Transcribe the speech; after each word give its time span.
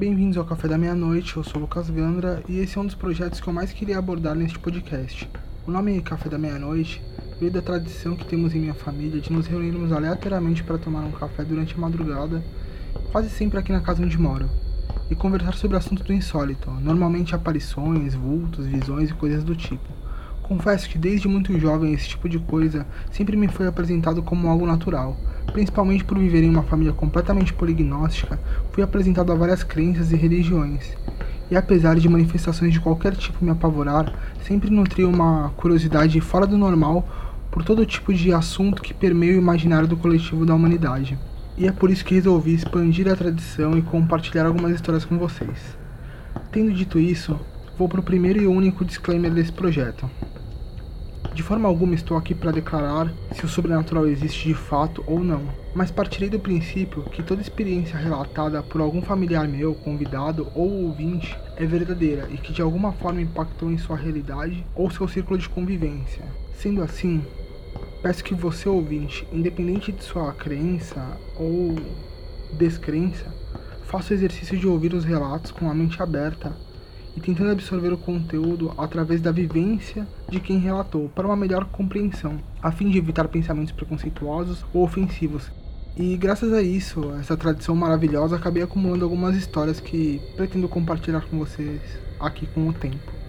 Bem-vindos 0.00 0.38
ao 0.38 0.46
Café 0.46 0.66
da 0.66 0.78
Meia-Noite, 0.78 1.36
eu 1.36 1.44
sou 1.44 1.60
Lucas 1.60 1.90
Gandra 1.90 2.42
e 2.48 2.58
esse 2.58 2.78
é 2.78 2.80
um 2.80 2.86
dos 2.86 2.94
projetos 2.94 3.38
que 3.38 3.46
eu 3.46 3.52
mais 3.52 3.70
queria 3.70 3.98
abordar 3.98 4.34
neste 4.34 4.58
podcast. 4.58 5.28
O 5.66 5.70
nome 5.70 6.00
Café 6.00 6.26
da 6.30 6.38
Meia-Noite 6.38 7.02
veio 7.38 7.52
da 7.52 7.60
tradição 7.60 8.16
que 8.16 8.24
temos 8.24 8.54
em 8.54 8.60
minha 8.60 8.72
família 8.72 9.20
de 9.20 9.30
nos 9.30 9.46
reunirmos 9.46 9.92
aleatoriamente 9.92 10.64
para 10.64 10.78
tomar 10.78 11.00
um 11.00 11.12
café 11.12 11.44
durante 11.44 11.74
a 11.74 11.78
madrugada, 11.78 12.42
quase 13.12 13.28
sempre 13.28 13.58
aqui 13.58 13.72
na 13.72 13.82
casa 13.82 14.02
onde 14.02 14.16
moro, 14.16 14.48
e 15.10 15.14
conversar 15.14 15.52
sobre 15.52 15.76
assuntos 15.76 16.06
do 16.06 16.14
insólito, 16.14 16.70
normalmente 16.70 17.34
aparições, 17.34 18.14
vultos, 18.14 18.64
visões 18.64 19.10
e 19.10 19.14
coisas 19.14 19.44
do 19.44 19.54
tipo. 19.54 19.86
Confesso 20.42 20.88
que 20.88 20.96
desde 20.96 21.28
muito 21.28 21.60
jovem 21.60 21.92
esse 21.92 22.08
tipo 22.08 22.26
de 22.26 22.38
coisa 22.38 22.86
sempre 23.12 23.36
me 23.36 23.48
foi 23.48 23.66
apresentado 23.66 24.22
como 24.22 24.48
algo 24.48 24.66
natural 24.66 25.14
Principalmente 25.52 26.04
por 26.04 26.18
viver 26.18 26.44
em 26.44 26.50
uma 26.50 26.62
família 26.62 26.92
completamente 26.92 27.52
polignóstica, 27.52 28.38
fui 28.72 28.82
apresentado 28.82 29.32
a 29.32 29.34
várias 29.34 29.64
crenças 29.64 30.12
e 30.12 30.16
religiões. 30.16 30.96
E 31.50 31.56
apesar 31.56 31.96
de 31.96 32.08
manifestações 32.08 32.72
de 32.72 32.80
qualquer 32.80 33.16
tipo 33.16 33.44
me 33.44 33.50
apavorar, 33.50 34.12
sempre 34.42 34.70
nutri 34.70 35.04
uma 35.04 35.50
curiosidade 35.56 36.20
fora 36.20 36.46
do 36.46 36.56
normal 36.56 37.08
por 37.50 37.64
todo 37.64 37.84
tipo 37.84 38.14
de 38.14 38.32
assunto 38.32 38.80
que 38.80 38.94
permeia 38.94 39.34
o 39.34 39.40
imaginário 39.40 39.88
do 39.88 39.96
coletivo 39.96 40.46
da 40.46 40.54
humanidade. 40.54 41.18
E 41.58 41.66
é 41.66 41.72
por 41.72 41.90
isso 41.90 42.04
que 42.04 42.14
resolvi 42.14 42.54
expandir 42.54 43.08
a 43.08 43.16
tradição 43.16 43.76
e 43.76 43.82
compartilhar 43.82 44.46
algumas 44.46 44.72
histórias 44.72 45.04
com 45.04 45.18
vocês. 45.18 45.76
Tendo 46.52 46.72
dito 46.72 46.98
isso, 46.98 47.38
vou 47.76 47.88
para 47.88 48.00
o 48.00 48.04
primeiro 48.04 48.40
e 48.40 48.46
único 48.46 48.84
disclaimer 48.84 49.32
desse 49.32 49.52
projeto. 49.52 50.08
De 51.34 51.44
forma 51.44 51.68
alguma 51.68 51.94
estou 51.94 52.16
aqui 52.16 52.34
para 52.34 52.50
declarar 52.50 53.12
se 53.32 53.44
o 53.44 53.48
sobrenatural 53.48 54.06
existe 54.06 54.48
de 54.48 54.54
fato 54.54 55.02
ou 55.06 55.20
não, 55.20 55.42
mas 55.74 55.90
partirei 55.90 56.28
do 56.28 56.40
princípio 56.40 57.04
que 57.04 57.22
toda 57.22 57.40
experiência 57.40 57.96
relatada 57.96 58.62
por 58.62 58.80
algum 58.80 59.00
familiar 59.00 59.46
meu, 59.46 59.74
convidado 59.74 60.48
ou 60.54 60.86
ouvinte 60.86 61.38
é 61.56 61.64
verdadeira 61.64 62.28
e 62.30 62.36
que 62.36 62.52
de 62.52 62.60
alguma 62.60 62.92
forma 62.92 63.22
impactou 63.22 63.70
em 63.70 63.78
sua 63.78 63.96
realidade 63.96 64.66
ou 64.74 64.90
seu 64.90 65.06
círculo 65.06 65.38
de 65.38 65.48
convivência. 65.48 66.24
Sendo 66.52 66.82
assim, 66.82 67.24
peço 68.02 68.24
que 68.24 68.34
você 68.34 68.68
ouvinte, 68.68 69.26
independente 69.32 69.92
de 69.92 70.02
sua 70.02 70.32
crença 70.32 71.16
ou 71.36 71.76
descrença, 72.52 73.32
faça 73.84 74.12
o 74.12 74.16
exercício 74.16 74.58
de 74.58 74.66
ouvir 74.66 74.94
os 74.94 75.04
relatos 75.04 75.52
com 75.52 75.70
a 75.70 75.74
mente 75.74 76.02
aberta 76.02 76.52
e 77.16 77.20
tentando 77.20 77.50
absorver 77.50 77.92
o 77.92 77.98
conteúdo 77.98 78.72
através 78.78 79.20
da 79.20 79.32
vivência 79.32 80.06
de 80.28 80.40
quem 80.40 80.58
relatou 80.58 81.08
para 81.08 81.26
uma 81.26 81.36
melhor 81.36 81.64
compreensão, 81.66 82.38
a 82.62 82.70
fim 82.70 82.90
de 82.90 82.98
evitar 82.98 83.28
pensamentos 83.28 83.72
preconceituosos 83.72 84.64
ou 84.72 84.84
ofensivos. 84.84 85.50
E 85.96 86.16
graças 86.16 86.52
a 86.52 86.62
isso, 86.62 87.12
essa 87.20 87.36
tradição 87.36 87.74
maravilhosa, 87.74 88.36
acabei 88.36 88.62
acumulando 88.62 89.04
algumas 89.04 89.36
histórias 89.36 89.80
que 89.80 90.20
pretendo 90.36 90.68
compartilhar 90.68 91.22
com 91.22 91.38
vocês 91.38 91.80
aqui 92.18 92.46
com 92.46 92.68
o 92.68 92.72
tempo. 92.72 93.19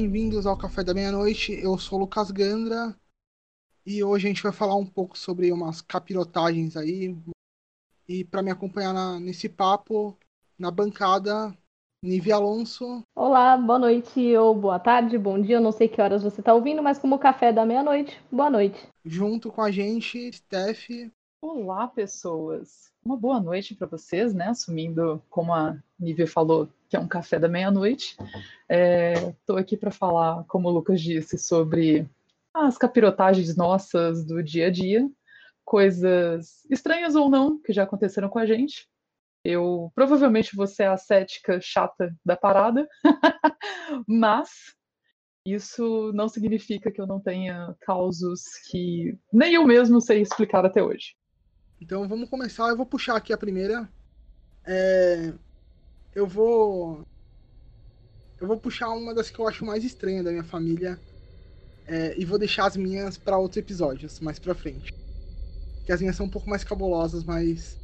Bem-vindos 0.00 0.46
ao 0.46 0.56
Café 0.56 0.82
da 0.82 0.94
Meia-Noite. 0.94 1.52
Eu 1.52 1.76
sou 1.76 1.98
o 1.98 2.00
Lucas 2.00 2.30
Gandra 2.30 2.96
e 3.84 4.02
hoje 4.02 4.26
a 4.26 4.30
gente 4.30 4.42
vai 4.42 4.50
falar 4.50 4.74
um 4.74 4.86
pouco 4.86 5.18
sobre 5.18 5.52
umas 5.52 5.82
capirotagens 5.82 6.74
aí. 6.74 7.14
E 8.08 8.24
para 8.24 8.42
me 8.42 8.50
acompanhar 8.50 8.94
na, 8.94 9.20
nesse 9.20 9.46
papo, 9.46 10.16
na 10.58 10.70
bancada, 10.70 11.54
Nive 12.02 12.32
Alonso. 12.32 13.02
Olá, 13.14 13.58
boa 13.58 13.78
noite 13.78 14.34
ou 14.38 14.54
boa 14.54 14.78
tarde, 14.78 15.18
bom 15.18 15.38
dia. 15.38 15.56
Eu 15.56 15.60
não 15.60 15.70
sei 15.70 15.86
que 15.86 16.00
horas 16.00 16.22
você 16.22 16.40
está 16.40 16.54
ouvindo, 16.54 16.82
mas 16.82 16.98
como 16.98 17.18
café 17.18 17.52
da 17.52 17.66
meia-noite, 17.66 18.18
boa 18.32 18.48
noite. 18.48 18.88
Junto 19.04 19.52
com 19.52 19.60
a 19.60 19.70
gente, 19.70 20.32
Steph. 20.32 20.88
Olá, 21.42 21.86
pessoas. 21.86 22.90
Uma 23.04 23.18
boa 23.18 23.38
noite 23.38 23.74
para 23.74 23.86
vocês, 23.86 24.32
né? 24.32 24.46
Assumindo, 24.46 25.22
como 25.28 25.52
a 25.52 25.78
Nive 25.98 26.26
falou, 26.26 26.70
que 26.90 26.96
é 26.96 27.00
um 27.00 27.06
café 27.06 27.38
da 27.38 27.48
meia-noite. 27.48 28.16
Estou 28.68 29.56
é, 29.56 29.60
aqui 29.60 29.76
para 29.76 29.92
falar, 29.92 30.44
como 30.48 30.68
o 30.68 30.72
Lucas 30.72 31.00
disse, 31.00 31.38
sobre 31.38 32.04
as 32.52 32.76
capirotagens 32.76 33.56
nossas 33.56 34.26
do 34.26 34.42
dia 34.42 34.66
a 34.66 34.70
dia, 34.70 35.08
coisas 35.64 36.66
estranhas 36.68 37.14
ou 37.14 37.30
não 37.30 37.62
que 37.62 37.72
já 37.72 37.84
aconteceram 37.84 38.28
com 38.28 38.40
a 38.40 38.44
gente. 38.44 38.88
Eu 39.44 39.92
provavelmente 39.94 40.56
vou 40.56 40.66
ser 40.66 40.88
a 40.88 40.96
cética 40.96 41.60
chata 41.60 42.12
da 42.24 42.36
parada, 42.36 42.86
mas 44.06 44.50
isso 45.46 46.10
não 46.12 46.28
significa 46.28 46.90
que 46.90 47.00
eu 47.00 47.06
não 47.06 47.20
tenha 47.20 47.74
causos 47.82 48.42
que 48.68 49.16
nem 49.32 49.54
eu 49.54 49.64
mesmo 49.64 50.00
sei 50.00 50.20
explicar 50.20 50.66
até 50.66 50.82
hoje. 50.82 51.14
Então 51.80 52.06
vamos 52.08 52.28
começar. 52.28 52.68
Eu 52.68 52.76
vou 52.76 52.84
puxar 52.84 53.16
aqui 53.16 53.32
a 53.32 53.38
primeira. 53.38 53.88
É, 54.66 55.32
eu 56.14 56.26
vou. 56.26 57.02
Eu 58.40 58.46
vou 58.46 58.58
puxar 58.58 58.88
uma 58.90 59.14
das 59.14 59.30
que 59.30 59.38
eu 59.38 59.46
acho 59.46 59.64
mais 59.64 59.84
estranhas 59.84 60.24
da 60.24 60.30
minha 60.30 60.44
família. 60.44 60.98
É, 61.86 62.18
e 62.18 62.24
vou 62.24 62.38
deixar 62.38 62.66
as 62.66 62.76
minhas 62.76 63.18
para 63.18 63.38
outros 63.38 63.58
episódios, 63.58 64.20
mais 64.20 64.38
pra 64.38 64.54
frente. 64.54 64.92
Que 65.84 65.92
as 65.92 66.00
minhas 66.00 66.16
são 66.16 66.26
um 66.26 66.30
pouco 66.30 66.48
mais 66.48 66.64
cabulosas, 66.64 67.24
mas. 67.24 67.78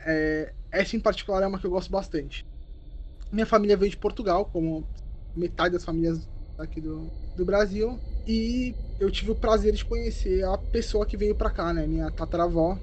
É, 0.00 0.52
essa 0.70 0.96
em 0.96 1.00
particular 1.00 1.42
é 1.42 1.46
uma 1.46 1.58
que 1.58 1.66
eu 1.66 1.70
gosto 1.70 1.90
bastante. 1.90 2.44
Minha 3.30 3.46
família 3.46 3.76
veio 3.76 3.90
de 3.90 3.96
Portugal, 3.96 4.46
como 4.46 4.84
metade 5.34 5.74
das 5.74 5.84
famílias 5.84 6.28
aqui 6.58 6.80
do, 6.80 7.08
do 7.36 7.44
Brasil. 7.44 7.98
E 8.26 8.74
eu 8.98 9.10
tive 9.10 9.32
o 9.32 9.36
prazer 9.36 9.72
de 9.74 9.84
conhecer 9.84 10.44
a 10.44 10.56
pessoa 10.58 11.06
que 11.06 11.16
veio 11.16 11.34
pra 11.34 11.50
cá, 11.50 11.72
né? 11.72 11.86
Minha 11.86 12.10
tataravó 12.10 12.78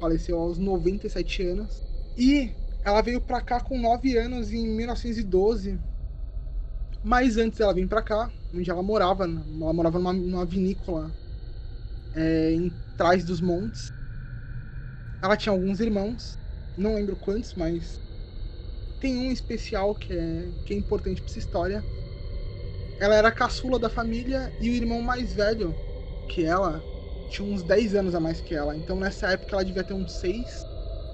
faleceu 0.00 0.38
aos 0.38 0.58
97 0.58 1.42
anos. 1.42 1.82
E 2.16 2.50
ela 2.84 3.02
veio 3.02 3.20
pra 3.20 3.40
cá 3.40 3.60
com 3.60 3.78
9 3.78 4.16
anos 4.16 4.52
em 4.52 4.66
1912. 4.66 5.78
Mas 7.02 7.36
antes 7.36 7.60
ela 7.60 7.74
veio 7.74 7.88
pra 7.88 8.02
cá, 8.02 8.30
onde 8.54 8.70
ela 8.70 8.82
morava. 8.82 9.24
Ela 9.24 9.72
morava 9.72 9.98
numa, 9.98 10.12
numa 10.12 10.44
vinícola 10.44 11.10
é, 12.14 12.52
em 12.52 12.70
trás 12.96 13.24
dos 13.24 13.40
montes. 13.40 13.92
Ela 15.22 15.36
tinha 15.36 15.52
alguns 15.52 15.80
irmãos, 15.80 16.38
não 16.76 16.94
lembro 16.94 17.16
quantos, 17.16 17.54
mas 17.54 18.00
tem 19.00 19.16
um 19.16 19.30
especial 19.30 19.94
que 19.94 20.12
é, 20.12 20.48
que 20.64 20.74
é 20.74 20.76
importante 20.76 21.20
pra 21.20 21.30
essa 21.30 21.38
história. 21.38 21.82
Ela 22.98 23.14
era 23.16 23.28
a 23.28 23.32
caçula 23.32 23.78
da 23.78 23.88
família 23.88 24.52
e 24.60 24.68
o 24.70 24.74
irmão 24.74 25.00
mais 25.02 25.32
velho 25.32 25.74
que 26.28 26.44
ela 26.44 26.82
tinha 27.30 27.46
uns 27.48 27.62
10 27.62 27.94
anos 27.94 28.14
a 28.14 28.20
mais 28.20 28.40
que 28.40 28.54
ela. 28.54 28.76
Então 28.76 28.96
nessa 28.96 29.28
época 29.28 29.54
ela 29.54 29.64
devia 29.64 29.84
ter 29.84 29.94
uns 29.94 30.12
6 30.20 30.69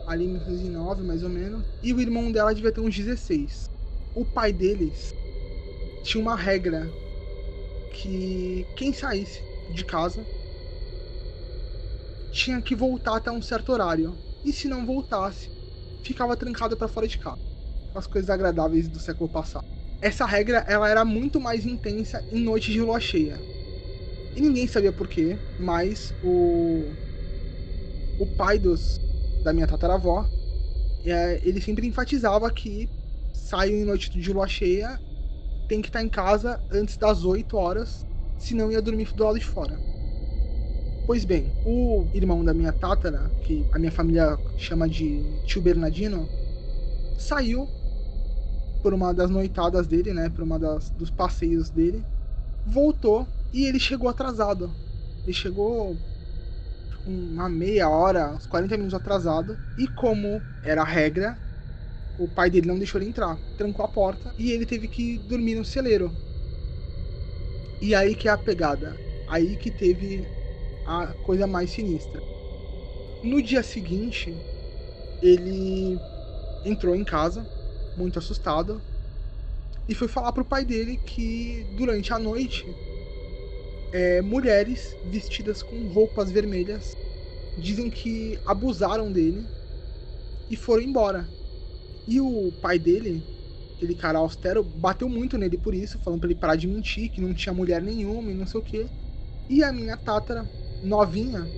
ali 0.07 0.25
em 0.25 0.33
1909, 0.33 1.03
mais 1.03 1.23
ou 1.23 1.29
menos. 1.29 1.65
E 1.83 1.93
o 1.93 2.01
irmão 2.01 2.31
dela 2.31 2.55
devia 2.55 2.73
ter 2.73 2.81
uns 2.81 2.97
16. 2.97 3.65
O 4.15 4.25
pai 4.25 4.53
deles 4.53 5.15
tinha 6.03 6.23
uma 6.23 6.37
regra 6.37 6.89
que 7.93 8.65
quem 8.77 8.93
saísse 8.93 9.41
de 9.73 9.85
casa 9.85 10.25
tinha 12.33 12.61
que 12.61 12.75
voltar 12.75 13.17
até 13.17 13.31
um 13.31 13.43
certo 13.43 13.73
horário. 13.73 14.15
E 14.45 14.53
se 14.53 14.69
não 14.69 14.87
voltasse, 14.87 15.51
ficava 16.05 16.37
trancado 16.37 16.77
para 16.77 16.87
fora 16.87 17.09
de 17.09 17.19
casa. 17.19 17.41
As 17.95 18.07
coisas 18.07 18.31
agradáveis 18.31 18.89
do 18.89 19.01
século 19.01 19.29
passado. 19.29 19.65
Essa 20.01 20.27
regra 20.27 20.65
ela 20.69 20.89
era 20.89 21.05
muito 21.05 21.41
mais 21.41 21.65
intensa 21.65 22.23
em 22.31 22.41
noites 22.41 22.73
de 22.73 22.81
lua 22.81 23.01
cheia. 23.01 23.37
E 24.37 24.41
ninguém 24.41 24.67
sabia 24.69 24.93
porquê, 24.93 25.37
mas 25.59 26.13
o 26.23 26.85
o 28.19 28.27
pai 28.37 28.59
dos 28.59 28.99
da 29.47 29.53
minha 29.53 29.67
tataravó, 29.67 30.29
é, 31.05 31.41
ele 31.45 31.61
sempre 31.61 31.87
enfatizava 31.87 32.51
que 32.51 32.89
saio 33.33 33.77
em 33.77 33.85
noite 33.85 34.11
de 34.11 34.33
lua 34.33 34.49
cheia, 34.49 35.01
tem 35.69 35.81
que 35.81 35.89
estar 35.89 36.03
em 36.03 36.09
casa 36.09 36.61
antes 36.71 36.97
das 36.97 37.25
8 37.25 37.57
horas, 37.57 38.05
senão 38.39 38.73
ia 38.73 38.83
dormir 38.83 39.13
do 39.15 39.23
lado 39.23 39.39
de 39.39 39.45
fora. 39.45 39.79
Pois 41.07 41.25
bem, 41.25 41.53
o 41.65 42.09
irmão 42.13 42.45
da 42.45 42.53
minha 42.53 42.73
tátara, 42.73 43.31
que 43.45 43.65
a 43.73 43.79
minha 43.79 43.93
família 43.93 44.37
chama 44.59 44.89
de 44.89 45.23
tio 45.45 45.63
Bernardino, 45.63 46.29
saiu 47.17 47.69
por 48.83 48.93
uma 48.93 49.15
das 49.15 49.31
noitadas 49.31 49.87
dele, 49.87 50.13
né? 50.13 50.29
Por 50.29 50.43
uma 50.43 50.59
das, 50.59 50.91
dos 50.91 51.09
passeios 51.09 51.71
dele. 51.71 52.05
Voltou 52.67 53.29
e 53.53 53.65
ele 53.65 53.79
chegou 53.79 54.09
atrasado. 54.09 54.69
Ele 55.23 55.33
chegou 55.33 55.97
uma 57.07 57.49
meia 57.49 57.89
hora, 57.89 58.33
uns 58.35 58.47
40 58.47 58.77
minutos 58.77 58.95
atrasado. 58.95 59.57
E 59.79 59.87
como 59.87 60.43
era 60.63 60.83
a 60.83 60.85
regra, 60.85 61.39
o 62.19 62.29
pai 62.29 62.51
dele 62.51 62.67
não 62.67 62.79
deixou 62.79 63.01
ele 63.01 63.11
entrar. 63.11 63.37
Trancou 63.57 63.85
a 63.85 63.89
porta 63.89 64.35
e 64.39 64.51
ele 64.51 64.67
teve 64.67 64.89
que 64.89 65.19
dormir 65.29 65.55
no 65.55 65.65
celeiro. 65.65 66.11
E 67.81 67.95
aí 67.95 68.15
que 68.15 68.29
é 68.29 68.33
a 68.33 68.39
pegada. 68.39 68.97
Aí 69.29 69.57
que 69.57 69.71
teve 69.71 70.27
a 70.87 71.07
coisa 71.25 71.47
mais 71.47 71.71
sinistra. 71.71 72.21
No 73.23 73.43
dia 73.43 73.63
seguinte, 73.63 74.35
ele 75.23 75.99
entrou 76.65 76.95
em 76.95 77.05
casa, 77.05 77.47
muito 77.97 78.19
assustado, 78.19 78.81
e 79.89 79.95
foi 79.95 80.09
falar 80.09 80.33
pro 80.33 80.45
pai 80.45 80.65
dele 80.65 80.97
que 80.97 81.67
durante 81.77 82.13
a 82.13 82.19
noite 82.19 82.65
é, 83.93 84.23
mulheres 84.23 84.97
vestidas 85.03 85.63
com 85.63 85.87
roupas 85.89 86.31
vermelhas 86.31 86.97
dizem 87.57 87.91
que 87.91 88.39
abusaram 88.45 89.13
dele 89.13 89.49
e 90.51 90.57
foram 90.57 90.83
embora. 90.83 91.29
E 92.07 92.21
o 92.21 92.53
pai 92.61 92.79
dele, 92.79 93.25
aquele 93.77 93.95
cara 93.97 94.19
austero, 94.19 94.65
bateu 94.65 95.09
muito 95.09 95.39
nele 95.39 95.59
por 95.59 95.75
isso, 95.75 95.99
falando 96.01 96.21
pra 96.21 96.31
ele 96.31 96.39
parar 96.39 96.57
de 96.57 96.69
mentir, 96.69 97.11
que 97.11 97.21
não 97.21 97.35
tinha 97.35 97.55
mulher 97.55 97.83
nenhuma 97.83 98.31
e 98.31 98.35
não 98.35 98.47
sei 98.47 98.61
o 98.61 98.63
que. 98.65 98.91
E 99.49 99.63
a 99.65 99.73
minha 99.73 99.97
tátara, 99.97 100.51
novinha, 100.83 101.55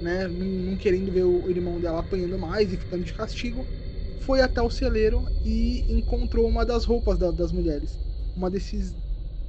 né, 0.00 0.28
não, 0.28 0.76
querendo 0.76 1.12
ver 1.12 1.24
o 1.24 1.50
irmão 1.50 1.80
dela 1.80 2.00
apanhando 2.00 2.38
mais 2.38 2.72
e 2.72 2.78
ficando 2.78 3.04
de 3.04 3.14
castigo, 3.14 3.68
foi 4.20 4.40
até 4.40 4.62
o 4.62 4.70
celeiro 4.70 5.24
e 5.44 5.84
encontrou 5.92 6.46
uma 6.48 6.64
das 6.66 6.84
roupas 6.84 7.18
da, 7.18 7.30
das 7.30 7.52
mulheres. 7.52 8.00
Uma 8.36 8.50
desses, 8.50 8.96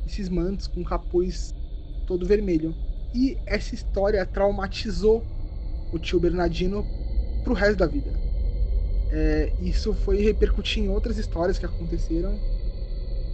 desses 0.06 0.29
mantos 0.29 0.67
com 0.67 0.83
capuz 0.83 1.53
todo 2.09 2.25
vermelho. 2.25 2.75
E 3.13 3.38
essa 3.45 3.75
história 3.75 4.25
traumatizou 4.25 5.23
o 5.94 6.00
tio 6.00 6.19
Bernardino 6.19 6.83
pro 7.44 7.53
resto 7.53 7.77
da 7.77 7.85
vida. 7.88 8.11
É, 9.11 9.53
isso 9.61 9.94
foi 9.94 10.17
repercutir 10.21 10.83
em 10.83 10.89
outras 10.89 11.17
histórias 11.19 11.59
que 11.59 11.65
aconteceram. 11.67 12.35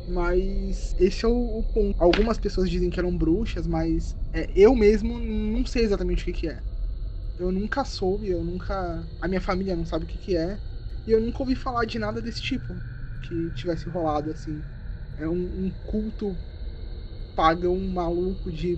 Mas 0.07 0.93
esse 0.99 1.25
é 1.25 1.27
o, 1.27 1.59
o 1.59 1.63
ponto. 1.73 1.95
Algumas 2.03 2.37
pessoas 2.37 2.69
dizem 2.69 2.89
que 2.89 2.99
eram 2.99 3.17
bruxas, 3.17 3.65
mas 3.65 4.13
é, 4.33 4.47
eu 4.55 4.75
mesmo 4.75 5.17
não 5.17 5.65
sei 5.65 5.83
exatamente 5.83 6.21
o 6.21 6.25
que, 6.25 6.33
que 6.33 6.49
é. 6.49 6.59
Eu 7.37 7.51
nunca 7.51 7.85
soube, 7.85 8.29
eu 8.29 8.43
nunca. 8.43 9.07
A 9.21 9.27
minha 9.27 9.41
família 9.41 9.75
não 9.75 9.85
sabe 9.85 10.05
o 10.05 10.07
que, 10.07 10.17
que 10.19 10.37
é. 10.37 10.59
E 11.07 11.11
eu 11.11 11.21
nunca 11.21 11.39
ouvi 11.41 11.55
falar 11.55 11.85
de 11.85 11.97
nada 11.99 12.21
desse 12.21 12.41
tipo 12.41 12.75
que 13.21 13.51
tivesse 13.51 13.89
rolado 13.89 14.31
assim. 14.31 14.63
É 15.17 15.27
um, 15.27 15.65
um 15.65 15.71
culto 15.83 16.37
pagão 17.35 17.77
maluco 17.77 18.51
de 18.51 18.77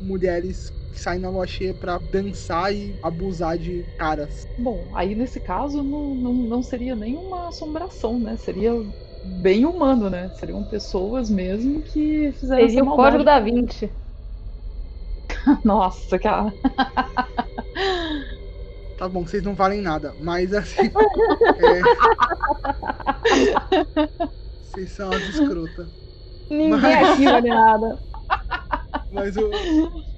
mulheres 0.00 0.70
que 0.92 1.00
saem 1.00 1.20
na 1.20 1.28
lua 1.28 1.46
cheia 1.46 1.74
pra 1.74 1.98
dançar 1.98 2.72
e 2.74 2.94
abusar 3.02 3.58
de 3.58 3.84
caras. 3.98 4.46
Bom, 4.58 4.80
aí 4.94 5.14
nesse 5.14 5.40
caso 5.40 5.82
não, 5.82 6.14
não, 6.14 6.32
não 6.32 6.62
seria 6.62 6.94
nenhuma 6.94 7.48
assombração, 7.48 8.18
né? 8.18 8.36
Seria 8.36 8.72
bem 9.42 9.64
humano, 9.64 10.08
né? 10.08 10.30
Seriam 10.38 10.62
pessoas 10.64 11.30
mesmo 11.30 11.82
que 11.82 12.32
fizeram 12.32 12.68
Seria 12.68 12.84
o 12.84 12.94
código 12.94 13.24
da 13.24 13.40
20. 13.40 13.90
Nossa, 15.64 16.18
cara. 16.18 16.52
Tá 18.96 19.08
bom, 19.08 19.26
vocês 19.26 19.42
não 19.42 19.54
valem 19.54 19.80
nada, 19.80 20.14
mas 20.20 20.54
assim. 20.54 20.82
é... 21.58 21.82
Vocês 24.62 24.92
são 24.92 25.10
as 25.10 25.20
escrotas. 25.22 26.03
Ninguém 26.56 26.80
mas... 26.80 27.10
aqui 27.10 27.24
vale 27.24 27.48
nada. 27.48 27.98
Mas 29.12 29.36
o... 29.36 29.50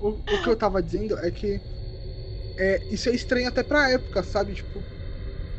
o. 0.00 0.08
O 0.08 0.42
que 0.42 0.48
eu 0.48 0.56
tava 0.56 0.82
dizendo 0.82 1.18
é 1.18 1.30
que. 1.30 1.60
É, 2.56 2.82
isso 2.90 3.08
é 3.08 3.14
estranho 3.14 3.48
até 3.48 3.62
pra 3.62 3.90
época, 3.90 4.22
sabe? 4.22 4.54
Tipo. 4.54 4.82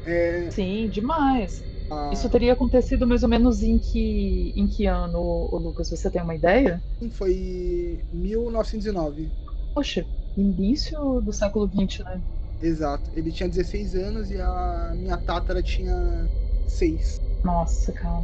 É... 0.06 0.50
Sim, 0.52 0.90
demais. 0.90 1.64
Ah... 1.90 2.10
Isso 2.14 2.30
teria 2.30 2.54
acontecido 2.54 3.06
mais 3.06 3.24
ou 3.24 3.30
menos 3.30 3.62
em 3.62 3.78
que, 3.78 4.54
em 4.56 4.68
que 4.68 4.86
ano, 4.86 5.20
o 5.20 5.58
Lucas? 5.58 5.90
Você 5.90 6.10
tem 6.10 6.22
uma 6.22 6.36
ideia? 6.36 6.82
Foi 7.12 8.00
1909. 8.14 9.30
Poxa, 9.74 10.06
início 10.38 11.22
do 11.22 11.34
século 11.34 11.70
XX, 11.70 12.06
né? 12.06 12.22
Exato. 12.62 13.10
Ele 13.16 13.32
tinha 13.32 13.50
16 13.50 13.96
anos 13.96 14.32
e 14.32 14.40
a 14.40 14.94
minha 14.96 15.18
tátara 15.18 15.62
tinha 15.62 16.30
6. 16.68 17.20
Nossa, 17.44 17.92
cara. 17.92 18.24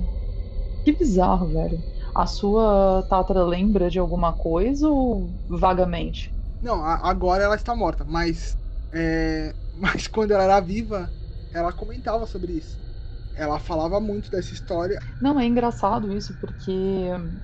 Que 0.88 0.94
bizarro, 0.96 1.52
velho. 1.52 1.84
A 2.16 2.26
sua 2.26 3.04
tátara 3.10 3.44
lembra 3.46 3.90
de 3.90 4.00
alguma 4.00 4.34
coisa 4.34 4.88
ou 4.90 5.36
vagamente? 5.48 6.34
Não, 6.62 6.84
agora 6.84 7.44
ela 7.44 7.56
está 7.56 7.76
morta, 7.76 8.04
mas. 8.06 8.58
É, 8.94 9.56
mas 9.74 10.08
quando 10.08 10.32
ela 10.32 10.44
era 10.44 10.60
viva, 10.62 11.14
ela 11.52 11.74
comentava 11.74 12.26
sobre 12.26 12.54
isso. 12.54 12.80
Ela 13.34 13.60
falava 13.60 14.00
muito 14.00 14.32
dessa 14.32 14.54
história. 14.54 15.00
Não, 15.20 15.40
é 15.40 15.46
engraçado 15.46 16.12
isso, 16.12 16.38
porque 16.40 16.72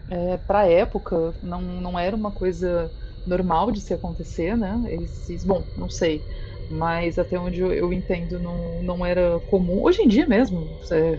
é, 0.09 0.37
pra 0.37 0.67
época 0.69 1.35
não, 1.41 1.61
não 1.81 1.97
era 1.99 2.15
uma 2.15 2.31
coisa 2.31 2.93
normal 3.25 3.71
de 3.71 3.81
se 3.81 3.93
acontecer, 3.93 4.57
né? 4.57 4.81
Esses, 4.87 5.43
bom, 5.45 5.69
não 5.75 5.89
sei, 5.89 6.25
mas 6.69 7.17
até 7.17 7.39
onde 7.39 7.61
eu, 7.61 7.71
eu 7.73 7.93
entendo 7.93 8.39
não, 8.39 8.81
não 8.83 9.05
era 9.05 9.39
comum. 9.41 9.81
Hoje 9.83 10.01
em 10.03 10.07
dia 10.07 10.27
mesmo, 10.27 10.77
é... 10.91 11.17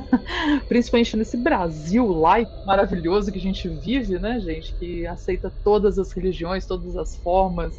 principalmente 0.68 1.16
nesse 1.16 1.36
Brasil 1.36 2.06
laico 2.06 2.52
maravilhoso 2.64 3.32
que 3.32 3.38
a 3.38 3.40
gente 3.40 3.68
vive, 3.68 4.18
né, 4.18 4.40
gente, 4.40 4.76
que 4.78 5.06
aceita 5.06 5.52
todas 5.62 5.98
as 5.98 6.12
religiões, 6.12 6.66
todas 6.66 6.96
as 6.96 7.16
formas 7.16 7.74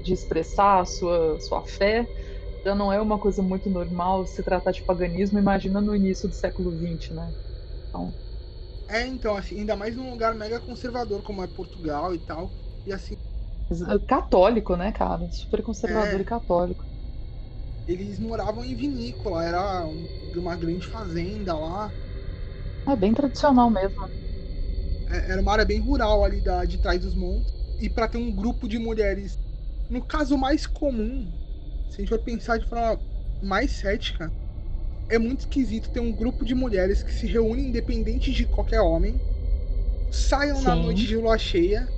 de 0.00 0.12
expressar 0.12 0.80
a 0.80 0.84
sua, 0.84 1.38
sua 1.40 1.62
fé, 1.64 2.06
já 2.64 2.74
não 2.74 2.92
é 2.92 3.00
uma 3.00 3.18
coisa 3.18 3.42
muito 3.42 3.70
normal 3.70 4.26
se 4.26 4.42
tratar 4.42 4.72
de 4.72 4.84
paganismo, 4.84 5.38
imagina 5.38 5.80
no 5.80 5.94
início 5.94 6.28
do 6.28 6.34
século 6.34 6.72
XX, 6.72 7.14
né? 7.14 7.34
Então... 7.88 8.14
É, 8.86 9.06
então, 9.06 9.36
assim, 9.36 9.58
ainda 9.60 9.76
mais 9.76 9.96
num 9.96 10.10
lugar 10.10 10.34
mega 10.34 10.60
conservador 10.60 11.22
como 11.22 11.42
é 11.42 11.46
Portugal 11.46 12.14
e 12.14 12.18
tal, 12.18 12.54
e 12.84 12.92
assim. 12.92 13.16
Católico, 14.06 14.76
né, 14.76 14.92
cara? 14.92 15.28
Super 15.30 15.62
conservador 15.62 16.20
é, 16.20 16.22
e 16.22 16.24
católico. 16.24 16.84
Eles 17.86 18.18
moravam 18.18 18.64
em 18.64 18.74
vinícola, 18.76 19.44
era 19.44 19.86
uma 20.36 20.56
grande 20.56 20.86
fazenda 20.88 21.56
lá. 21.58 21.94
É 22.88 22.96
bem 22.96 23.12
tradicional 23.14 23.70
mesmo. 23.70 23.94
É, 25.08 25.32
era 25.32 25.40
uma 25.42 25.52
área 25.52 25.64
bem 25.64 25.80
rural 25.80 26.24
ali 26.24 26.40
da, 26.40 26.64
de 26.64 26.78
trás 26.78 27.00
dos 27.00 27.14
montes. 27.14 27.54
E 27.78 27.90
para 27.90 28.08
ter 28.08 28.18
um 28.18 28.34
grupo 28.34 28.68
de 28.68 28.78
mulheres, 28.78 29.38
no 29.88 30.04
caso 30.04 30.36
mais 30.38 30.66
comum, 30.66 31.32
se 31.88 32.00
a 32.00 32.04
gente 32.04 32.08
for 32.10 32.22
pensar 32.22 32.58
de 32.58 32.66
forma 32.68 33.02
mais 33.40 33.72
cética, 33.72 34.34
é 35.08 35.18
muito 35.18 35.40
esquisito 35.40 35.90
ter 35.92 36.00
um 36.00 36.14
grupo 36.14 36.44
de 36.44 36.54
mulheres 36.54 37.02
que 37.02 37.12
se 37.14 37.26
reúnem 37.26 37.68
independente 37.68 38.32
de 38.32 38.46
qualquer 38.46 38.80
homem, 38.82 39.22
saiam 40.10 40.60
Sim. 40.60 40.62
na 40.62 40.76
noite 40.76 41.06
de 41.06 41.16
lua 41.16 41.38
cheia 41.38 41.92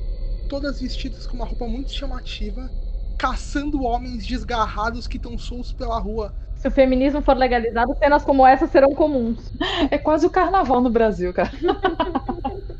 todas 0.48 0.80
vestidas 0.80 1.26
com 1.26 1.36
uma 1.36 1.46
roupa 1.46 1.68
muito 1.68 1.92
chamativa, 1.92 2.72
caçando 3.18 3.82
homens 3.82 4.26
desgarrados 4.26 5.06
que 5.06 5.16
estão 5.16 5.38
soltos 5.38 5.72
pela 5.72 5.98
rua. 5.98 6.34
Se 6.54 6.68
o 6.68 6.70
feminismo 6.70 7.22
for 7.22 7.36
legalizado, 7.36 7.94
cenas 7.98 8.24
como 8.24 8.46
essa 8.46 8.66
serão 8.66 8.94
comuns. 8.94 9.52
É 9.90 9.98
quase 9.98 10.26
o 10.26 10.30
carnaval 10.30 10.80
no 10.80 10.90
Brasil, 10.90 11.32
cara. 11.32 11.50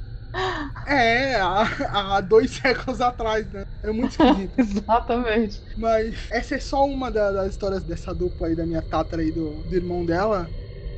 É, 0.86 1.36
há, 1.36 2.16
há, 2.16 2.20
dois 2.20 2.50
séculos 2.52 3.00
atrás, 3.00 3.50
né? 3.50 3.64
É 3.82 3.90
muito 3.90 4.10
esquisito. 4.10 4.52
Exatamente. 4.58 5.62
Mas 5.76 6.28
essa 6.30 6.54
é 6.54 6.58
só 6.60 6.84
uma 6.84 7.10
da, 7.10 7.32
das 7.32 7.50
histórias 7.50 7.82
dessa 7.82 8.14
dupla 8.14 8.48
aí, 8.48 8.54
da 8.54 8.66
minha 8.66 8.82
tátara 8.82 9.22
aí, 9.22 9.32
do, 9.32 9.64
do 9.64 9.74
irmão 9.74 10.04
dela. 10.04 10.48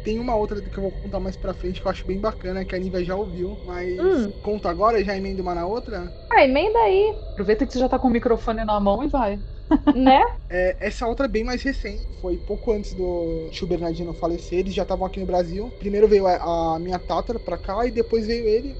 Tem 0.08 0.18
uma 0.18 0.34
outra 0.34 0.58
que 0.58 0.78
eu 0.78 0.84
vou 0.84 0.90
contar 0.90 1.20
mais 1.20 1.36
pra 1.36 1.52
frente 1.52 1.82
que 1.82 1.86
eu 1.86 1.90
acho 1.90 2.06
bem 2.06 2.18
bacana, 2.18 2.64
que 2.64 2.74
a 2.74 2.78
Nívia 2.78 3.04
já 3.04 3.14
ouviu, 3.14 3.54
mas 3.66 4.26
hum. 4.26 4.32
conta 4.42 4.70
agora 4.70 4.98
e 4.98 5.04
já 5.04 5.14
emenda 5.14 5.42
uma 5.42 5.54
na 5.54 5.66
outra? 5.66 6.10
Ah, 6.32 6.42
emenda 6.42 6.78
aí. 6.78 7.14
Aproveita 7.32 7.66
que 7.66 7.74
você 7.74 7.78
já 7.78 7.90
tá 7.90 7.98
com 7.98 8.08
o 8.08 8.10
microfone 8.10 8.64
na 8.64 8.80
mão 8.80 9.04
e 9.04 9.08
vai. 9.08 9.38
Né? 9.94 10.18
É, 10.48 10.76
essa 10.80 11.06
outra 11.06 11.26
é 11.26 11.28
bem 11.28 11.44
mais 11.44 11.62
recente. 11.62 12.06
Foi 12.22 12.38
pouco 12.38 12.72
antes 12.72 12.94
do 12.94 13.50
tio 13.50 13.66
Bernardino 13.66 14.14
falecer. 14.14 14.60
Eles 14.60 14.72
já 14.72 14.82
estavam 14.82 15.06
aqui 15.06 15.20
no 15.20 15.26
Brasil. 15.26 15.70
Primeiro 15.78 16.08
veio 16.08 16.26
a, 16.26 16.76
a 16.76 16.78
minha 16.78 16.98
tátara 16.98 17.38
pra 17.38 17.58
cá 17.58 17.84
e 17.84 17.90
depois 17.90 18.26
veio 18.26 18.48
ele. 18.48 18.78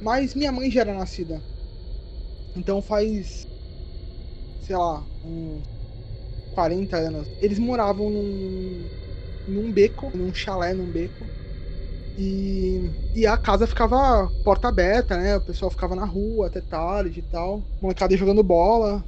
Mas 0.00 0.32
minha 0.32 0.52
mãe 0.52 0.70
já 0.70 0.82
era 0.82 0.94
nascida. 0.94 1.42
Então 2.54 2.80
faz. 2.80 3.48
Sei 4.60 4.76
lá, 4.76 5.04
uns 5.24 5.64
40 6.52 6.96
anos. 6.96 7.28
Eles 7.40 7.58
moravam 7.58 8.10
num 8.10 8.88
num 9.46 9.72
beco, 9.72 10.10
num 10.16 10.32
chalé 10.34 10.74
num 10.74 10.90
beco. 10.90 11.30
E, 12.16 12.92
e 13.14 13.26
a 13.26 13.36
casa 13.36 13.66
ficava 13.66 14.30
porta 14.42 14.68
aberta, 14.68 15.16
né? 15.18 15.36
O 15.36 15.40
pessoal 15.42 15.70
ficava 15.70 15.94
na 15.94 16.04
rua 16.04 16.46
até 16.48 16.60
tarde 16.60 17.20
e 17.20 17.22
tal. 17.22 17.68
Molecada 17.80 18.16
jogando 18.16 18.42
bola. 18.42 19.06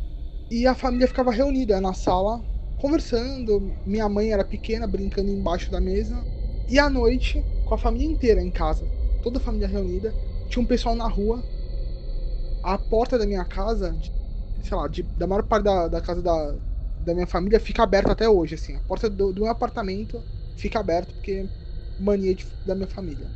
E 0.50 0.66
a 0.66 0.74
família 0.74 1.08
ficava 1.08 1.30
reunida 1.32 1.80
na 1.80 1.94
sala, 1.94 2.44
conversando. 2.76 3.76
Minha 3.84 4.08
mãe 4.08 4.32
era 4.32 4.44
pequena, 4.44 4.86
brincando 4.86 5.30
embaixo 5.30 5.70
da 5.70 5.80
mesa. 5.80 6.26
E 6.68 6.78
à 6.78 6.90
noite, 6.90 7.46
com 7.64 7.74
a 7.74 7.78
família 7.78 8.06
inteira 8.08 8.42
em 8.42 8.50
casa, 8.52 8.92
toda 9.20 9.38
a 9.38 9.42
família 9.42 9.68
reunida, 9.68 10.16
tinha 10.48 10.62
um 10.62 10.66
pessoal 10.66 10.94
na 10.94 11.08
rua. 11.08 11.46
A 12.62 12.78
porta 12.78 13.18
da 13.18 13.26
minha 13.26 13.44
casa, 13.44 13.98
sei 14.62 14.76
lá, 14.76 14.88
de, 14.88 15.02
da 15.16 15.26
maior 15.26 15.44
parte 15.44 15.64
da, 15.64 15.88
da 15.88 16.00
casa 16.02 16.22
da, 16.22 16.58
da 17.08 17.14
minha 17.14 17.26
família 17.26 17.58
fica 17.58 17.82
aberta 17.82 18.12
até 18.12 18.28
hoje, 18.28 18.54
assim. 18.54 18.76
A 18.76 18.80
porta 18.80 19.08
do, 19.08 19.32
do 19.32 19.42
meu 19.42 19.50
apartamento 19.50 20.22
fica 20.56 20.78
aberta 20.78 21.12
porque 21.12 21.48
mania 21.98 22.34
de, 22.34 22.46
da 22.66 22.74
minha 22.74 22.86
família. 22.86 23.26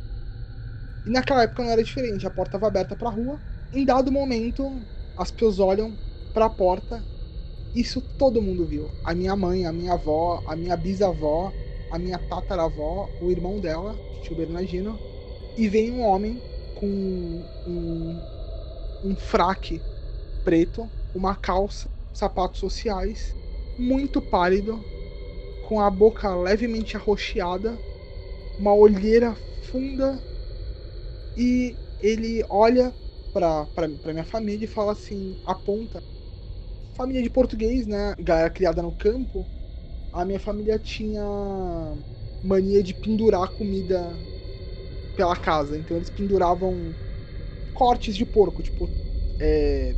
E 1.05 1.09
naquela 1.09 1.43
época 1.43 1.63
não 1.63 1.71
era 1.71 1.83
diferente, 1.83 2.25
a 2.25 2.29
porta 2.29 2.49
estava 2.49 2.67
aberta 2.67 2.95
para 2.95 3.09
a 3.09 3.11
rua. 3.11 3.39
Em 3.73 3.83
dado 3.83 4.11
momento, 4.11 4.79
as 5.17 5.31
pessoas 5.31 5.59
olham 5.59 5.97
para 6.33 6.45
a 6.45 6.49
porta. 6.49 7.03
Isso 7.73 7.99
todo 8.17 8.41
mundo 8.41 8.63
viu. 8.65 8.91
A 9.03 9.15
minha 9.15 9.35
mãe, 9.35 9.65
a 9.65 9.73
minha 9.73 9.93
avó, 9.93 10.43
a 10.45 10.55
minha 10.55 10.77
bisavó, 10.77 11.51
a 11.89 11.97
minha 11.97 12.19
tataravó, 12.19 13.09
o 13.19 13.31
irmão 13.31 13.59
dela, 13.59 13.99
tio 14.21 14.35
Bernardino, 14.35 14.99
e 15.57 15.67
vem 15.67 15.91
um 15.91 16.01
homem 16.01 16.39
com 16.75 16.87
um, 17.65 18.21
um 19.03 19.15
fraque 19.15 19.81
preto, 20.43 20.91
uma 21.13 21.35
calça, 21.35 21.89
sapatos 22.13 22.59
sociais, 22.59 23.35
muito 23.77 24.21
pálido, 24.21 24.85
com 25.61 25.79
a 25.81 25.89
boca 25.89 26.35
levemente 26.35 26.97
arroxeada, 26.97 27.79
uma 28.57 28.73
olheira 28.73 29.35
funda 29.61 30.21
e 31.35 31.77
ele 31.99 32.43
olha 32.49 32.95
pra, 33.31 33.67
minha 34.13 34.25
família 34.25 34.65
e 34.65 34.67
fala 34.67 34.91
assim, 34.91 35.37
aponta. 35.43 36.03
Família 36.95 37.23
de 37.23 37.29
português, 37.29 37.87
né? 37.87 38.15
Galera 38.19 38.49
criada 38.49 38.81
no 38.81 38.95
campo. 38.95 39.49
A 40.11 40.25
minha 40.25 40.39
família 40.39 40.79
tinha 40.79 41.23
mania 42.41 42.83
de 42.83 42.93
pendurar 42.93 43.51
comida 43.53 44.19
pela 45.15 45.35
casa. 45.35 45.77
Então 45.77 45.97
eles 45.97 46.09
penduravam 46.09 46.95
cortes 47.73 48.15
de 48.15 48.25
porco, 48.25 48.63
tipo 48.63 48.91
é, 49.39 49.95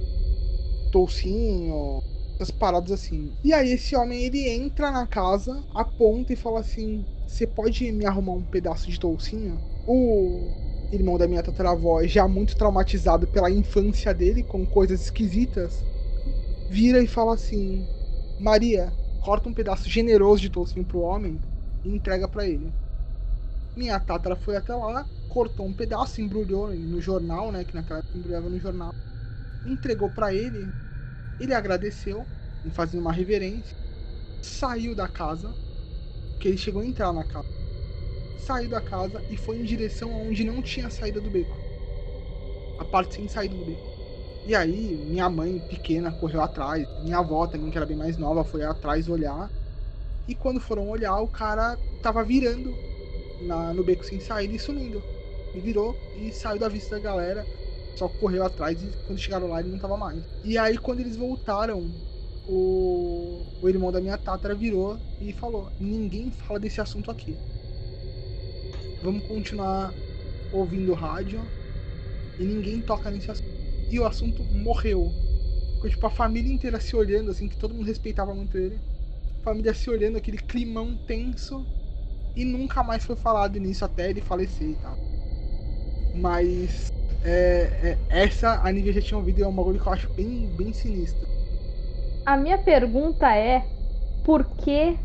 toucinho, 0.92 2.04
essas 2.40 2.52
paradas 2.52 2.92
assim. 2.92 3.34
E 3.44 3.54
aí 3.54 3.72
esse 3.72 3.96
homem 3.96 4.24
ele 4.24 4.50
entra 4.50 4.92
na 4.92 5.08
casa, 5.08 5.64
aponta 5.74 6.34
e 6.34 6.36
fala 6.36 6.60
assim: 6.60 7.06
Você 7.26 7.48
pode 7.48 7.92
me 7.92 8.06
arrumar 8.06 8.34
um 8.34 8.46
pedaço 8.46 8.90
de 8.90 9.00
toucinho? 9.00 9.58
O 9.88 10.52
irmão 10.92 11.18
da 11.18 11.28
minha 11.28 11.44
tataravó, 11.44 12.04
já 12.04 12.28
muito 12.28 12.56
traumatizado 12.56 13.28
pela 13.28 13.50
infância 13.52 14.14
dele 14.14 14.44
com 14.44 14.66
coisas 14.66 15.02
esquisitas, 15.02 15.84
vira 16.70 17.02
e 17.02 17.08
fala 17.08 17.34
assim: 17.36 17.86
Maria, 18.40 18.94
corta 19.22 19.50
um 19.50 19.54
pedaço 19.54 19.90
generoso 19.90 20.42
de 20.42 20.50
toucinho 20.50 20.86
pro 20.86 21.00
homem 21.00 21.40
e 21.84 21.90
entrega 21.96 22.28
para 22.28 22.48
ele. 22.48 22.74
Minha 23.76 24.00
tátara 24.00 24.36
foi 24.36 24.56
até 24.56 24.74
lá, 24.74 25.06
cortou 25.28 25.66
um 25.66 25.74
pedaço, 25.74 26.22
embrulhou 26.22 26.74
no 26.76 27.02
jornal, 27.02 27.52
né? 27.52 27.64
Que 27.66 27.74
naquela 27.76 28.00
época 28.00 28.18
embrulhava 28.18 28.50
no 28.50 28.60
jornal. 28.60 28.90
Entregou 29.66 30.10
para 30.12 30.34
ele. 30.34 30.72
Ele 31.40 31.54
agradeceu, 31.54 32.26
fazendo 32.72 33.02
uma 33.02 33.14
reverência. 33.14 33.76
Saiu 34.42 34.96
da 34.96 35.08
casa. 35.08 35.54
Que 36.40 36.50
ele 36.50 36.58
chegou 36.58 36.82
a 36.82 36.86
entrar 36.86 37.14
na 37.14 37.24
casa 37.24 37.66
saiu 38.46 38.70
da 38.70 38.80
casa 38.80 39.22
e 39.30 39.38
foi 39.38 39.58
em 39.58 39.64
direção 39.64 40.14
aonde 40.14 40.44
não 40.44 40.62
tinha 40.62 40.90
saída 40.90 41.20
do 41.20 41.30
beco. 41.30 41.58
A 42.80 42.86
parte 42.86 43.16
sem 43.16 43.28
saída 43.28 43.56
do 43.56 43.66
beco. 43.66 43.96
E 44.46 44.56
aí, 44.56 44.96
minha 45.10 45.28
mãe 45.28 45.60
pequena 45.68 46.12
correu 46.12 46.42
atrás, 46.42 46.88
minha 47.04 47.18
avó 47.18 47.48
também, 47.48 47.72
que 47.72 47.78
era 47.78 47.86
bem 47.86 47.98
mais 47.98 48.16
nova, 48.18 48.44
foi 48.44 48.64
atrás 48.64 49.10
olhar. 49.10 49.50
E 50.28 50.36
quando 50.36 50.60
foram 50.60 50.88
olhar, 50.88 51.20
o 51.20 51.28
cara 51.28 51.76
tava 52.04 52.24
virando 52.24 52.72
na, 53.42 53.74
no 53.74 53.84
beco 53.84 54.06
sem 54.06 54.20
saída 54.20 54.54
e 54.54 54.60
sumindo. 54.60 55.02
E 55.56 55.60
virou 55.60 55.96
e 56.20 56.32
saiu 56.32 56.60
da 56.60 56.70
vista 56.70 56.96
da 56.96 57.02
galera. 57.02 57.44
Só 57.96 58.08
correu 58.08 58.44
atrás 58.44 58.82
e 58.82 58.92
quando 59.08 59.20
chegaram 59.20 59.48
lá 59.48 59.60
ele 59.60 59.72
não 59.72 59.80
tava 59.80 59.98
mais. 59.98 60.22
E 60.44 60.58
aí 60.58 60.78
quando 60.78 61.00
eles 61.00 61.16
voltaram, 61.16 61.84
o, 62.48 63.42
o 63.62 63.70
irmão 63.70 63.92
da 63.92 64.02
minha 64.02 64.18
tátara 64.18 64.54
virou 64.54 64.98
e 65.22 65.32
falou: 65.34 65.70
Ninguém 65.80 66.32
fala 66.32 66.60
desse 66.60 66.82
assunto 66.82 67.10
aqui 67.10 67.36
vamos 69.06 69.28
continuar 69.28 69.94
ouvindo 70.52 70.94
rádio 70.94 71.40
e 72.40 72.44
ninguém 72.44 72.82
toca 72.82 73.12
nesse 73.12 73.30
assunto. 73.30 73.50
E 73.92 74.00
o 74.00 74.06
assunto 74.06 74.44
morreu. 74.46 75.12
Ficou 75.76 75.90
tipo 75.92 76.08
a 76.08 76.10
família 76.10 76.52
inteira 76.52 76.80
se 76.80 76.96
olhando, 76.96 77.30
assim, 77.30 77.48
que 77.48 77.56
todo 77.56 77.74
mundo 77.74 77.86
respeitava 77.86 78.34
muito 78.34 78.58
ele. 78.58 78.80
A 79.42 79.44
família 79.44 79.76
se 79.76 79.88
olhando, 79.92 80.18
aquele 80.18 80.38
climão 80.38 80.98
tenso. 81.06 81.64
E 82.36 82.44
nunca 82.44 82.84
mais 82.84 83.06
foi 83.06 83.16
falado 83.16 83.60
nisso 83.60 83.86
até 83.86 84.10
ele 84.10 84.22
falecer 84.22 84.72
e 84.72 84.76
tal. 84.76 84.98
Mas 86.16 86.92
é, 87.26 87.92
é, 87.94 88.02
essa 88.10 88.62
a 88.68 88.72
Nívia 88.72 88.94
já 88.94 89.02
tinha 89.02 89.18
ouvido 89.18 89.40
e 89.40 89.44
é 89.44 89.48
um 89.48 89.56
bagulho 89.56 89.82
que 89.82 89.88
eu 89.88 89.94
acho 89.94 90.12
bem, 90.16 90.50
bem 90.56 90.74
sinistro. 90.74 91.30
A 92.24 92.38
minha 92.38 92.58
pergunta 92.58 93.36
é: 93.36 93.68
por 94.24 94.46
que, 94.56 95.00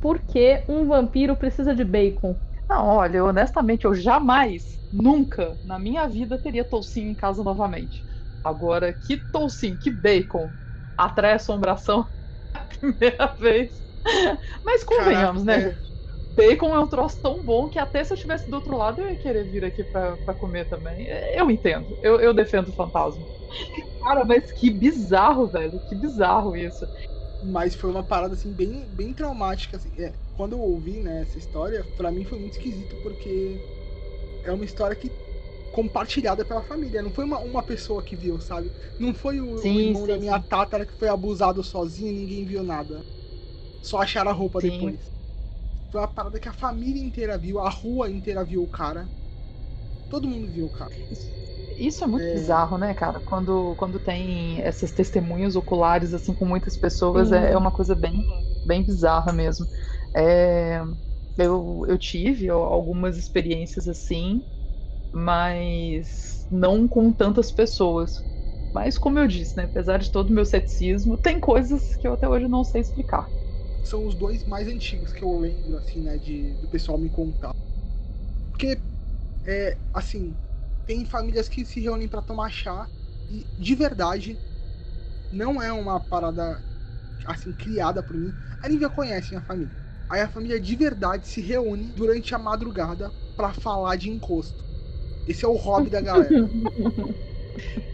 por 0.00 0.20
que 0.22 0.64
um 0.68 0.86
vampiro 0.88 1.36
precisa 1.36 1.74
de 1.74 1.84
bacon? 1.84 2.40
Não, 2.68 2.86
olha, 2.86 3.24
honestamente, 3.24 3.84
eu 3.84 3.94
jamais, 3.94 4.80
nunca 4.90 5.58
na 5.62 5.78
minha 5.78 6.08
vida 6.08 6.38
teria 6.40 6.64
toucinho 6.64 7.10
em 7.10 7.14
casa 7.14 7.42
novamente. 7.44 8.06
Agora, 8.42 8.92
que 8.92 9.18
toucinho, 9.30 9.78
que 9.78 9.90
bacon 9.90 10.54
atrai 10.96 11.34
assombração 11.34 12.08
a 12.54 12.60
primeira 12.60 13.34
vez. 13.38 13.82
Mas 14.64 14.84
convenhamos, 14.84 15.44
Caraca. 15.44 15.44
né? 15.44 15.78
Bacon 16.36 16.74
é 16.74 16.78
um 16.78 16.86
troço 16.86 17.20
tão 17.22 17.42
bom 17.44 17.68
que 17.68 17.78
até 17.78 18.02
se 18.02 18.12
eu 18.12 18.16
estivesse 18.16 18.50
do 18.50 18.54
outro 18.54 18.76
lado 18.76 19.00
eu 19.00 19.10
ia 19.10 19.16
querer 19.16 19.44
vir 19.44 19.64
aqui 19.64 19.84
pra, 19.84 20.16
pra 20.18 20.34
comer 20.34 20.68
também. 20.68 21.06
Eu 21.34 21.50
entendo, 21.50 21.86
eu, 22.02 22.20
eu 22.20 22.34
defendo 22.34 22.68
o 22.68 22.72
fantasma. 22.72 23.24
Cara, 24.00 24.24
mas 24.24 24.52
que 24.52 24.70
bizarro, 24.70 25.46
velho, 25.46 25.80
que 25.88 25.94
bizarro 25.94 26.56
isso. 26.56 26.86
Mas 27.42 27.74
foi 27.74 27.90
uma 27.90 28.02
parada 28.02 28.34
assim 28.34 28.52
bem, 28.52 28.86
bem 28.88 29.12
traumática. 29.12 29.76
Assim. 29.76 29.90
É, 29.98 30.12
quando 30.36 30.52
eu 30.52 30.60
ouvi 30.60 31.00
né, 31.00 31.22
essa 31.22 31.38
história, 31.38 31.84
para 31.96 32.10
mim 32.10 32.24
foi 32.24 32.38
muito 32.38 32.52
esquisito 32.52 32.96
porque 33.02 33.56
é 34.44 34.52
uma 34.52 34.64
história 34.64 34.96
que 34.96 35.10
compartilhada 35.72 36.44
pela 36.44 36.62
família. 36.62 37.02
Não 37.02 37.10
foi 37.10 37.24
uma, 37.24 37.38
uma 37.38 37.62
pessoa 37.62 38.02
que 38.02 38.14
viu, 38.14 38.40
sabe? 38.40 38.70
Não 38.98 39.12
foi 39.12 39.40
o, 39.40 39.56
sim, 39.56 39.76
o 39.76 39.80
irmão 39.80 40.02
sim, 40.02 40.08
da 40.08 40.18
minha 40.18 40.38
sim. 40.38 40.46
tátara 40.48 40.86
que 40.86 40.92
foi 40.98 41.08
abusado 41.08 41.62
sozinho 41.62 42.10
e 42.10 42.14
ninguém 42.14 42.44
viu 42.44 42.62
nada. 42.62 43.00
Só 43.82 43.98
acharam 43.98 44.30
a 44.30 44.34
roupa 44.34 44.60
depois. 44.60 45.14
Foi 45.94 46.00
uma 46.00 46.08
parada 46.08 46.40
que 46.40 46.48
a 46.48 46.52
família 46.52 47.00
inteira 47.00 47.38
viu, 47.38 47.60
a 47.60 47.70
rua 47.70 48.10
inteira 48.10 48.44
viu 48.44 48.64
o 48.64 48.66
cara. 48.66 49.08
Todo 50.08 50.26
mundo 50.26 50.50
viu 50.50 50.66
o 50.66 50.70
cara. 50.70 50.92
Isso 51.78 52.02
é 52.02 52.06
muito 52.08 52.24
é... 52.24 52.32
bizarro, 52.32 52.76
né, 52.78 52.94
cara? 52.94 53.20
Quando, 53.20 53.76
quando 53.76 54.00
tem 54.00 54.60
essas 54.62 54.90
testemunhas 54.92 55.54
oculares, 55.54 56.12
assim, 56.12 56.34
com 56.34 56.44
muitas 56.44 56.76
pessoas, 56.76 57.30
é, 57.30 57.52
é, 57.52 57.56
uma 57.56 57.70
coisa 57.70 57.94
bem, 57.94 58.24
bem 58.64 58.82
bizarra 58.84 59.32
mesmo. 59.32 59.66
É, 60.16 60.80
eu, 61.36 61.84
eu 61.88 61.96
tive 61.96 62.48
algumas 62.48 63.16
experiências 63.16 63.86
assim, 63.88 64.44
mas 65.12 66.46
não 66.50 66.88
com 66.88 67.12
tantas 67.12 67.52
pessoas. 67.52 68.24
Mas, 68.72 68.98
como 68.98 69.18
eu 69.18 69.28
disse, 69.28 69.56
né, 69.56 69.64
apesar 69.64 69.98
de 69.98 70.10
todo 70.10 70.30
o 70.30 70.32
meu 70.32 70.44
ceticismo, 70.44 71.18
tem 71.18 71.40
coisas 71.40 71.96
que 71.96 72.08
eu 72.08 72.14
até 72.14 72.28
hoje 72.28 72.48
não 72.48 72.64
sei 72.64 72.80
explicar. 72.82 73.28
São 73.84 74.06
os 74.06 74.14
dois 74.14 74.44
mais 74.44 74.66
antigos 74.68 75.12
que 75.12 75.22
eu 75.22 75.38
lembro, 75.38 75.76
assim, 75.78 76.00
né, 76.00 76.18
de, 76.18 76.54
do 76.54 76.68
pessoal 76.68 76.98
me 76.98 77.10
contar. 77.10 77.52
Porque, 78.50 78.80
é, 79.44 79.78
assim, 79.92 80.36
tem 80.86 81.04
famílias 81.04 81.48
que 81.48 81.64
se 81.64 81.80
reúnem 81.80 82.08
para 82.08 82.22
tomar 82.22 82.50
chá 82.50 82.88
e 83.28 83.46
de 83.58 83.74
verdade 83.74 84.38
não 85.30 85.60
é 85.60 85.72
uma 85.72 86.00
parada 86.00 86.62
assim 87.26 87.52
criada 87.52 88.02
por 88.02 88.16
mim. 88.16 88.34
A 88.62 88.68
Nívia 88.68 88.90
conhece 88.90 89.34
a 89.34 89.42
família. 89.42 89.76
Aí 90.08 90.20
a 90.20 90.28
família 90.28 90.60
de 90.60 90.76
verdade 90.76 91.26
se 91.26 91.40
reúne 91.40 91.92
durante 91.92 92.34
a 92.34 92.38
madrugada 92.38 93.12
para 93.36 93.52
falar 93.52 93.96
de 93.96 94.10
encosto. 94.10 94.64
Esse 95.26 95.44
é 95.44 95.48
o 95.48 95.56
hobby 95.56 95.90
da 95.90 96.00
galera. 96.00 96.34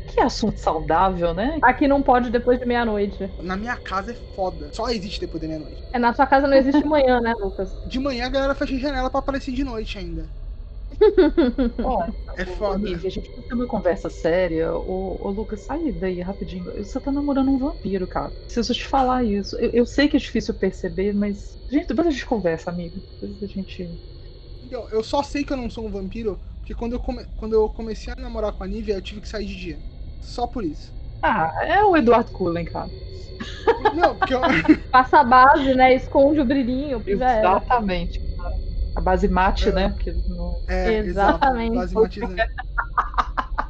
Que 0.07 0.21
assunto 0.21 0.59
saudável, 0.59 1.33
né? 1.35 1.59
Aqui 1.63 1.87
não 1.87 2.03
pode 2.03 2.31
depois 2.31 2.59
de 2.59 2.67
meia-noite. 2.67 3.31
Na 3.39 3.57
minha 3.57 3.77
casa 3.77 4.13
é 4.13 4.15
foda. 4.35 4.71
Só 4.73 4.89
existe 4.89 5.21
depois 5.21 5.41
de 5.41 5.49
meia-noite. 5.49 5.83
É, 5.93 5.99
na 5.99 6.13
sua 6.13 6.27
casa 6.27 6.49
não 6.49 6.57
existe 6.57 6.85
manhã, 6.85 7.21
né, 7.21 7.33
Lucas? 7.41 7.77
De 7.87 7.99
manhã 8.01 8.27
a 8.27 8.31
galera 8.31 8.55
fecha 8.55 8.75
a 8.75 8.79
janela 8.79 9.11
para 9.11 9.21
aparecer 9.21 9.53
de 9.53 9.63
noite 9.63 9.99
ainda. 9.99 10.29
Ó, 11.85 12.05
é 12.37 12.45
foda. 12.45 12.81
Olivia, 12.81 13.09
a 13.09 13.11
gente 13.11 13.31
precisa 13.31 13.47
ter 13.49 13.55
uma 13.55 13.67
conversa 13.67 14.11
séria. 14.11 14.75
Ô, 14.75 15.17
ô, 15.21 15.31
Lucas, 15.31 15.61
sai 15.63 15.93
daí 15.93 16.21
rapidinho. 16.21 16.65
Você 16.77 17.01
tá 17.01 17.13
namorando 17.13 17.51
um 17.51 17.59
vampiro, 17.59 18.07
cara. 18.09 18.33
Preciso 18.45 18.75
te 18.75 18.85
falar 18.87 19.25
isso. 19.25 19.57
Eu, 19.59 19.71
eu 19.71 19.87
sei 19.87 20.09
que 20.09 20.17
é 20.17 20.21
difícil 20.21 20.55
perceber, 20.55 21.15
mas. 21.15 21.59
Gente, 21.71 21.87
depois 21.87 22.09
a 22.09 22.11
gente 22.11 22.27
conversa, 22.27 22.71
amigo. 22.71 23.01
Depois 23.21 23.43
a 23.43 23.47
gente. 23.47 23.89
Eu, 24.71 24.89
eu 24.91 25.03
só 25.03 25.23
sei 25.23 25.45
que 25.45 25.53
eu 25.53 25.57
não 25.57 25.71
sou 25.71 25.87
um 25.87 25.91
vampiro 25.91 26.41
porque 26.71 26.75
quando 26.75 26.93
eu, 26.93 27.01
come... 27.01 27.25
quando 27.37 27.53
eu 27.55 27.69
comecei 27.69 28.13
a 28.17 28.21
namorar 28.21 28.53
com 28.53 28.63
a 28.63 28.67
Nívia, 28.67 28.95
eu 28.95 29.03
tive 29.03 29.21
que 29.21 29.29
sair 29.29 29.45
de 29.45 29.57
dia. 29.57 29.79
Só 30.21 30.47
por 30.47 30.65
isso. 30.65 30.93
Ah, 31.21 31.51
é 31.63 31.83
o 31.83 31.97
Eduardo 31.97 32.31
Cullen, 32.31 32.65
cara. 32.65 32.89
Não, 33.95 34.17
porque 34.17 34.35
eu... 34.35 34.41
Passa 34.93 35.21
a 35.21 35.25
base, 35.25 35.75
né? 35.75 35.95
Esconde 35.95 36.41
o 36.41 36.45
brilhinho. 36.45 37.03
Exatamente. 37.05 38.21
A 38.95 39.01
base 39.01 39.27
mate, 39.29 39.69
É. 39.69 39.73
né? 39.73 39.89
Porque 39.89 40.15
não- 40.29 40.57
É, 40.69 40.99
Exatamente. 40.99 41.75
Base 41.77 41.95
matizante. 41.95 42.43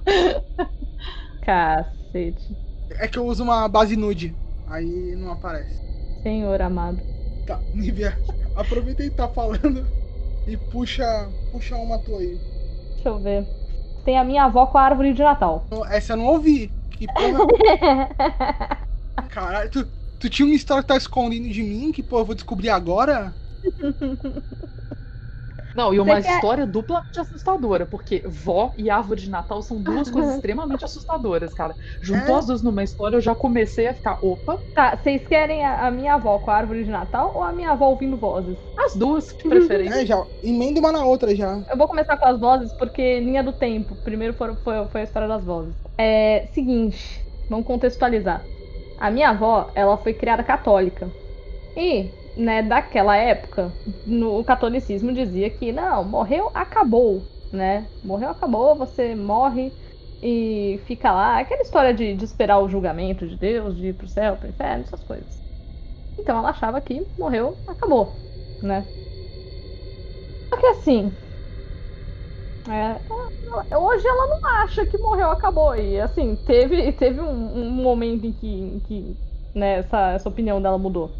Cacete. 1.42 2.57
É 2.99 3.09
que 3.09 3.19
eu 3.19 3.25
uso 3.25 3.42
uma 3.42 3.66
base 3.66 3.97
nude. 3.97 4.35
Aí 4.66 5.14
não 5.16 5.33
aparece. 5.33 5.80
Senhor 6.23 6.61
amado. 6.61 7.02
Tá, 7.47 7.62
Nívia, 7.73 8.19
aproveita 8.54 9.02
e 9.02 9.11
tá 9.11 9.26
falando 9.28 9.88
e 10.47 10.57
puxa, 10.57 11.04
puxa 11.50 11.76
uma 11.76 11.99
tua 11.99 12.21
aí. 12.21 12.50
Deixa 13.02 13.09
eu 13.09 13.19
ver. 13.19 13.49
Tem 14.04 14.19
a 14.19 14.25
minha 14.25 14.45
avó 14.45 14.66
com 14.66 14.76
a 14.78 14.83
árvore 14.83 15.14
de 15.14 15.23
Natal. 15.23 15.66
Essa 15.88 16.12
eu 16.12 16.16
não 16.19 16.26
ouvi. 16.26 16.69
Que 16.90 17.09
porra. 17.09 17.38
Caralho, 19.28 19.71
tu, 19.71 19.92
tu 20.19 20.28
tinha 20.28 20.47
uma 20.47 20.54
história 20.54 20.83
que 20.83 20.88
tá 20.88 20.97
escondendo 20.97 21.49
de 21.50 21.62
mim 21.62 21.92
que, 21.92 22.02
pô, 22.02 22.19
eu 22.21 22.25
vou 22.26 22.35
descobrir 22.35 22.69
agora? 22.71 23.35
Não, 25.75 25.93
e 25.95 26.00
uma 26.00 26.17
Você 26.17 26.23
quer- 26.29 26.35
história 26.35 26.67
duplamente 26.67 27.19
assustadora, 27.21 27.87
porque 27.87 28.23
vó 28.27 28.73
e 28.77 28.91
árvore 28.91 29.21
de 29.23 29.31
Natal 29.31 29.62
são 29.62 29.81
duas 29.83 30.11
coisas 30.11 30.35
extremamente 30.35 30.85
assustadoras, 30.85 31.53
cara. 31.55 31.77
Juntou 32.03 32.37
É. 32.37 32.39
as 32.39 32.47
duas 32.47 32.62
numa 32.62 32.83
história, 32.83 33.17
eu 33.17 33.21
já 33.21 33.35
comecei 33.35 33.87
a 33.89 33.95
ficar, 33.95 34.19
opa, 34.23 34.59
Tá, 34.75 34.97
vocês 34.97 35.27
querem 35.27 35.65
a, 35.65 35.87
a 35.87 35.91
minha 35.91 36.15
avó 36.15 36.39
com 36.39 36.50
a 36.50 36.57
árvore 36.57 36.85
de 36.85 36.91
Natal 36.91 37.33
ou 37.35 37.43
a 37.43 37.53
minha 37.53 37.71
avó 37.73 37.87
ouvindo 37.89 38.17
vozes? 38.17 38.59
as 38.79 38.95
duas, 38.97 39.27
de 39.29 39.49
preferência. 39.49 40.00
É, 40.03 40.07
já. 40.07 40.27
Emenda 40.43 40.81
uma 40.81 40.91
na 40.91 41.05
outra 41.05 41.35
já. 41.37 41.62
Eu 41.71 41.77
vou 41.77 41.87
começar 41.87 42.17
com 42.17 42.27
as 42.27 42.41
vozes 42.41 42.73
porque 42.79 43.21
linha 43.21 43.43
do 43.45 43.53
tempo. 43.53 43.95
Primeiro 44.03 44.33
foram- 44.35 44.57
foi, 44.57 44.87
foi 44.89 45.00
a 45.03 45.05
história 45.05 45.29
das 45.29 45.45
vozes. 45.45 45.75
É 45.99 46.47
seguinte, 46.55 47.25
vamos 47.49 47.67
contextualizar. 47.67 48.49
A 48.97 49.11
minha 49.11 49.31
avó, 49.31 49.71
ela 49.75 49.97
foi 49.99 50.15
criada 50.15 50.43
católica. 50.43 51.11
E, 51.77 52.11
né, 52.40 52.62
daquela 52.62 53.16
época, 53.16 53.76
no 54.04 54.38
o 54.40 54.44
catolicismo 54.44 55.12
dizia 55.12 55.50
que 55.50 55.73
não, 55.73 56.04
morreu, 56.04 56.50
acabou, 56.54 57.30
né? 57.52 57.90
Morreu, 58.02 58.30
acabou, 58.30 58.76
você 58.76 59.14
morre 59.14 59.76
e 60.23 60.80
fica 60.87 61.12
lá. 61.12 61.38
Aquela 61.40 61.62
história 61.62 61.94
de, 61.94 62.14
de 62.14 62.25
esperar 62.25 62.59
o 62.61 62.68
julgamento 62.68 63.26
de 63.28 63.37
Deus, 63.38 63.76
de 63.76 63.88
ir 63.88 63.94
pro 63.97 64.09
céu, 64.09 64.37
pro 64.38 64.49
inferno, 64.49 64.85
essas 64.85 65.04
coisas. 65.04 65.42
Então 66.18 66.38
ela 66.38 66.50
achava 66.50 66.80
que 66.80 67.06
morreu, 67.18 67.62
acabou, 67.66 68.23
né? 68.62 68.88
Só 70.49 70.61
que 70.61 70.66
assim, 70.66 71.16
é, 72.68 73.76
hoje 73.76 74.06
ela 74.06 74.26
não 74.28 74.40
acha 74.64 74.87
que 74.87 74.99
morreu, 74.99 75.30
acabou. 75.30 75.75
E 75.76 76.00
assim, 76.00 76.37
teve, 76.37 76.92
teve 76.92 77.20
um, 77.20 77.26
um 77.59 77.70
momento 77.70 78.25
em 78.26 78.32
que, 78.32 78.47
em 78.47 78.80
que 78.80 79.18
né, 79.54 79.78
essa, 79.78 80.12
essa 80.12 80.28
opinião 80.28 80.61
dela 80.62 80.78
mudou. 80.78 81.18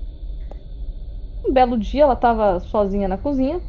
Um 1.45 1.53
belo 1.53 1.79
dia 1.79 2.03
ela 2.05 2.17
tava 2.17 2.61
sozinha 2.61 3.09
na 3.09 3.19
cozinha. 3.19 3.61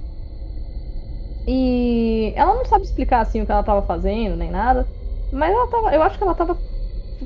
E 1.47 2.33
ela 2.35 2.53
não 2.55 2.65
sabe 2.65 2.83
explicar 2.85 3.21
assim 3.21 3.41
o 3.41 3.45
que 3.45 3.51
ela 3.51 3.63
tava 3.63 3.81
fazendo, 3.85 4.35
nem 4.35 4.51
nada. 4.51 4.87
Mas 5.31 5.51
ela 5.53 5.67
tava. 5.69 5.93
Eu 5.95 6.03
acho 6.03 6.17
que 6.17 6.23
ela 6.23 6.35
tava 6.35 6.61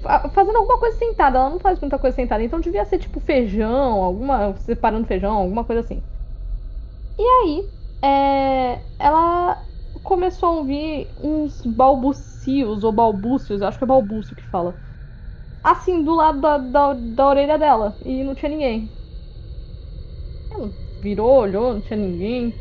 fa- 0.01 0.29
fazendo 0.31 0.57
alguma 0.57 0.79
coisa 0.79 0.97
sentada. 0.97 1.39
Ela 1.39 1.49
não 1.51 1.59
faz 1.59 1.79
muita 1.81 1.99
coisa 1.99 2.15
sentada. 2.15 2.43
Então 2.43 2.59
devia 2.61 2.85
ser 2.85 2.99
tipo 2.99 3.19
feijão, 3.19 4.03
alguma. 4.03 4.55
separando 4.57 5.07
feijão, 5.07 5.35
alguma 5.37 5.65
coisa 5.65 5.81
assim. 5.81 6.03
E 7.17 7.23
aí, 7.23 7.73
é, 8.03 8.85
ela 8.99 9.65
começou 10.03 10.49
a 10.49 10.51
ouvir 10.59 11.13
uns 11.17 11.61
balbucios 11.65 12.83
ou 12.83 12.91
balbúcios, 12.91 13.61
acho 13.61 13.77
que 13.77 13.83
é 13.83 13.87
balbúcio 13.87 14.35
que 14.35 14.43
fala. 14.45 14.79
Assim, 15.63 16.03
do 16.03 16.15
lado 16.15 16.41
da, 16.41 16.57
da, 16.59 16.93
da 16.95 17.27
orelha 17.27 17.59
dela. 17.59 17.97
E 18.05 18.23
não 18.23 18.35
tinha 18.35 18.49
ninguém. 18.51 18.95
Ela 20.55 20.73
virou, 21.01 21.31
olhou, 21.41 21.73
não 21.73 21.81
tinha 21.81 21.97
ninguém. 21.97 22.53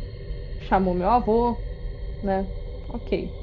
Chamou 0.61 0.95
meu 0.95 1.09
avô, 1.11 1.57
né? 2.23 2.53
Ok. 2.89 3.39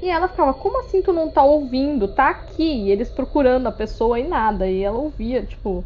E 0.00 0.08
ela 0.08 0.28
ficava, 0.28 0.54
como 0.54 0.78
assim 0.80 1.02
tu 1.02 1.12
não 1.12 1.30
tá 1.30 1.42
ouvindo? 1.42 2.14
Tá 2.14 2.30
aqui. 2.30 2.62
E 2.86 2.90
eles 2.90 3.10
procurando 3.10 3.66
a 3.66 3.72
pessoa 3.72 4.18
e 4.18 4.28
nada. 4.28 4.68
E 4.70 4.82
ela 4.82 4.98
ouvia, 4.98 5.44
tipo, 5.44 5.84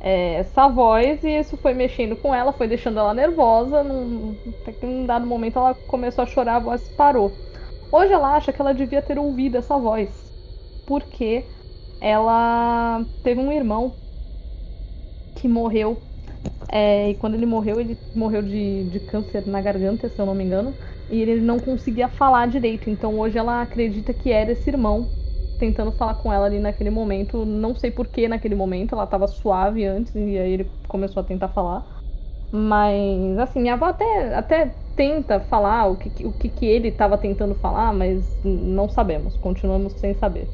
é, 0.00 0.34
essa 0.36 0.68
voz 0.68 1.24
e 1.24 1.30
isso 1.38 1.56
foi 1.58 1.74
mexendo 1.74 2.16
com 2.16 2.34
ela, 2.34 2.52
foi 2.52 2.68
deixando 2.68 2.98
ela 3.00 3.14
nervosa. 3.14 3.82
Num, 3.84 4.40
até 4.62 4.72
que 4.74 4.86
num 4.86 5.06
dado 5.06 5.26
momento 5.26 5.58
ela 5.58 5.74
começou 5.86 6.22
a 6.24 6.26
chorar, 6.26 6.56
a 6.56 6.60
voz 6.60 6.88
parou. 6.90 7.40
Hoje 7.92 8.12
ela 8.12 8.36
acha 8.36 8.52
que 8.52 8.60
ela 8.60 8.74
devia 8.74 9.02
ter 9.02 9.18
ouvido 9.18 9.56
essa 9.58 9.78
voz, 9.78 10.34
porque 10.86 11.50
ela 12.00 13.06
teve 13.22 13.40
um 13.40 13.52
irmão 13.52 14.00
que 15.34 15.48
morreu. 15.48 16.07
É, 16.70 17.10
e 17.10 17.14
quando 17.16 17.34
ele 17.34 17.46
morreu, 17.46 17.80
ele 17.80 17.98
morreu 18.14 18.42
de, 18.42 18.84
de 18.84 19.00
câncer 19.00 19.46
na 19.46 19.60
garganta, 19.62 20.08
se 20.08 20.20
eu 20.20 20.26
não 20.26 20.34
me 20.34 20.44
engano. 20.44 20.76
E 21.08 21.20
ele 21.20 21.40
não 21.40 21.60
conseguia 21.60 22.08
falar 22.08 22.46
direito. 22.48 22.90
Então 22.90 23.18
hoje 23.18 23.38
ela 23.38 23.62
acredita 23.62 24.12
que 24.14 24.30
era 24.30 24.52
esse 24.52 24.68
irmão 24.70 25.14
tentando 25.56 25.90
falar 25.92 26.14
com 26.16 26.32
ela 26.32 26.46
ali 26.46 26.58
naquele 26.60 26.90
momento. 26.90 27.44
Não 27.44 27.74
sei 27.74 27.90
por 27.90 28.06
que 28.08 28.28
naquele 28.28 28.54
momento, 28.54 28.94
ela 28.94 29.06
tava 29.06 29.26
suave 29.26 29.84
antes 29.84 30.14
e 30.14 30.38
aí 30.38 30.52
ele 30.52 30.72
começou 30.88 31.20
a 31.22 31.24
tentar 31.24 31.48
falar. 31.48 31.86
Mas, 32.50 33.38
assim, 33.38 33.60
minha 33.60 33.74
avó 33.74 33.86
até, 33.86 34.34
até 34.34 34.76
tenta 34.96 35.40
falar 35.40 35.86
o 35.86 35.96
que, 35.98 36.26
o 36.26 36.32
que, 36.32 36.48
que 36.50 36.66
ele 36.66 36.90
tava 36.92 37.18
tentando 37.18 37.54
falar, 37.54 37.92
mas 37.92 38.38
não 38.42 38.88
sabemos, 38.88 39.36
continuamos 39.36 39.94
sem 39.94 40.14
saber. 40.14 40.52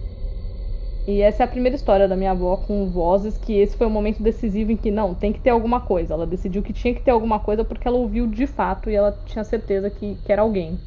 E 1.07 1.21
essa 1.23 1.43
é 1.43 1.47
a 1.47 1.49
primeira 1.49 1.77
história 1.77 2.07
da 2.09 2.17
minha 2.17 2.31
avó 2.33 2.57
com 2.59 2.90
vozes, 2.90 3.38
que 3.38 3.55
esse 3.55 3.77
foi 3.77 3.87
o 3.87 3.90
momento 3.90 4.23
decisivo 4.23 4.71
em 4.73 4.77
que, 4.77 4.90
não, 4.90 5.14
tem 5.14 5.33
que 5.33 5.40
ter 5.40 5.51
alguma 5.51 5.81
coisa. 5.81 6.14
Ela 6.14 6.27
decidiu 6.27 6.62
que 6.62 6.73
tinha 6.73 6.95
que 6.95 7.01
ter 7.03 7.11
alguma 7.11 7.38
coisa 7.40 7.64
porque 7.64 7.87
ela 7.88 7.97
ouviu 7.99 8.27
de 8.27 8.47
fato 8.47 8.90
e 8.90 8.95
ela 8.95 9.12
tinha 9.27 9.45
certeza 9.45 9.90
que, 9.90 10.17
que 10.17 10.33
era 10.33 10.43
alguém. 10.43 10.79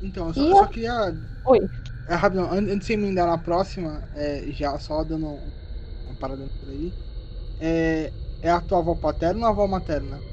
Então, 0.00 0.28
eu 0.28 0.34
só, 0.34 0.46
eu 0.48 0.56
só 0.56 0.66
queria. 0.66 0.92
Oi. 1.44 1.68
É, 2.06 2.14
rapidão, 2.14 2.46
an- 2.50 2.58
antes 2.72 2.80
de 2.80 2.86
você 2.86 2.92
emendar 2.94 3.26
na 3.26 3.38
próxima, 3.38 4.08
é, 4.12 4.50
já 4.52 4.78
só 4.78 5.04
dando 5.04 5.54
uma 6.06 6.16
parada 6.16 6.50
por 6.58 6.70
aí. 6.70 6.96
É, 7.58 8.14
é 8.42 8.50
a 8.50 8.60
tua 8.62 8.78
avó 8.80 8.96
paterna 8.96 9.42
ou 9.42 9.46
a 9.46 9.50
avó 9.50 9.66
materna? 9.68 10.26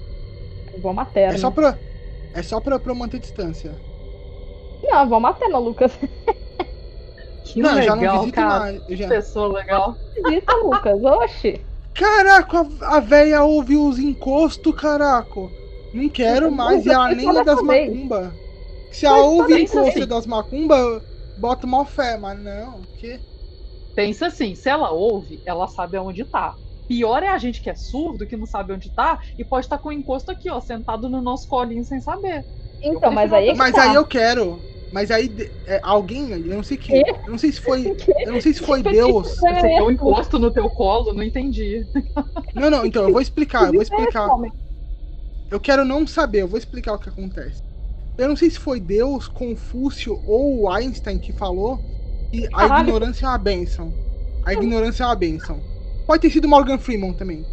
Avó 0.75 0.93
materna. 0.93 1.33
É 1.33 1.37
só 1.37 1.51
pra. 1.51 1.79
É 2.33 2.41
só 2.43 2.59
pra, 2.61 2.79
pra 2.79 2.93
manter 2.95 3.19
distância. 3.19 3.79
Não, 4.83 4.99
avó 4.99 5.19
materna, 5.19 5.57
Lucas. 5.59 5.97
Que 7.45 7.61
não, 7.61 7.77
eu 7.77 7.83
já 7.83 7.95
não 7.95 8.01
legal, 8.01 8.19
visito 8.19 8.35
cara. 8.35 8.59
mais. 8.59 8.89
eu 8.89 8.97
já- 8.97 9.07
Pessoa 9.07 9.57
legal. 9.57 9.95
Visita, 10.15 10.55
Lucas. 10.57 11.03
Oxi. 11.03 11.65
Caraca, 11.93 12.67
a, 12.81 12.97
a 12.97 12.99
véia 12.99 13.43
ouve 13.43 13.77
os 13.77 13.99
encostos, 13.99 14.75
caraca. 14.75 15.41
Não 15.93 16.09
quero 16.09 16.51
mais, 16.51 16.85
e 16.85 16.89
ela 16.89 17.09
nem 17.13 17.29
é 17.37 17.43
das 17.43 17.61
macumba. 17.61 18.33
Se 18.91 19.05
ela 19.05 19.19
ouve 19.23 19.61
encosto 19.61 19.93
vez. 19.93 20.05
das 20.07 20.25
macumba, 20.25 21.01
bota 21.37 21.65
mó 21.65 21.85
fé, 21.85 22.17
mas 22.17 22.37
não, 22.37 22.81
que? 22.97 23.19
Pensa 23.95 24.27
assim, 24.27 24.55
se 24.55 24.67
ela 24.69 24.91
ouve, 24.91 25.41
ela 25.45 25.67
sabe 25.67 25.95
aonde 25.95 26.25
tá. 26.25 26.53
Pior 26.87 27.23
é 27.23 27.29
a 27.29 27.37
gente 27.37 27.61
que 27.61 27.69
é 27.69 27.75
surdo, 27.75 28.27
que 28.27 28.35
não 28.35 28.45
sabe 28.45 28.73
onde 28.73 28.93
tá, 28.93 29.17
e 29.37 29.45
pode 29.45 29.65
estar 29.65 29.77
com 29.77 29.89
o 29.89 29.91
encosto 29.93 30.31
aqui, 30.31 30.49
ó, 30.51 30.59
sentado 30.59 31.09
no 31.09 31.21
nosso 31.21 31.47
colinho 31.47 31.83
sem 31.85 32.01
saber. 32.01 32.43
Então, 32.81 33.11
mas 33.11 33.31
aí 33.31 33.49
é 33.49 33.51
que 33.53 33.57
Mas 33.57 33.73
tá. 33.73 33.83
aí 33.83 33.95
eu 33.95 34.05
quero. 34.05 34.59
Mas 34.95 35.11
aí 35.11 35.29
é, 35.67 35.81
alguém, 35.83 36.31
eu 36.31 36.55
não 36.55 36.63
sei 36.63 36.77
que, 36.77 36.93
Quê? 36.93 37.03
eu 37.25 37.29
não 37.29 37.37
sei 37.37 37.51
se 37.51 37.59
foi, 37.59 37.85
eu 38.25 38.31
não 38.31 38.39
sei 38.39 38.53
se 38.53 38.61
foi 38.61 38.81
Que 38.81 38.91
Deus. 38.91 39.35
Você 39.35 39.61
deu 39.61 39.87
um 39.87 39.91
encosto 39.91 40.39
no 40.39 40.49
teu 40.49 40.69
colo, 40.69 41.13
não 41.13 41.21
entendi. 41.21 41.85
Não, 42.55 42.69
não, 42.69 42.85
então 42.85 43.03
eu 43.03 43.11
vou 43.11 43.21
explicar, 43.21 43.65
eu 43.65 43.73
vou 43.73 43.81
explicar. 43.81 44.29
Eu 45.51 45.59
quero 45.59 45.83
não 45.83 46.07
saber, 46.07 46.43
eu 46.43 46.47
vou 46.47 46.57
explicar 46.57 46.93
o 46.93 46.97
que 46.97 47.09
acontece. 47.09 47.61
Eu 48.17 48.29
não 48.29 48.37
sei 48.37 48.49
se 48.49 48.57
foi 48.57 48.79
Deus, 48.79 49.27
Confúcio 49.27 50.17
ou 50.25 50.71
Einstein 50.71 51.19
que 51.19 51.33
falou 51.33 51.77
que 52.31 52.47
a 52.47 52.51
Caralho. 52.51 52.83
ignorância 52.83 53.25
é 53.25 53.27
uma 53.27 53.37
benção. 53.37 53.93
A 54.45 54.53
ignorância 54.53 55.03
é 55.03 55.07
uma 55.07 55.15
benção. 55.15 55.59
Pode 56.07 56.21
ter 56.21 56.29
sido 56.29 56.47
Morgan 56.47 56.77
Freeman 56.77 57.11
também. 57.11 57.45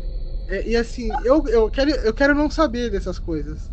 É, 0.48 0.68
e 0.68 0.76
assim, 0.76 1.08
eu, 1.24 1.44
eu, 1.48 1.68
quero, 1.68 1.90
eu 1.90 2.14
quero 2.14 2.36
não 2.36 2.48
saber 2.48 2.88
dessas 2.88 3.18
coisas. 3.18 3.68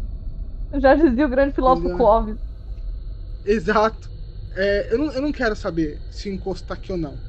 Já 0.82 0.96
dizia 0.96 1.28
o 1.28 1.30
grande 1.30 1.54
filósofo 1.54 1.86
Entendeu? 1.86 1.98
Clóvis. 1.98 2.49
Exato. 3.50 4.12
É, 4.52 4.94
eu, 4.94 4.98
não, 4.98 5.12
eu 5.14 5.22
não 5.22 5.32
quero 5.32 5.56
saber 5.56 6.04
se 6.10 6.30
tá 6.66 6.74
aqui 6.76 6.92
ou 6.92 6.98
não. 6.98 7.24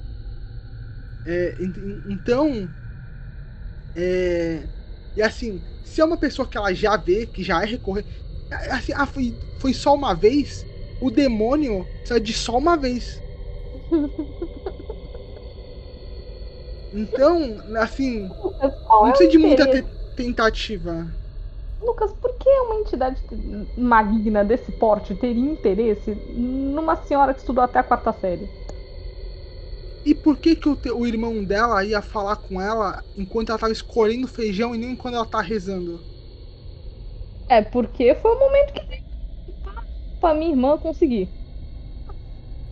É, 1.25 1.63
ent- 1.63 1.79
então. 2.07 2.75
É, 3.95 4.71
e 5.17 5.23
assim, 5.23 5.65
se 5.83 6.01
é 6.01 6.05
uma 6.05 6.19
pessoa 6.19 6.49
que 6.49 6.57
ela 6.57 6.73
já 6.75 6.97
vê, 6.97 7.27
que 7.27 7.43
já 7.43 7.63
é 7.63 7.67
recorrente. 7.67 8.09
Assim, 8.71 8.93
ah, 8.95 9.07
foi, 9.07 9.39
foi 9.57 9.75
só 9.75 9.95
uma 9.95 10.15
vez, 10.15 10.67
o 10.99 11.11
demônio 11.11 11.87
precisa 12.03 12.21
de 12.21 12.33
só 12.35 12.57
uma 12.59 12.77
vez. 12.77 13.23
Então, 16.93 17.57
assim, 17.79 18.37
não 19.01 19.09
é 19.09 19.13
precisa 19.13 19.29
de 19.31 19.39
muita 19.39 19.69
tentativa. 20.15 21.20
Lucas, 21.81 22.13
por 22.15 22.37
que 22.39 22.49
uma 22.61 22.77
entidade 22.77 23.23
maligna 23.77 24.45
desse 24.45 24.71
porte 24.73 25.15
teria 25.17 25.43
interesse 25.43 26.15
numa 26.29 26.95
senhora 26.97 27.33
que 27.35 27.41
estudou 27.41 27.65
até 27.65 27.79
a 27.79 27.83
quarta 27.85 28.13
série? 28.13 28.51
E 30.05 30.15
por 30.15 30.39
que, 30.39 30.55
que 30.57 30.69
o, 30.69 30.77
te- 30.77 30.91
o 30.91 31.07
irmão 31.07 31.43
dela 31.45 31.83
ia 31.85 32.03
falar 32.03 32.37
com 32.37 32.61
ela 32.61 33.03
enquanto 33.17 33.49
ela 33.51 33.59
tava 33.59 33.73
escolhendo 33.73 34.29
feijão 34.29 34.75
e 34.75 34.79
nem 34.79 34.95
quando 34.97 35.15
ela 35.15 35.25
tá 35.27 35.41
rezando? 35.41 36.07
É, 37.49 37.61
porque 37.63 38.15
foi 38.15 38.33
o 38.35 38.39
momento 38.39 38.73
que 38.73 38.81
pra 40.19 40.35
minha 40.35 40.51
irmã 40.53 40.79
conseguir. 40.79 41.35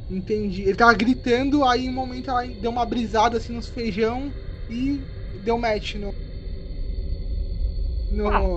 Entendi. 0.09 0.63
Ele 0.63 0.77
tava 0.77 0.95
gritando, 0.95 1.65
aí 1.65 1.89
um 1.89 1.93
momento 1.93 2.31
ela 2.31 2.47
deu 2.49 2.71
uma 2.71 2.87
brisada 2.87 3.37
assim 3.37 3.53
nos 3.53 3.69
feijão 3.69 4.35
e 4.69 5.07
deu 5.35 5.59
match 5.59 5.95
no. 5.97 6.11
No. 8.11 8.25
Ah, 8.25 8.49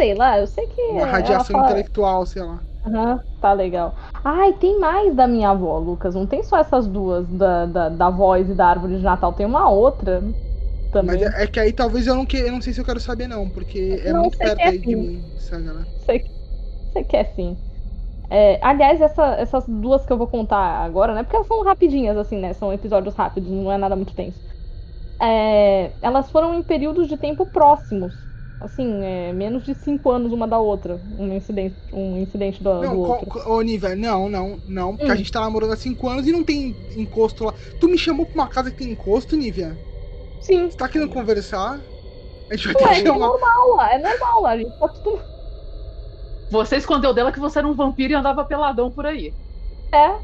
sei 0.00 0.14
lá, 0.14 0.38
eu 0.38 0.46
sei 0.46 0.66
que. 0.66 0.80
Uma 0.80 1.06
radiação 1.06 1.52
fala... 1.52 1.66
intelectual, 1.66 2.24
sei 2.24 2.42
lá. 2.42 2.58
Uhum, 2.86 3.20
tá 3.38 3.52
legal. 3.52 3.94
Ai, 4.24 4.54
tem 4.54 4.80
mais 4.80 5.14
da 5.14 5.26
minha 5.26 5.50
avó, 5.50 5.78
Lucas. 5.78 6.14
Não 6.14 6.26
tem 6.26 6.42
só 6.42 6.58
essas 6.58 6.86
duas, 6.86 7.28
da, 7.28 7.66
da, 7.66 7.88
da 7.90 8.08
voz 8.08 8.48
e 8.48 8.54
da 8.54 8.66
árvore 8.66 8.96
de 8.96 9.02
Natal. 9.02 9.34
Tem 9.34 9.44
uma 9.44 9.68
outra 9.68 10.22
também. 10.90 11.20
Mas 11.20 11.34
é, 11.34 11.42
é 11.42 11.46
que 11.46 11.60
aí 11.60 11.72
talvez 11.72 12.06
eu 12.06 12.14
não 12.14 12.24
que, 12.24 12.38
eu 12.38 12.50
não 12.50 12.62
sei 12.62 12.72
se 12.72 12.80
eu 12.80 12.84
quero 12.84 12.98
saber, 12.98 13.28
não, 13.28 13.50
porque 13.50 14.00
é 14.02 14.12
não, 14.12 14.22
muito 14.22 14.38
perto 14.38 14.62
aí 14.62 14.78
sim. 14.78 14.80
de 14.80 14.96
mim, 14.96 15.24
essa 15.36 15.60
galera. 15.60 15.86
Você, 15.98 16.24
você 16.90 17.04
quer 17.04 17.24
sim. 17.36 17.54
É, 18.30 18.58
aliás, 18.62 19.00
essa, 19.02 19.34
essas 19.34 19.66
duas 19.68 20.06
que 20.06 20.12
eu 20.12 20.16
vou 20.16 20.28
contar 20.28 20.56
agora, 20.56 21.12
né? 21.12 21.22
Porque 21.22 21.36
elas 21.36 21.48
são 21.48 21.62
rapidinhas, 21.62 22.16
assim, 22.16 22.38
né? 22.38 22.54
São 22.54 22.72
episódios 22.72 23.14
rápidos, 23.14 23.50
não 23.50 23.70
é 23.70 23.76
nada 23.76 23.94
muito 23.94 24.14
tenso. 24.14 24.40
É, 25.20 25.90
elas 26.00 26.30
foram 26.30 26.54
em 26.54 26.62
períodos 26.62 27.08
de 27.08 27.18
tempo 27.18 27.44
próximos. 27.44 28.29
Assim, 28.60 29.02
é, 29.02 29.32
menos 29.32 29.64
de 29.64 29.74
cinco 29.74 30.10
anos 30.10 30.32
uma 30.32 30.46
da 30.46 30.58
outra. 30.58 31.00
Um 31.18 31.32
incidente, 31.32 31.76
um 31.92 32.18
incidente 32.18 32.62
do, 32.62 32.82
não, 32.82 32.94
do 32.94 33.00
outro. 33.00 33.50
Ô, 33.50 33.60
Nível, 33.62 33.96
não, 33.96 34.28
não, 34.28 34.60
não. 34.66 34.96
Porque 34.96 35.10
hum. 35.10 35.14
a 35.14 35.16
gente 35.16 35.32
tá 35.32 35.40
namorando 35.40 35.72
há 35.72 35.76
cinco 35.76 36.08
anos 36.08 36.26
e 36.26 36.32
não 36.32 36.44
tem 36.44 36.74
encosto 36.96 37.44
lá. 37.44 37.54
Tu 37.80 37.88
me 37.88 37.96
chamou 37.96 38.26
pra 38.26 38.34
uma 38.34 38.48
casa 38.48 38.70
que 38.70 38.78
tem 38.78 38.90
encosto, 38.90 39.36
Nívia? 39.36 39.76
Sim. 40.42 40.70
Você 40.70 40.76
tá 40.76 40.88
querendo 40.88 41.10
conversar? 41.10 41.80
A 42.50 42.56
gente 42.56 42.66
vai 42.66 42.74
ter 42.74 42.88
que 42.88 42.94
chamar. 42.96 43.14
É 43.14 43.18
normal 43.18 43.76
lá, 43.76 43.94
é 43.94 43.98
normal 43.98 44.42
lá. 44.42 44.50
A 44.50 44.58
gente 44.58 44.78
tá 44.78 44.88
tudo 44.88 45.30
você 46.50 46.76
escondeu 46.76 47.14
dela 47.14 47.30
que 47.30 47.38
você 47.38 47.60
era 47.60 47.68
um 47.68 47.74
vampiro 47.74 48.12
e 48.12 48.16
andava 48.16 48.44
peladão 48.44 48.90
por 48.90 49.06
aí. 49.06 49.32
É. 49.94 50.18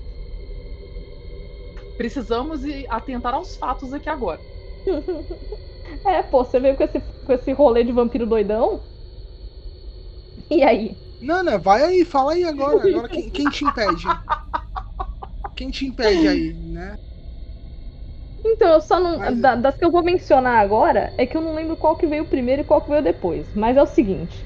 Precisamos 1.96 2.62
atentar 2.88 3.32
aos 3.32 3.56
fatos 3.56 3.92
aqui 3.92 4.08
agora. 4.08 4.40
é, 6.04 6.22
pô, 6.22 6.44
você 6.44 6.58
veio 6.60 6.76
com 6.76 6.84
esse, 6.84 7.00
com 7.00 7.32
esse 7.32 7.52
rolê 7.52 7.84
de 7.84 7.92
vampiro 7.92 8.26
doidão? 8.26 8.82
E 10.50 10.62
aí? 10.64 10.96
Não, 11.20 11.42
não, 11.42 11.60
vai 11.60 11.82
aí, 11.82 12.04
fala 12.04 12.32
aí 12.32 12.44
agora. 12.44 12.84
Agora 12.84 13.08
quem, 13.08 13.30
quem 13.30 13.48
te 13.50 13.64
impede? 13.64 14.06
Quem 15.56 15.70
te 15.70 15.86
impede 15.86 16.28
aí, 16.28 16.54
né? 16.54 16.96
Então, 18.44 18.70
eu 18.72 18.80
só 18.80 18.98
não. 18.98 19.18
Mas... 19.18 19.40
das 19.62 19.76
que 19.76 19.84
eu 19.84 19.90
vou 19.90 20.02
mencionar 20.02 20.58
agora, 20.60 21.12
é 21.18 21.26
que 21.26 21.36
eu 21.36 21.40
não 21.42 21.54
lembro 21.54 21.76
qual 21.76 21.96
que 21.96 22.06
veio 22.06 22.24
primeiro 22.26 22.62
e 22.62 22.64
qual 22.64 22.80
que 22.80 22.88
veio 22.90 23.02
depois. 23.02 23.52
Mas 23.54 23.76
é 23.76 23.82
o 23.82 23.86
seguinte. 23.86 24.45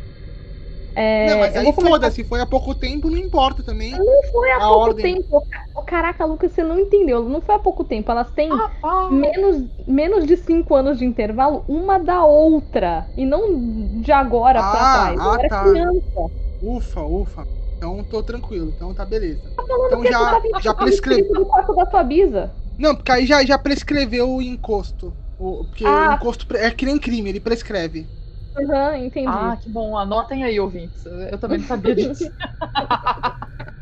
É, 0.95 1.31
não, 1.31 1.39
mas 1.39 1.57
aí 1.57 1.73
foda-se, 1.73 2.25
foi 2.25 2.41
há 2.41 2.47
pouco 2.47 2.75
tempo, 2.75 3.09
não 3.09 3.17
importa 3.17 3.63
também. 3.63 3.93
Não 3.93 4.23
foi 4.33 4.51
há 4.51 4.59
pouco 4.59 4.79
ordem. 4.81 5.15
tempo. 5.15 5.43
Caraca, 5.87 6.25
Lucas, 6.25 6.53
você 6.53 6.63
não 6.63 6.79
entendeu. 6.79 7.25
Não 7.29 7.41
foi 7.41 7.55
há 7.55 7.59
pouco 7.59 7.85
tempo. 7.85 8.11
Elas 8.11 8.31
têm 8.31 8.51
ah. 8.53 9.09
Menos, 9.11 9.65
menos 9.87 10.27
de 10.27 10.37
cinco 10.37 10.75
anos 10.75 10.99
de 10.99 11.05
intervalo, 11.05 11.65
uma 11.69 11.99
da 11.99 12.25
outra. 12.25 13.07
E 13.17 13.25
não 13.25 14.01
de 14.01 14.13
agora 14.13 14.61
ah, 14.61 14.71
pra 14.71 14.81
trás. 14.81 15.19
Eu 15.19 15.31
ah, 15.31 15.37
era 15.39 15.49
tá. 15.49 15.63
criança. 15.65 16.31
Ufa, 16.63 17.01
ufa. 17.03 17.47
Então 17.77 18.05
tô 18.05 18.23
tranquilo. 18.23 18.73
Então 18.77 18.93
tá 18.93 19.05
beleza. 19.05 19.51
Tá 19.57 19.63
então 19.87 20.05
já, 20.05 20.41
tá 20.41 20.61
já 20.61 20.75
prescreveu. 20.75 21.49
da 21.77 21.87
tua 21.87 22.03
bisa. 22.03 22.53
Não, 22.79 22.95
porque 22.95 23.13
aí 23.13 23.27
já, 23.27 23.45
já 23.45 23.59
prescreveu 23.59 24.29
o 24.29 24.43
encosto. 24.43 25.13
O, 25.39 25.65
porque 25.65 25.85
ah. 25.85 26.11
o 26.11 26.15
encosto 26.15 26.47
é 26.57 26.71
que 26.71 26.85
nem 26.85 26.99
crime, 26.99 27.31
ele 27.31 27.41
prescreve. 27.41 28.07
Aham, 28.57 28.91
uhum, 28.91 29.05
entendi. 29.05 29.29
Ah, 29.29 29.57
que 29.57 29.69
bom. 29.69 29.97
Anotem 29.97 30.45
aí, 30.45 30.59
ouvintes. 30.59 31.05
Eu 31.07 31.39
também 31.39 31.59
não 31.59 31.67
sabia 31.67 31.95
disso. 31.95 32.25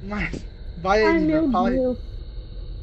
Mas, 0.00 0.46
vai 0.76 1.00
aí, 1.00 1.06
Ai, 1.06 1.20
meu 1.20 1.50
fala 1.50 1.70
Deus. 1.70 1.98
Aí. 1.98 2.04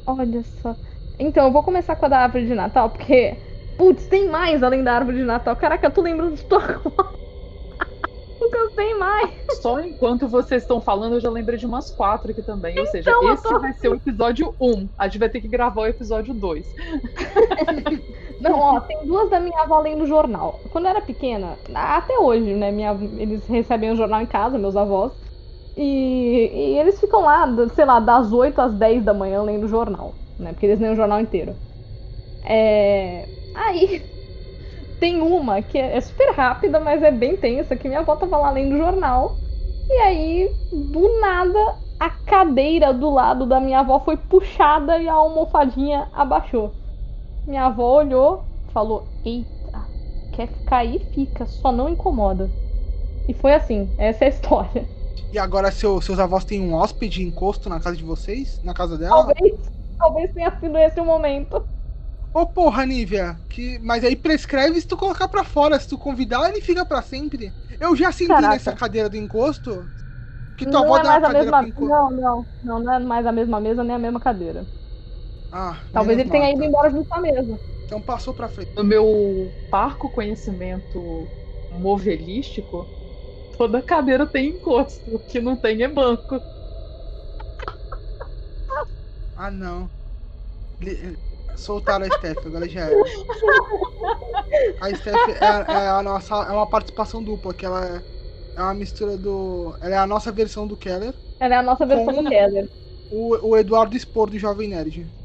Olha 0.06 0.42
só. 0.42 0.76
Então, 1.18 1.46
eu 1.46 1.52
vou 1.52 1.62
começar 1.62 1.96
com 1.96 2.06
a 2.06 2.08
da 2.08 2.18
árvore 2.18 2.46
de 2.46 2.54
Natal, 2.54 2.90
porque. 2.90 3.40
Putz, 3.76 4.06
tem 4.06 4.30
mais 4.30 4.62
além 4.62 4.84
da 4.84 4.94
árvore 4.94 5.16
de 5.18 5.24
Natal. 5.24 5.56
Caraca, 5.56 5.86
eu 5.86 5.90
tô 5.90 6.00
lembrando 6.00 6.36
de 6.36 6.44
tudo 6.44 6.62
Nunca 8.40 8.70
tem 8.76 8.98
mais. 8.98 9.30
Só 9.62 9.80
enquanto 9.80 10.28
vocês 10.28 10.62
estão 10.62 10.80
falando, 10.80 11.14
eu 11.14 11.20
já 11.20 11.30
lembrei 11.30 11.58
de 11.58 11.66
umas 11.66 11.90
quatro 11.90 12.30
aqui 12.30 12.42
também. 12.42 12.72
Então, 12.72 12.84
Ou 12.84 12.90
seja, 12.90 13.10
esse 13.32 13.42
tô... 13.42 13.58
vai 13.58 13.72
ser 13.72 13.88
o 13.88 13.94
episódio 13.94 14.54
1. 14.60 14.88
A 14.98 15.08
gente 15.08 15.18
vai 15.18 15.28
ter 15.28 15.40
que 15.40 15.48
gravar 15.48 15.82
o 15.82 15.86
episódio 15.86 16.34
2. 16.34 16.66
Não, 18.40 18.58
ó, 18.58 18.80
tem 18.80 19.06
duas 19.06 19.30
da 19.30 19.40
minha 19.40 19.62
avó 19.62 19.80
lendo 19.80 20.06
jornal. 20.06 20.60
Quando 20.70 20.84
eu 20.84 20.90
era 20.90 21.00
pequena, 21.00 21.56
até 21.74 22.18
hoje, 22.18 22.54
né? 22.54 22.70
Minha, 22.70 22.92
eles 23.18 23.46
recebem 23.46 23.90
o 23.90 23.96
jornal 23.96 24.20
em 24.20 24.26
casa, 24.26 24.58
meus 24.58 24.76
avós. 24.76 25.12
E, 25.76 26.50
e, 26.52 26.78
eles 26.78 27.00
ficam 27.00 27.22
lá, 27.22 27.46
sei 27.74 27.84
lá, 27.84 27.98
das 27.98 28.32
8 28.32 28.60
às 28.60 28.74
10 28.74 29.04
da 29.04 29.12
manhã 29.12 29.42
lendo 29.42 29.66
jornal, 29.66 30.14
né? 30.38 30.52
Porque 30.52 30.66
eles 30.66 30.78
leem 30.78 30.92
o 30.92 30.96
jornal 30.96 31.20
inteiro. 31.20 31.54
É... 32.44 33.26
Aí 33.54 34.02
tem 35.00 35.20
uma 35.20 35.62
que 35.62 35.78
é 35.78 36.00
super 36.00 36.32
rápida, 36.34 36.78
mas 36.78 37.02
é 37.02 37.10
bem 37.10 37.36
tensa, 37.36 37.76
que 37.76 37.88
minha 37.88 38.00
avó 38.00 38.16
tava 38.16 38.36
lá 38.38 38.50
lendo 38.50 38.78
jornal. 38.78 39.36
E 39.88 39.92
aí, 39.98 40.50
do 40.72 41.20
nada, 41.20 41.76
a 41.98 42.08
cadeira 42.08 42.92
do 42.92 43.10
lado 43.10 43.46
da 43.46 43.60
minha 43.60 43.80
avó 43.80 44.00
foi 44.00 44.16
puxada 44.16 44.98
e 44.98 45.08
a 45.08 45.14
almofadinha 45.14 46.08
abaixou. 46.12 46.72
Minha 47.46 47.66
avó 47.66 47.98
olhou, 47.98 48.44
falou: 48.72 49.06
Eita, 49.24 49.86
quer 50.32 50.48
ficar 50.48 50.78
aí? 50.78 50.98
Fica, 51.12 51.44
só 51.46 51.70
não 51.70 51.88
incomoda. 51.88 52.48
E 53.28 53.34
foi 53.34 53.54
assim, 53.54 53.88
essa 53.98 54.24
é 54.24 54.26
a 54.26 54.30
história. 54.30 54.86
E 55.32 55.38
agora 55.38 55.70
seu, 55.70 56.00
seus 56.00 56.18
avós 56.18 56.44
têm 56.44 56.60
um 56.60 56.74
hóspede 56.74 57.22
encosto 57.22 57.68
na 57.68 57.80
casa 57.80 57.96
de 57.96 58.04
vocês? 58.04 58.60
Na 58.62 58.72
casa 58.72 58.96
dela? 58.96 59.24
Talvez, 59.24 59.54
talvez 59.98 60.32
tenha 60.32 60.50
sido 60.60 60.76
esse 60.78 61.00
o 61.00 61.04
momento. 61.04 61.56
Ô 62.32 62.40
oh, 62.40 62.46
porra, 62.46 62.84
Nívia, 62.84 63.36
que... 63.48 63.78
mas 63.80 64.04
aí 64.04 64.16
prescreve 64.16 64.80
se 64.80 64.86
tu 64.86 64.96
colocar 64.96 65.28
pra 65.28 65.44
fora. 65.44 65.78
Se 65.78 65.88
tu 65.88 65.98
convidar, 65.98 66.48
ele 66.48 66.60
fica 66.60 66.84
pra 66.84 67.02
sempre. 67.02 67.52
Eu 67.80 67.94
já 67.94 68.10
senti 68.10 68.28
Caraca. 68.28 68.52
nessa 68.52 68.72
cadeira 68.72 69.08
do 69.08 69.16
encosto. 69.16 69.84
Que 70.56 70.64
tua 70.64 70.72
não 70.72 70.84
avó 70.84 70.98
é 70.98 71.04
mais 71.04 71.24
a 71.24 71.28
mesma... 71.30 71.62
Não, 71.62 72.10
não, 72.10 72.46
não, 72.62 72.78
não 72.80 72.92
é 72.92 72.98
mais 73.00 73.26
a 73.26 73.32
mesma 73.32 73.60
mesa 73.60 73.82
nem 73.82 73.96
a 73.96 73.98
mesma 73.98 74.20
cadeira. 74.20 74.64
Ah, 75.56 75.80
Talvez 75.92 76.18
ele 76.18 76.28
tenha 76.28 76.50
ido 76.50 76.64
embora 76.64 76.90
junto 76.90 77.08
com 77.08 77.14
a 77.14 77.20
mesa. 77.20 77.60
Então 77.84 78.02
passou 78.02 78.34
pra 78.34 78.48
frente. 78.48 78.72
No 78.76 78.82
meu 78.82 79.52
parco 79.70 80.10
conhecimento 80.10 81.28
movelístico, 81.70 82.84
toda 83.56 83.80
cadeira 83.80 84.26
tem 84.26 84.48
encosto. 84.48 85.14
O 85.14 85.20
que 85.20 85.40
não 85.40 85.56
tem 85.56 85.80
é 85.84 85.88
banco. 85.88 86.40
Ah, 89.36 89.50
não. 89.50 89.90
Soltaram 91.56 92.06
a 92.06 92.08
Steph, 92.08 92.46
agora 92.46 92.68
já 92.68 92.82
era. 92.82 92.94
A 94.80 94.94
Steph 94.94 95.28
é, 95.28 95.72
é, 95.72 95.88
a 95.88 96.00
nossa, 96.04 96.34
é 96.36 96.52
uma 96.52 96.68
participação 96.68 97.20
dupla, 97.20 97.52
que 97.52 97.66
ela 97.66 97.84
é, 97.84 98.02
é 98.56 98.62
uma 98.62 98.74
mistura 98.74 99.18
do. 99.18 99.76
Ela 99.80 99.94
é 99.96 99.98
a 99.98 100.06
nossa 100.06 100.30
versão 100.30 100.68
do 100.68 100.76
Keller. 100.76 101.12
Ela 101.40 101.56
é 101.56 101.58
a 101.58 101.62
nossa 101.64 101.84
versão 101.84 102.22
do 102.22 102.30
Keller 102.30 102.68
o, 103.14 103.50
o 103.50 103.56
Eduardo 103.56 103.96
Spor 103.96 104.30
do 104.30 104.38
Jovem 104.38 104.68
Nerd. 104.68 105.06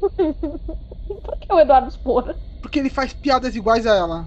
Por 1.22 1.38
que 1.38 1.52
o 1.52 1.58
Eduardo 1.58 1.90
Spor? 1.90 2.36
Porque 2.60 2.78
ele 2.78 2.90
faz 2.90 3.12
piadas 3.12 3.56
iguais 3.56 3.86
a 3.86 3.94
ela. 3.94 4.26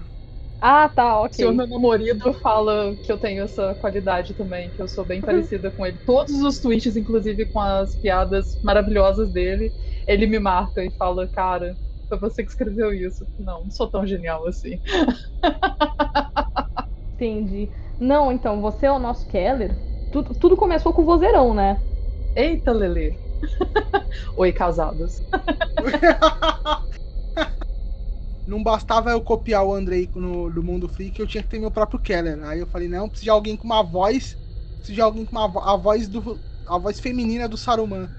Ah, 0.60 0.88
tá, 0.88 1.20
ok. 1.20 1.36
Se 1.36 1.46
o 1.46 1.54
meu 1.54 1.68
namorado 1.68 2.34
fala 2.42 2.96
que 3.04 3.12
eu 3.12 3.18
tenho 3.18 3.44
essa 3.44 3.76
qualidade 3.76 4.34
também, 4.34 4.70
que 4.72 4.82
eu 4.82 4.88
sou 4.88 5.06
bem 5.06 5.20
parecida 5.22 5.70
com 5.72 5.86
ele. 5.86 6.00
Todos 6.06 6.42
os 6.42 6.60
tweets, 6.60 6.96
inclusive 6.96 7.46
com 7.48 7.60
as 7.60 7.96
piadas 7.96 8.58
maravilhosas 8.64 9.30
dele, 9.32 9.74
ele 10.08 10.26
me 10.26 10.40
marca 10.40 10.84
e 10.84 10.92
fala, 10.92 11.28
cara, 11.28 11.78
foi 12.08 12.18
você 12.18 12.44
que 12.44 12.50
escreveu 12.50 12.94
isso. 12.94 13.28
Não, 13.38 13.64
não 13.66 13.72
sou 13.72 13.90
tão 13.90 14.06
genial 14.08 14.48
assim. 14.48 14.80
Entendi. 17.16 17.70
Não, 18.00 18.32
então, 18.32 18.62
você 18.62 18.86
é 18.86 18.92
o 18.92 19.00
nosso 19.00 19.28
Keller. 19.28 19.78
Tudo, 20.12 20.34
tudo 20.36 20.58
começou 20.58 20.94
com 20.94 21.02
o 21.02 21.06
vozeirão, 21.06 21.54
né? 21.54 21.82
Eita, 22.36 22.72
Lele. 22.72 23.23
Oi, 24.38 24.52
casados. 24.52 25.22
não 28.46 28.64
bastava 28.64 29.12
eu 29.12 29.22
copiar 29.22 29.66
o 29.66 29.74
Andrei 29.74 30.10
no, 30.14 30.50
do 30.50 30.62
Mundo 30.62 30.88
Freak, 30.88 31.20
eu 31.20 31.28
tinha 31.28 31.44
que 31.44 31.50
ter 31.50 31.60
meu 31.60 31.72
próprio 31.72 32.00
Keller. 32.00 32.44
Aí 32.44 32.60
eu 32.60 32.68
falei, 32.68 32.88
não, 32.88 33.10
preciso 33.10 33.26
de 33.26 33.30
alguém 33.30 33.56
com 33.56 33.66
uma 33.66 33.82
voz. 33.82 34.38
Preciso 34.78 34.96
de 34.96 35.02
alguém 35.02 35.26
com 35.26 35.38
uma 35.38 35.74
a 35.74 35.78
voz 35.78 36.08
do. 36.08 36.40
A 36.66 36.78
voz 36.78 37.00
feminina 37.00 37.48
do 37.48 37.58
Saruman. 37.58 38.10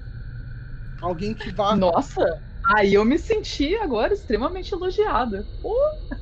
Alguém 1.01 1.33
que 1.33 1.51
vá. 1.51 1.75
Nossa! 1.75 2.23
Aí 2.75 2.95
eu 2.95 3.05
me 3.05 3.19
senti 3.19 3.75
agora 3.75 4.13
extremamente 4.13 4.73
elogiada. 4.73 5.47
Pô. 5.61 5.75
A 6.11 6.15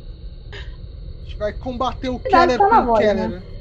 gente 1.24 1.38
vai 1.38 1.54
combater 1.54 2.10
o 2.10 2.20
Keller 2.20 2.58
com 2.58 2.66
o 2.66 2.94
Keller. 2.96 3.30
Né? 3.30 3.53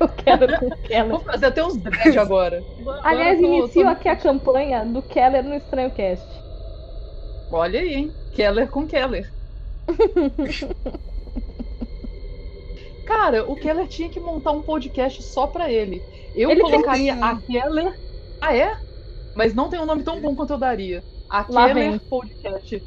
Eu 0.00 0.08
quero 0.08 0.58
com 0.58 0.66
o 0.66 0.78
Keller. 0.82 1.08
Vou 1.08 1.20
fazer 1.20 1.46
até 1.46 1.64
uns 1.64 1.76
dread 1.76 2.18
agora. 2.18 2.62
Aliás, 3.02 3.38
inicio 3.38 3.88
aqui 3.88 4.08
a 4.08 4.16
campanha 4.16 4.84
do 4.84 5.02
Keller 5.02 5.44
no 5.44 5.54
Estranho 5.54 5.90
Cast. 5.90 6.26
Olha 7.50 7.80
aí, 7.80 7.94
hein? 7.94 8.12
Keller 8.34 8.68
com 8.68 8.86
Keller. 8.86 9.32
Cara, 13.06 13.50
o 13.50 13.56
Keller 13.56 13.88
tinha 13.88 14.08
que 14.10 14.20
montar 14.20 14.52
um 14.52 14.60
podcast 14.62 15.22
só 15.22 15.46
pra 15.46 15.70
ele. 15.70 16.02
Eu 16.34 16.50
Ele 16.50 16.60
colocaria 16.60 17.14
tem, 17.14 17.22
a? 17.22 17.36
Keller. 17.36 17.98
Ah, 18.40 18.54
é? 18.54 18.76
Mas 19.34 19.54
não 19.54 19.70
tem 19.70 19.80
um 19.80 19.86
nome 19.86 20.02
tão 20.02 20.20
bom 20.20 20.34
quanto 20.34 20.52
eu 20.52 20.58
daria. 20.58 21.02
A 21.28 21.44
Lá 21.48 21.68
Keller 21.68 21.90
vem. 21.90 21.98
Podcast. 21.98 22.82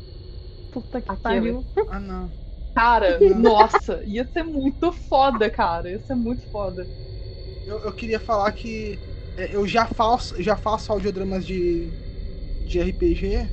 Puta 0.71 1.01
que 1.01 1.15
pariu. 1.17 1.65
Ah, 1.89 1.99
não. 1.99 2.29
Cara, 2.73 3.19
nossa, 3.35 4.01
ia 4.05 4.25
ser 4.25 4.43
muito 4.43 4.91
foda, 4.91 5.49
cara. 5.49 5.89
Ia 5.89 5.99
ser 5.99 6.15
muito 6.15 6.43
foda. 6.49 6.87
Eu, 7.65 7.79
eu 7.79 7.93
queria 7.93 8.19
falar 8.19 8.51
que 8.53 8.97
é, 9.37 9.55
eu 9.55 9.67
já 9.67 9.85
faço, 9.85 10.41
já 10.41 10.55
faço 10.55 10.91
audiodramas 10.91 11.45
de, 11.45 11.91
de 12.65 12.79
RPG. 12.79 13.49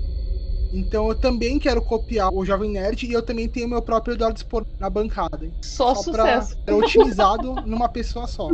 Então 0.73 1.09
eu 1.09 1.15
também 1.15 1.59
quero 1.59 1.81
copiar 1.83 2.33
o 2.33 2.45
Jovem 2.45 2.71
Nerd 2.71 3.07
e 3.07 3.13
eu 3.13 3.23
também 3.23 3.49
tenho 3.49 3.69
meu 3.69 3.81
próprio 3.81 4.15
Eduardo 4.15 4.39
Spor 4.39 4.63
na 4.79 4.91
bancada. 4.91 5.51
Só, 5.63 5.95
pra, 5.95 6.03
sucesso. 6.03 6.57
pra 6.65 6.77
otimizado 6.77 7.55
numa 7.67 7.89
pessoa 7.89 8.27
só. 8.27 8.49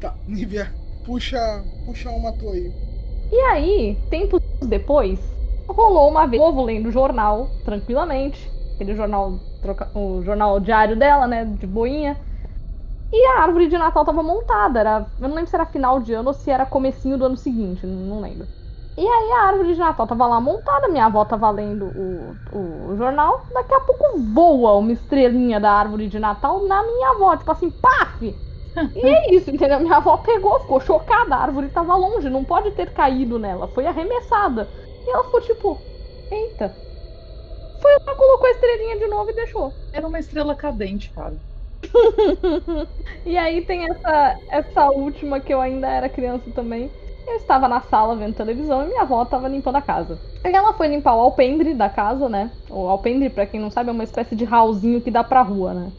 Tá, 0.00 0.14
Nívia, 0.26 0.74
puxa, 1.04 1.38
puxa 1.84 2.10
uma 2.10 2.32
tua 2.32 2.54
aí. 2.54 2.72
E 3.30 3.36
aí, 3.52 3.96
tempos 4.10 4.40
depois, 4.62 5.18
rolou 5.68 6.10
uma 6.10 6.26
vez, 6.26 6.40
o 6.42 6.46
povo 6.46 6.62
lendo 6.62 6.88
o 6.88 6.92
jornal, 6.92 7.48
tranquilamente. 7.64 8.50
Aquele 8.74 8.96
jornal, 8.96 9.38
troca- 9.62 9.92
o 9.94 10.22
jornal 10.22 10.60
diário 10.60 10.96
dela, 10.98 11.28
né, 11.28 11.46
de 11.46 11.66
boinha. 11.68 12.18
E 13.12 13.26
a 13.28 13.42
árvore 13.42 13.68
de 13.68 13.76
Natal 13.78 14.04
tava 14.04 14.22
montada. 14.22 14.80
Era, 14.80 15.12
eu 15.20 15.28
não 15.28 15.36
lembro 15.36 15.50
se 15.50 15.56
era 15.56 15.66
final 15.66 16.00
de 16.00 16.14
ano 16.14 16.28
ou 16.28 16.34
se 16.34 16.50
era 16.50 16.64
comecinho 16.66 17.18
do 17.18 17.26
ano 17.26 17.36
seguinte, 17.36 17.86
não 17.86 18.20
lembro. 18.20 18.48
E 18.96 19.02
aí 19.06 19.32
a 19.32 19.48
árvore 19.48 19.74
de 19.74 19.80
Natal 19.80 20.06
tava 20.06 20.26
lá 20.26 20.40
montada, 20.40 20.88
minha 20.88 21.06
avó 21.06 21.24
tava 21.24 21.50
lendo 21.50 21.86
o, 21.94 22.38
o 22.50 22.96
jornal. 22.96 23.46
Daqui 23.54 23.74
a 23.74 23.80
pouco 23.80 24.18
voa 24.18 24.74
uma 24.76 24.92
estrelinha 24.92 25.58
da 25.60 25.72
árvore 25.72 26.08
de 26.08 26.18
Natal 26.18 26.66
na 26.66 26.82
minha 26.82 27.10
avó, 27.12 27.36
tipo 27.36 27.50
assim, 27.52 27.70
paf! 27.70 28.38
E 28.94 29.00
é 29.08 29.34
isso, 29.34 29.50
entendeu? 29.50 29.80
Minha 29.80 29.96
avó 29.98 30.18
pegou, 30.18 30.60
ficou 30.60 30.80
chocada, 30.80 31.34
a 31.36 31.40
árvore 31.40 31.70
tava 31.70 31.96
longe, 31.96 32.28
não 32.30 32.44
pode 32.44 32.72
ter 32.72 32.92
caído 32.92 33.38
nela, 33.38 33.68
foi 33.68 33.86
arremessada. 33.86 34.70
E 35.06 35.10
ela 35.10 35.24
ficou 35.24 35.40
tipo, 35.40 35.86
eita. 36.30 36.78
Foi 37.82 37.92
lá, 38.06 38.14
colocou 38.16 38.46
a 38.46 38.50
estrelinha 38.52 38.98
de 38.98 39.06
novo 39.08 39.30
e 39.30 39.34
deixou. 39.34 39.74
Era 39.92 40.06
uma 40.06 40.18
estrela 40.18 40.54
cadente, 40.56 41.10
cara. 41.12 41.38
E 43.24 43.36
aí 43.38 43.62
tem 43.64 43.84
essa, 43.90 44.36
essa 44.50 44.90
última 44.90 45.40
que 45.40 45.52
eu 45.52 45.60
ainda 45.60 45.88
era 45.88 46.08
criança 46.08 46.50
também. 46.52 46.90
Eu 47.26 47.36
estava 47.36 47.68
na 47.68 47.80
sala 47.80 48.16
vendo 48.16 48.34
televisão 48.34 48.82
e 48.84 48.88
minha 48.88 49.02
avó 49.02 49.22
estava 49.22 49.48
limpando 49.48 49.76
a 49.76 49.82
casa. 49.82 50.20
Aí 50.44 50.52
ela 50.52 50.74
foi 50.74 50.88
limpar 50.88 51.14
o 51.14 51.20
alpendre 51.20 51.74
da 51.74 51.88
casa, 51.88 52.28
né? 52.28 52.52
O 52.70 52.88
alpendre, 52.88 53.30
pra 53.30 53.46
quem 53.46 53.60
não 53.60 53.70
sabe, 53.70 53.90
é 53.90 53.92
uma 53.92 54.04
espécie 54.04 54.34
de 54.34 54.44
hallzinho 54.44 55.00
que 55.00 55.10
dá 55.10 55.22
pra 55.22 55.42
rua, 55.42 55.72
né? 55.72 55.92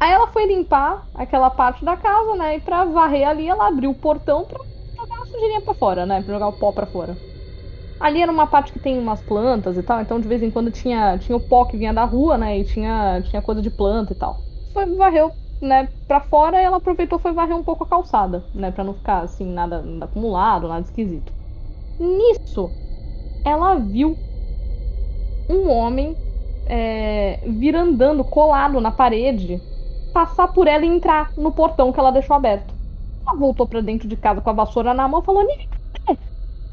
Aí 0.00 0.10
ela 0.12 0.26
foi 0.28 0.46
limpar 0.46 1.08
aquela 1.14 1.48
parte 1.50 1.84
da 1.84 1.96
casa, 1.96 2.36
né? 2.36 2.56
E 2.56 2.60
pra 2.60 2.84
varrer 2.84 3.26
ali, 3.28 3.48
ela 3.48 3.68
abriu 3.68 3.90
o 3.90 3.94
portão 3.94 4.44
pra 4.44 4.58
jogar 4.98 5.22
a 5.22 5.26
sujeirinha 5.26 5.62
pra 5.62 5.74
fora, 5.74 6.04
né? 6.06 6.22
Pra 6.22 6.34
jogar 6.34 6.48
o 6.48 6.52
pó 6.52 6.72
pra 6.72 6.86
fora. 6.86 7.18
Ali 8.02 8.20
era 8.20 8.32
uma 8.32 8.46
parte 8.48 8.72
que 8.72 8.80
tem 8.80 8.98
umas 8.98 9.22
plantas 9.22 9.76
e 9.78 9.82
tal, 9.82 10.00
então 10.00 10.18
de 10.20 10.26
vez 10.26 10.42
em 10.42 10.50
quando 10.50 10.72
tinha, 10.72 11.16
tinha 11.18 11.36
o 11.36 11.40
pó 11.40 11.64
que 11.64 11.76
vinha 11.76 11.94
da 11.94 12.04
rua, 12.04 12.36
né? 12.36 12.58
E 12.58 12.64
tinha, 12.64 13.22
tinha 13.22 13.40
coisa 13.40 13.62
de 13.62 13.70
planta 13.70 14.12
e 14.12 14.16
tal. 14.16 14.44
Foi, 14.72 14.86
varreu, 14.96 15.32
né, 15.60 15.88
pra 16.08 16.20
fora 16.20 16.60
e 16.60 16.64
ela 16.64 16.78
aproveitou 16.78 17.18
e 17.18 17.22
foi 17.22 17.32
varrer 17.32 17.56
um 17.56 17.62
pouco 17.62 17.84
a 17.84 17.86
calçada, 17.86 18.44
né? 18.52 18.72
Pra 18.72 18.82
não 18.82 18.94
ficar 18.94 19.20
assim, 19.22 19.46
nada, 19.46 19.82
nada 19.82 20.06
acumulado, 20.06 20.66
nada 20.68 20.80
esquisito. 20.84 21.32
Nisso, 22.00 22.74
ela 23.44 23.76
viu 23.76 24.18
um 25.48 25.68
homem 25.70 26.16
é, 26.66 27.40
vir 27.50 27.74
andando 27.76 28.24
colado 28.24 28.80
na 28.80 28.90
parede, 28.92 29.62
passar 30.12 30.48
por 30.48 30.66
ela 30.66 30.84
e 30.84 30.88
entrar 30.88 31.32
no 31.36 31.52
portão 31.52 31.92
que 31.92 32.00
ela 32.00 32.10
deixou 32.12 32.36
aberto. 32.36 32.74
Ela 33.26 33.38
voltou 33.38 33.66
pra 33.68 33.80
dentro 33.80 34.08
de 34.08 34.16
casa 34.16 34.40
com 34.40 34.50
a 34.50 34.54
vassoura 34.54 34.94
na 34.94 35.08
mão 35.08 35.20
e 35.20 35.24
falou: 35.24 35.44
"Nive, 35.46 35.66
cadê?" 35.68 35.71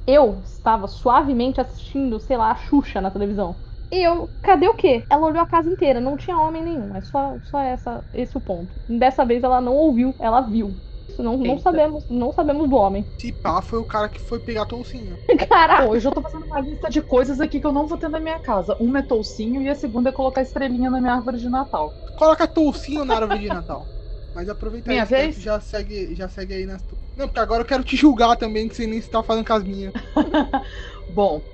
Eu 0.07 0.41
estava 0.43 0.87
suavemente 0.87 1.61
assistindo, 1.61 2.19
sei 2.19 2.37
lá, 2.37 2.51
a 2.51 2.55
Xuxa 2.55 2.99
na 3.01 3.11
televisão. 3.11 3.61
E 3.91 4.05
eu, 4.07 4.29
cadê 4.41 4.67
o 4.67 4.75
quê? 4.75 5.05
Ela 5.09 5.25
olhou 5.27 5.41
a 5.41 5.47
casa 5.47 5.69
inteira, 5.69 5.99
não 5.99 6.15
tinha 6.15 6.37
homem 6.37 6.63
nenhum. 6.63 6.95
É 6.95 7.01
só, 7.01 7.39
só 7.41 7.59
essa, 7.59 8.03
esse 8.13 8.37
o 8.37 8.41
ponto. 8.41 8.75
Dessa 8.87 9.25
vez 9.25 9.43
ela 9.43 9.59
não 9.59 9.73
ouviu, 9.75 10.15
ela 10.19 10.41
viu. 10.41 10.79
Isso 11.07 11.23
não, 11.23 11.37
não 11.37 11.57
sabemos, 11.57 12.05
não 12.07 12.31
sabemos 12.31 12.69
do 12.69 12.75
homem. 12.75 13.03
Se 13.19 13.31
pá, 13.33 13.61
foi 13.61 13.79
o 13.79 13.85
cara 13.85 14.09
que 14.09 14.19
foi 14.19 14.39
pegar 14.39 14.63
a 14.63 14.65
toucinha. 14.65 15.15
Caraca! 15.49 15.87
Pô, 15.87 15.95
eu 15.95 15.99
já 15.99 16.11
tô 16.11 16.21
fazendo 16.21 16.45
uma 16.45 16.61
lista 16.61 16.89
de 16.89 17.01
coisas 17.01 17.39
aqui 17.39 17.59
que 17.59 17.65
eu 17.67 17.73
não 17.73 17.87
vou 17.87 17.97
ter 17.97 18.09
na 18.09 18.19
minha 18.19 18.39
casa. 18.39 18.75
Uma 18.79 18.99
é 18.99 19.01
toucinho 19.01 19.61
e 19.61 19.69
a 19.69 19.75
segunda 19.75 20.09
é 20.09 20.13
colocar 20.13 20.41
estrelinha 20.41 20.89
na 20.89 21.01
minha 21.01 21.13
árvore 21.13 21.37
de 21.37 21.49
Natal. 21.49 21.91
Coloca 22.15 22.47
toucinho 22.47 23.05
na 23.05 23.15
árvore 23.15 23.39
de 23.39 23.49
Natal. 23.49 23.91
Mas 24.33 24.47
aproveita 24.49 24.91
Minha 24.91 25.03
isso, 25.03 25.17
né, 25.17 25.27
vez? 25.27 25.35
já 25.35 25.59
segue, 25.59 26.13
já 26.15 26.29
segue 26.29 26.53
aí 26.53 26.65
nas 26.65 26.83
tu... 26.83 26.97
Não, 27.19 27.27
porque 27.27 27.39
agora 27.41 27.61
eu 27.63 27.65
quero 27.67 27.83
te 27.83 27.95
julgar 27.97 28.37
também, 28.37 28.67
que 28.69 28.75
você 28.75 28.87
nem 28.87 28.99
está 28.99 29.21
fazendo 29.23 29.45
com 29.45 29.53
as 29.53 29.63
minhas. 29.63 29.91
Bom, 31.07 31.45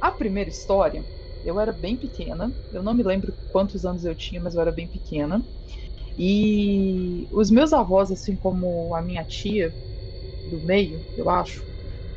a 0.00 0.12
primeira 0.12 0.50
história, 0.50 1.06
eu 1.42 1.60
era 1.60 1.72
bem 1.72 1.98
pequena. 1.98 2.54
Eu 2.70 2.82
não 2.82 2.94
me 2.94 3.02
lembro 3.04 3.36
quantos 3.48 3.84
anos 3.86 4.04
eu 4.04 4.14
tinha, 4.16 4.40
mas 4.42 4.54
eu 4.54 4.62
era 4.62 4.72
bem 4.72 4.88
pequena. 4.88 5.46
E 6.18 7.28
os 7.32 7.50
meus 7.50 7.72
avós, 7.72 8.10
assim 8.12 8.36
como 8.36 8.94
a 8.94 9.02
minha 9.02 9.24
tia 9.24 9.76
do 10.44 10.60
meio, 10.62 11.04
eu 11.16 11.30
acho, 11.30 11.64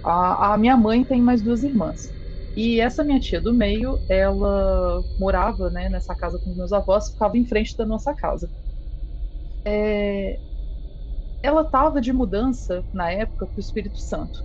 a, 0.03 0.53
a 0.55 0.59
minha 0.59 0.77
mãe 0.77 1.05
tem 1.05 1.21
mais 1.21 1.43
duas 1.43 1.63
irmãs. 1.63 2.13
E 2.55 2.81
essa 2.81 3.03
minha 3.03 3.19
tia 3.19 3.41
do 3.41 3.53
meio, 3.53 4.01
ela 4.09 5.05
morava 5.17 5.69
né, 5.71 5.89
nessa 5.89 6.15
casa 6.15 6.39
com 6.39 6.51
os 6.51 6.57
meus 6.57 6.73
avós, 6.73 7.09
ficava 7.11 7.37
em 7.37 7.45
frente 7.47 7.75
da 7.77 7.85
nossa 7.85 8.13
casa. 8.15 8.51
É, 9.63 10.39
ela 11.45 11.61
estava 11.63 12.01
de 12.01 12.13
mudança 12.13 12.85
na 12.93 13.11
época 13.11 13.47
para 13.47 13.57
o 13.57 13.61
Espírito 13.61 13.99
Santo. 13.99 14.39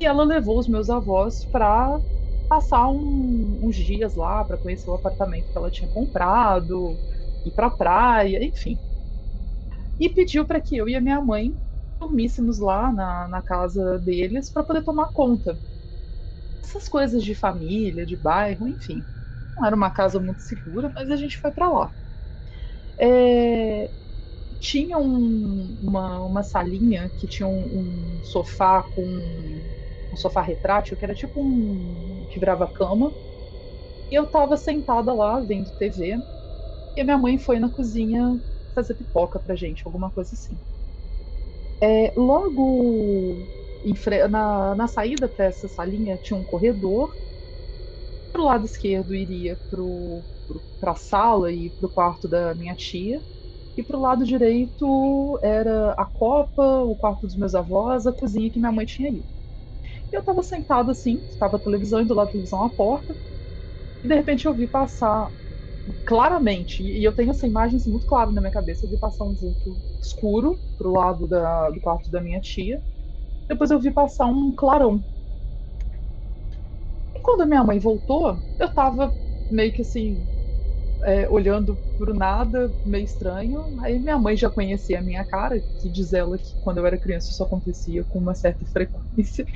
E 0.00 0.06
ela 0.06 0.24
levou 0.24 0.58
os 0.58 0.68
meus 0.68 0.90
avós 0.90 1.46
para 1.50 2.00
passar 2.48 2.88
um- 2.90 3.60
uns 3.62 3.76
dias 3.76 4.14
lá, 4.14 4.44
para 4.44 4.58
conhecer 4.58 4.90
o 4.90 4.94
apartamento 4.94 5.50
que 5.50 5.58
ela 5.58 5.70
tinha 5.70 5.88
comprado, 5.90 7.00
ir 7.44 7.52
para 7.52 7.70
praia, 7.70 8.44
enfim. 8.44 8.80
E 9.98 10.08
pediu 10.08 10.46
para 10.46 10.60
que 10.60 10.76
eu 10.76 10.88
e 10.88 10.94
a 10.96 11.00
minha 11.00 11.20
mãe 11.20 11.52
dormíssemos 12.00 12.58
lá 12.58 12.92
na, 12.92 13.28
na 13.28 13.42
casa 13.42 13.98
deles 13.98 14.50
para 14.50 14.64
poder 14.64 14.82
tomar 14.84 15.10
conta. 15.12 15.60
Essas 16.64 16.88
coisas 16.88 17.22
de 17.24 17.32
família, 17.34 18.04
de 18.06 18.16
bairro, 18.16 18.66
enfim. 18.68 19.06
Não 19.56 19.66
era 19.66 19.76
uma 19.76 19.90
casa 19.90 20.20
muito 20.20 20.42
segura, 20.42 20.90
mas 20.94 21.10
a 21.10 21.16
gente 21.16 21.38
foi 21.38 21.52
para 21.52 21.68
lá. 21.70 21.92
É, 22.98 23.92
tinha 24.58 24.98
um- 24.98 25.76
uma, 25.80 26.20
uma 26.22 26.42
salinha 26.42 27.10
que 27.16 27.26
tinha 27.28 27.48
um, 27.48 28.18
um 28.18 28.20
sofá 28.22 28.82
com 28.82 29.02
um 30.12 30.16
sofá 30.16 30.42
retrátil, 30.42 30.96
que 30.96 31.04
era 31.04 31.14
tipo 31.14 31.40
um 31.42 32.26
que 32.28 32.38
virava 32.40 32.66
cama. 32.68 33.14
E 34.10 34.14
eu 34.16 34.26
tava 34.30 34.56
sentada 34.56 35.12
lá 35.14 35.40
vendo 35.40 35.72
TV. 35.72 36.22
E 36.96 37.00
a 37.02 37.04
minha 37.04 37.18
mãe 37.18 37.38
foi 37.38 37.58
na 37.60 37.70
cozinha 37.70 38.40
fazer 38.74 38.94
pipoca 38.96 39.40
pra 39.40 39.54
gente, 39.56 39.82
alguma 39.86 40.10
coisa 40.12 40.34
assim. 40.34 40.60
É, 41.80 42.12
logo 42.16 43.46
fre- 43.96 44.26
na, 44.28 44.74
na 44.74 44.86
saída 44.88 45.28
para 45.28 45.46
essa 45.46 45.68
salinha 45.68 46.18
tinha 46.18 46.38
um 46.38 46.44
corredor. 46.44 47.14
Pro 48.32 48.44
lado 48.44 48.66
esquerdo 48.66 49.14
iria 49.14 49.58
pro, 49.70 50.24
pro, 50.46 50.62
pra 50.78 50.94
sala 50.94 51.50
e 51.52 51.70
pro 51.70 51.88
quarto 51.90 52.28
da 52.28 52.54
minha 52.54 52.74
tia. 52.74 53.24
E 53.76 53.82
pro 53.82 54.00
lado 54.00 54.24
direito 54.24 55.38
era 55.42 55.92
a 55.94 56.04
copa, 56.04 56.62
o 56.84 56.96
quarto 56.96 57.22
dos 57.26 57.36
meus 57.36 57.54
avós, 57.54 58.06
a 58.06 58.12
cozinha 58.12 58.50
que 58.50 58.58
minha 58.60 58.72
mãe 58.72 58.86
tinha 58.86 59.08
ido. 59.10 59.28
E 60.12 60.16
eu 60.16 60.24
tava 60.24 60.42
sentada 60.42 60.92
assim, 60.92 61.24
estava 61.28 61.56
a 61.56 61.60
televisão 61.60 62.00
e 62.02 62.06
do 62.06 62.14
lado 62.14 62.26
da 62.28 62.32
televisão 62.32 62.64
a 62.64 62.70
porta. 62.70 63.16
E 64.02 64.08
de 64.08 64.14
repente 64.14 64.46
eu 64.46 64.54
vi 64.54 64.68
passar 64.68 65.32
claramente, 66.04 66.82
e 66.84 67.04
eu 67.04 67.14
tenho 67.14 67.30
essa 67.30 67.46
imagem 67.46 67.76
assim, 67.76 67.90
muito 67.90 68.06
clara 68.06 68.32
na 68.32 68.40
minha 68.40 68.52
cabeça, 68.52 68.86
eu 68.86 68.90
vi 68.90 68.98
passar 68.98 69.24
um 69.24 69.34
vulto 69.34 69.82
escuro 70.02 70.60
pro 70.78 70.92
lado 70.92 71.28
da, 71.28 71.70
do 71.70 71.80
quarto 71.80 72.10
da 72.10 72.20
minha 72.22 72.40
tia. 72.40 72.82
Depois 73.48 73.70
eu 73.70 73.80
vi 73.80 73.92
passar 73.92 74.26
um 74.26 74.54
clarão. 74.54 75.04
E 77.14 77.20
quando 77.20 77.42
a 77.42 77.46
minha 77.46 77.64
mãe 77.64 77.78
voltou, 77.78 78.40
eu 78.58 78.72
tava 78.72 79.16
meio 79.48 79.72
que 79.72 79.82
assim, 79.82 80.28
é, 81.04 81.28
olhando 81.30 81.80
pro 81.96 82.14
nada, 82.14 82.74
meio 82.84 83.04
estranho. 83.04 83.78
Aí 83.82 83.98
minha 83.98 84.18
mãe 84.18 84.36
já 84.36 84.50
conhecia 84.50 84.98
a 84.98 85.02
minha 85.02 85.24
cara, 85.24 85.62
que 85.78 85.90
diz 85.90 86.12
ela 86.12 86.38
que 86.38 86.56
quando 86.60 86.78
eu 86.78 86.86
era 86.86 86.98
criança 86.98 87.30
isso 87.30 87.42
acontecia 87.42 88.04
com 88.04 88.18
uma 88.18 88.34
certa 88.34 88.64
frequência. 88.66 89.46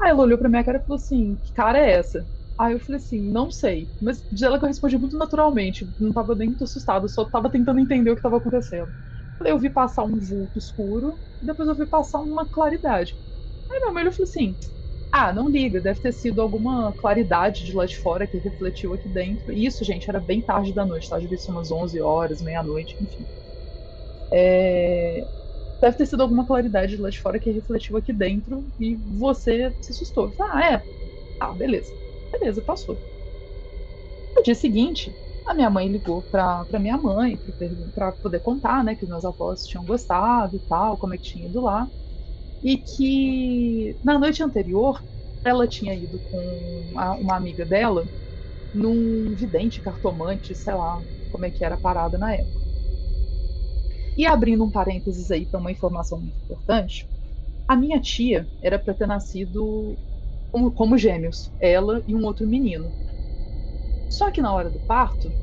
Aí 0.00 0.10
ela 0.10 0.22
olhou 0.22 0.38
pra 0.38 0.48
minha 0.48 0.64
cara 0.64 0.78
e 0.78 0.82
falou 0.86 0.96
assim: 0.96 1.36
Que 1.36 1.52
cara 1.52 1.78
é 1.78 1.92
essa? 1.92 2.28
Aí 2.58 2.72
eu 2.74 2.80
falei 2.80 2.96
assim: 3.00 3.20
Não 3.22 3.50
sei. 3.50 3.90
Mas 4.00 4.24
diz 4.30 4.42
ela 4.42 4.58
que 4.58 4.64
eu 4.64 4.68
respondi 4.68 4.98
muito 4.98 5.16
naturalmente, 5.18 5.90
não 5.98 6.12
tava 6.12 6.34
nem 6.34 6.48
muito 6.48 6.64
assustada, 6.64 7.08
só 7.08 7.24
tava 7.24 7.50
tentando 7.50 7.80
entender 7.80 8.10
o 8.10 8.16
que 8.16 8.22
tava 8.22 8.36
acontecendo. 8.38 8.92
Eu 9.44 9.58
vi 9.58 9.70
passar 9.70 10.04
um 10.04 10.18
vulto 10.18 10.58
escuro 10.58 11.20
e 11.40 11.46
depois 11.46 11.68
eu 11.68 11.76
vi 11.76 11.86
passar 11.86 12.20
uma 12.20 12.46
claridade. 12.48 13.16
Aí 13.70 13.80
minha 13.80 13.92
mãe 13.92 14.04
falou 14.12 14.24
assim: 14.24 14.56
ah, 15.12 15.32
não 15.32 15.48
liga, 15.48 15.80
deve 15.80 16.00
ter 16.00 16.12
sido 16.12 16.40
alguma 16.42 16.92
claridade 16.94 17.64
de 17.64 17.72
lá 17.74 17.86
de 17.86 17.96
fora 17.98 18.26
que 18.26 18.38
refletiu 18.38 18.94
aqui 18.94 19.08
dentro. 19.08 19.52
E 19.52 19.66
isso, 19.66 19.84
gente, 19.84 20.08
era 20.10 20.20
bem 20.20 20.42
tarde 20.42 20.74
da 20.74 20.86
noite, 20.86 21.08
tá? 21.08 21.18
Devia 21.18 21.38
ser 21.38 21.52
umas 21.52 21.70
11 21.70 22.00
horas, 22.00 22.40
meia-noite, 22.42 22.96
enfim. 23.02 23.28
É, 24.30 25.28
deve 25.82 25.96
ter 25.98 26.06
sido 26.06 26.22
alguma 26.22 26.46
claridade 26.46 26.96
lá 26.98 27.10
de 27.10 27.20
fora 27.20 27.40
que 27.40 27.50
refletiu 27.50 27.96
aqui 27.98 28.12
dentro 28.12 28.72
e 28.78 28.96
você 28.96 29.74
se 29.80 29.92
assustou. 29.92 30.34
Ah, 30.40 30.74
é? 30.74 30.86
Ah, 31.40 31.54
beleza. 31.54 31.92
Beleza, 32.32 32.62
passou. 32.62 33.02
No 34.36 34.42
dia 34.42 34.54
seguinte, 34.54 35.16
a 35.46 35.54
minha 35.54 35.70
mãe 35.70 35.88
ligou 35.88 36.22
pra, 36.24 36.64
pra 36.66 36.78
minha 36.78 36.96
mãe 36.98 37.40
para 37.94 38.12
poder 38.12 38.40
contar, 38.40 38.84
né, 38.84 38.94
que 38.96 39.06
meus 39.06 39.24
avós 39.24 39.64
tinham 39.66 39.84
gostado 39.84 40.56
e 40.56 40.60
tal, 40.60 40.98
como 40.98 41.14
é 41.14 41.18
que 41.18 41.24
tinha 41.24 41.46
ido 41.46 41.60
lá. 41.62 41.90
E 42.62 42.78
que 42.78 43.98
na 44.02 44.18
noite 44.18 44.42
anterior 44.42 45.04
ela 45.44 45.66
tinha 45.66 45.94
ido 45.94 46.20
com 46.20 46.38
uma 46.92 47.36
amiga 47.36 47.66
dela 47.66 48.08
num 48.72 49.34
vidente 49.34 49.82
cartomante, 49.82 50.54
sei 50.54 50.74
lá 50.74 51.04
como 51.30 51.46
é 51.46 51.50
que 51.52 51.64
era 51.64 51.76
a 51.76 51.80
parada 51.80 52.18
na 52.18 52.34
época. 52.34 52.62
E 54.16 54.26
abrindo 54.26 54.64
um 54.64 54.70
parênteses 54.70 55.30
aí 55.30 55.46
para 55.46 55.60
uma 55.60 55.72
informação 55.72 56.20
muito 56.20 56.38
importante, 56.42 57.08
a 57.68 57.76
minha 57.76 58.00
tia 58.00 58.50
era 58.62 58.78
para 58.78 58.94
ter 58.94 59.06
nascido 59.06 59.98
como, 60.50 60.72
como 60.72 60.98
gêmeos, 60.98 61.52
ela 61.60 62.02
e 62.06 62.14
um 62.16 62.24
outro 62.24 62.46
menino. 62.48 62.94
Só 64.08 64.30
que 64.30 64.40
na 64.40 64.54
hora 64.54 64.70
do 64.70 64.78
parto, 64.78 65.34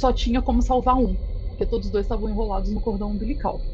só 0.00 0.12
tinha 0.12 0.42
como 0.42 0.62
salvar 0.62 0.96
um, 0.96 1.16
porque 1.46 1.64
todos 1.66 1.86
os 1.86 1.92
dois 1.92 2.04
estavam 2.04 2.28
enrolados 2.28 2.72
no 2.72 2.80
cordão 2.80 3.10
umbilical. 3.12 3.64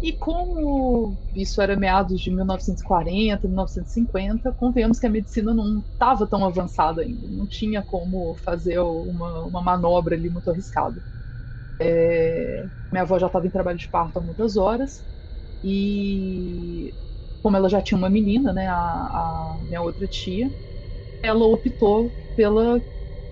E 0.00 0.12
como 0.18 1.18
isso 1.34 1.62
era 1.62 1.76
meados 1.76 2.20
de 2.20 2.30
1940, 2.30 3.48
1950, 3.48 4.52
convenhamos 4.52 4.98
que 4.98 5.06
a 5.06 5.10
medicina 5.10 5.54
não 5.54 5.80
estava 5.92 6.26
tão 6.28 6.44
avançada 6.44 7.02
ainda, 7.02 7.26
não 7.28 7.46
tinha 7.46 7.82
como 7.82 8.34
fazer 8.44 8.78
uma, 8.80 9.44
uma 9.46 9.62
manobra 9.62 10.14
ali 10.14 10.28
muito 10.28 10.50
arriscada. 10.50 11.02
É, 11.80 12.68
minha 12.92 13.02
avó 13.02 13.18
já 13.18 13.26
estava 13.28 13.46
em 13.46 13.50
trabalho 13.50 13.78
de 13.78 13.88
parto 13.88 14.18
há 14.18 14.22
muitas 14.22 14.56
horas 14.56 15.04
e 15.62 16.96
como 17.42 17.56
ela 17.56 17.68
já 17.70 17.82
tinha 17.82 17.98
uma 17.98 18.10
menina, 18.10 18.52
né, 18.52 18.68
a, 18.68 18.74
a 18.76 19.60
minha 19.64 19.82
outra 19.82 20.08
tia, 20.08 20.52
ela 21.22 21.46
optou 21.46 22.16
pela 22.36 22.82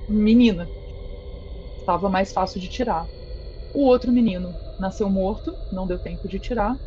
menina. 0.08 0.72
Estava 1.78 2.08
mais 2.08 2.32
fácil 2.32 2.60
de 2.60 2.68
tirar. 2.68 3.10
O 3.72 3.84
outro 3.86 4.12
menino 4.12 4.58
nasceu 4.82 5.10
morto, 5.10 5.58
não 5.72 5.86
deu 5.88 6.00
tempo 6.00 6.28
de 6.28 6.40
tirar. 6.40 6.78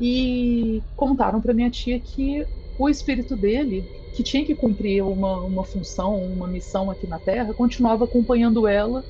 E 0.00 0.84
contaram 0.96 1.40
para 1.40 1.54
minha 1.54 1.70
tia 1.70 2.00
que 2.00 2.46
o 2.78 2.88
espírito 2.88 3.36
dele, 3.36 3.90
que 4.12 4.22
tinha 4.22 4.44
que 4.46 4.54
cumprir 4.56 5.02
uma, 5.04 5.42
uma 5.44 5.64
função, 5.64 6.16
uma 6.16 6.48
missão 6.48 6.90
aqui 6.90 7.06
na 7.06 7.20
Terra, 7.20 7.54
continuava 7.54 8.04
acompanhando 8.04 8.66
ela 8.68 9.06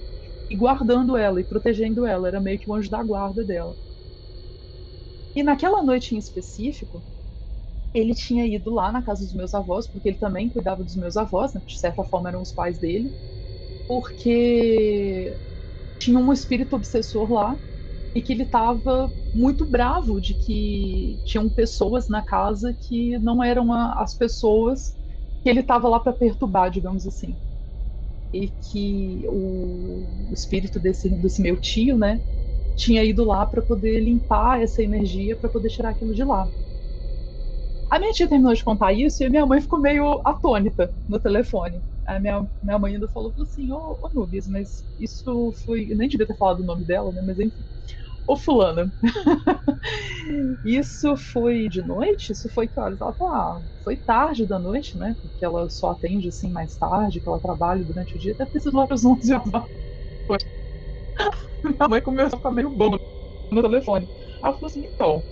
e 0.50 0.56
guardando 0.56 1.16
ela 1.16 1.40
e 1.40 1.44
protegendo 1.44 2.06
ela. 2.06 2.28
Era 2.28 2.40
meio 2.40 2.58
que 2.60 2.70
o 2.70 2.74
anjo 2.74 2.90
da 2.90 3.02
guarda 3.02 3.44
dela. 3.44 3.78
E 5.34 5.42
naquela 5.42 5.82
noite 5.82 6.14
em 6.14 6.18
específico, 6.18 7.04
ele 7.94 8.14
tinha 8.14 8.46
ido 8.46 8.70
lá 8.72 8.92
na 8.92 9.02
casa 9.04 9.24
dos 9.24 9.34
meus 9.34 9.54
avós, 9.54 9.88
porque 9.88 10.08
ele 10.08 10.18
também 10.18 10.50
cuidava 10.50 10.84
dos 10.84 10.96
meus 10.96 11.16
avós, 11.16 11.54
né? 11.54 11.62
de 11.66 11.78
certa 11.78 12.04
forma 12.04 12.28
eram 12.28 12.42
os 12.42 12.52
pais 12.52 12.78
dele, 12.78 13.14
porque 13.86 15.40
tinha 15.98 16.18
um 16.18 16.32
espírito 16.32 16.76
obsessor 16.76 17.32
lá 17.32 17.60
e 18.16 18.22
que 18.22 18.32
ele 18.32 18.44
estava 18.44 19.14
muito 19.34 19.68
bravo 19.70 20.20
de 20.20 20.34
que 20.34 21.20
tinham 21.24 21.50
pessoas 21.50 22.08
na 22.08 22.22
casa 22.24 22.74
que 22.80 23.18
não 23.20 23.44
eram 23.44 23.72
a, 23.72 24.02
as 24.02 24.16
pessoas 24.16 24.98
que 25.44 25.50
ele 25.50 25.60
estava 25.60 25.88
lá 25.88 26.00
para 26.00 26.14
perturbar, 26.14 26.70
digamos 26.70 27.06
assim. 27.06 27.38
E 28.32 28.50
que 28.50 29.24
o, 29.28 30.08
o 30.30 30.34
espírito 30.34 30.80
desse, 30.80 31.10
desse 31.10 31.42
meu 31.42 31.60
tio, 31.60 31.98
né, 31.98 32.22
tinha 32.76 33.04
ido 33.04 33.24
lá 33.24 33.46
para 33.46 33.62
poder 33.62 34.00
limpar 34.00 34.62
essa 34.62 34.82
energia, 34.82 35.38
para 35.38 35.50
poder 35.50 35.70
tirar 35.70 35.90
aquilo 35.90 36.14
de 36.14 36.24
lá. 36.24 36.52
A 37.90 37.98
minha 37.98 38.12
tia 38.12 38.28
terminou 38.28 38.52
de 38.54 38.64
contar 38.64 38.92
isso 38.92 39.22
e 39.22 39.26
a 39.26 39.30
minha 39.30 39.46
mãe 39.46 39.60
ficou 39.60 39.80
meio 39.80 40.20
atônita 40.24 40.92
no 41.06 41.20
telefone. 41.20 41.84
A 42.04 42.18
minha, 42.20 42.48
minha 42.62 42.78
mãe 42.78 42.94
ainda 42.94 43.08
falou 43.08 43.32
assim, 43.40 43.70
ô, 43.72 43.98
ô 44.02 44.10
Nubis, 44.12 44.46
mas 44.48 44.84
isso 44.98 45.52
foi. 45.64 45.90
Eu 45.92 45.96
nem 45.96 46.08
devia 46.08 46.26
ter 46.26 46.36
falado 46.36 46.60
o 46.60 46.64
nome 46.64 46.84
dela, 46.84 47.12
né? 47.12 47.22
Mas 47.22 47.38
enfim. 47.38 47.64
Ô 48.26 48.36
fulana. 48.36 48.92
isso 50.64 51.16
foi 51.16 51.68
de 51.68 51.82
noite? 51.82 52.32
Isso 52.32 52.48
foi 52.50 52.68
que 52.68 52.78
horas? 52.78 53.00
Ela 53.00 53.14
ah, 53.20 53.62
foi 53.84 53.96
tarde 53.96 54.46
da 54.46 54.58
noite, 54.58 54.98
né? 54.98 55.16
Porque 55.22 55.44
ela 55.44 55.68
só 55.68 55.90
atende 55.90 56.28
assim 56.28 56.50
mais 56.50 56.76
tarde, 56.76 57.20
que 57.20 57.28
ela 57.28 57.40
trabalha 57.40 57.84
durante 57.84 58.16
o 58.16 58.18
dia. 58.20 58.34
Deve 58.34 58.50
ter 58.50 58.60
sido 58.60 58.76
lá 58.76 58.86
para 58.86 58.94
as 58.94 59.04
11 59.04 59.32
horas 59.32 59.52
Minha 61.62 61.88
mãe 61.88 62.02
começou 62.02 62.36
a 62.36 62.38
ficar 62.38 62.50
meio 62.52 62.70
boba 62.70 62.98
no 63.52 63.62
telefone. 63.62 64.10
Ela 64.42 64.52
falou 64.54 64.66
assim, 64.66 64.84
então, 64.86 65.24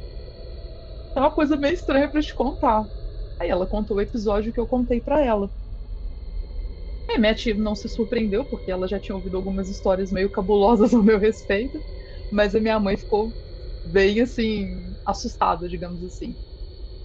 é 1.14 1.20
uma 1.20 1.30
coisa 1.35 1.57
meio 1.57 1.74
estranha 1.74 2.09
para 2.11 2.20
te 2.22 2.35
contar. 2.35 2.88
Aí 3.38 3.48
ela 3.50 3.66
contou 3.66 3.96
o 3.96 4.00
episódio 4.00 4.52
que 4.52 4.61
eu 4.61 4.66
contei 4.66 5.00
para 5.00 5.20
ela. 5.24 5.50
A 7.09 7.18
minha 7.18 7.35
não 7.57 7.74
se 7.74 7.88
surpreendeu, 7.88 8.44
porque 8.44 8.70
ela 8.70 8.87
já 8.88 8.98
tinha 9.00 9.14
ouvido 9.16 9.37
algumas 9.37 9.68
histórias 9.70 10.11
meio 10.12 10.30
cabulosas 10.30 10.92
ao 10.94 11.02
meu 11.02 11.18
respeito, 11.18 11.83
mas 12.31 12.55
a 12.55 12.61
minha 12.61 12.79
mãe 12.81 12.97
ficou 12.97 13.37
bem 13.85 14.21
assim, 14.21 14.97
assustada, 15.05 15.69
digamos 15.69 16.03
assim. 16.05 16.37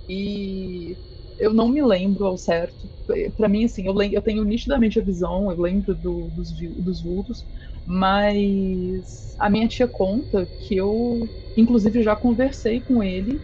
E 0.08 0.98
eu 1.38 1.54
não 1.54 1.70
me 1.70 1.82
lembro 1.84 2.26
ao 2.26 2.38
certo. 2.38 2.90
Para 3.38 3.50
mim, 3.50 3.66
assim, 3.66 3.86
eu, 3.88 3.96
eu, 4.04 4.22
tenho 4.22 4.44
nitidamente 4.44 5.00
a 5.00 5.04
visão, 5.04 5.52
eu 5.52 5.60
lembro 5.62 5.96
do, 5.96 6.30
dos, 6.32 6.52
dos 6.78 7.02
vultos, 7.02 7.48
mas 7.86 9.36
a 9.40 9.50
minha 9.50 9.68
tia 9.68 9.88
conta 9.88 10.50
que 10.58 10.76
eu, 10.78 11.30
inclusive, 11.56 12.04
já 12.04 12.16
conversei 12.16 12.82
com 12.82 13.04
ele 13.04 13.44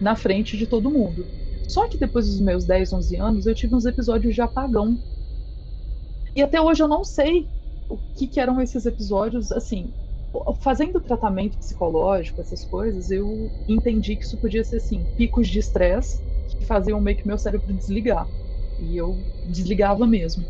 na 0.00 0.16
frente 0.16 0.56
de 0.56 0.66
todo 0.66 0.90
mundo. 0.92 1.30
Só 1.68 1.88
que 1.88 1.98
depois 1.98 2.26
dos 2.26 2.40
meus 2.40 2.66
10, 2.66 2.92
11 2.92 3.16
anos, 3.16 3.46
eu 3.46 3.54
tive 3.54 3.74
uns 3.74 3.86
episódios 3.86 4.34
de 4.34 4.40
apagão 4.42 5.02
e 6.34 6.42
até 6.42 6.60
hoje 6.60 6.82
eu 6.82 6.88
não 6.88 7.02
sei 7.02 7.50
o 7.88 7.98
que, 8.14 8.28
que 8.28 8.40
eram 8.40 8.60
esses 8.60 8.84
episódios. 8.86 9.50
Assim, 9.52 9.94
fazendo 10.62 11.00
tratamento 11.00 11.58
psicológico, 11.58 12.40
essas 12.40 12.64
coisas, 12.64 13.10
eu 13.10 13.52
entendi 13.68 14.16
que 14.16 14.24
isso 14.24 14.38
podia 14.38 14.64
ser 14.64 14.76
assim, 14.76 15.06
picos 15.16 15.48
de 15.48 15.58
estresse 15.58 16.22
que 16.58 16.64
faziam 16.66 17.00
meio 17.00 17.16
que 17.16 17.26
meu 17.26 17.38
cérebro 17.38 17.72
desligar. 17.74 18.30
E 18.78 18.96
eu 18.96 19.26
desligava 19.44 20.06
mesmo. 20.06 20.46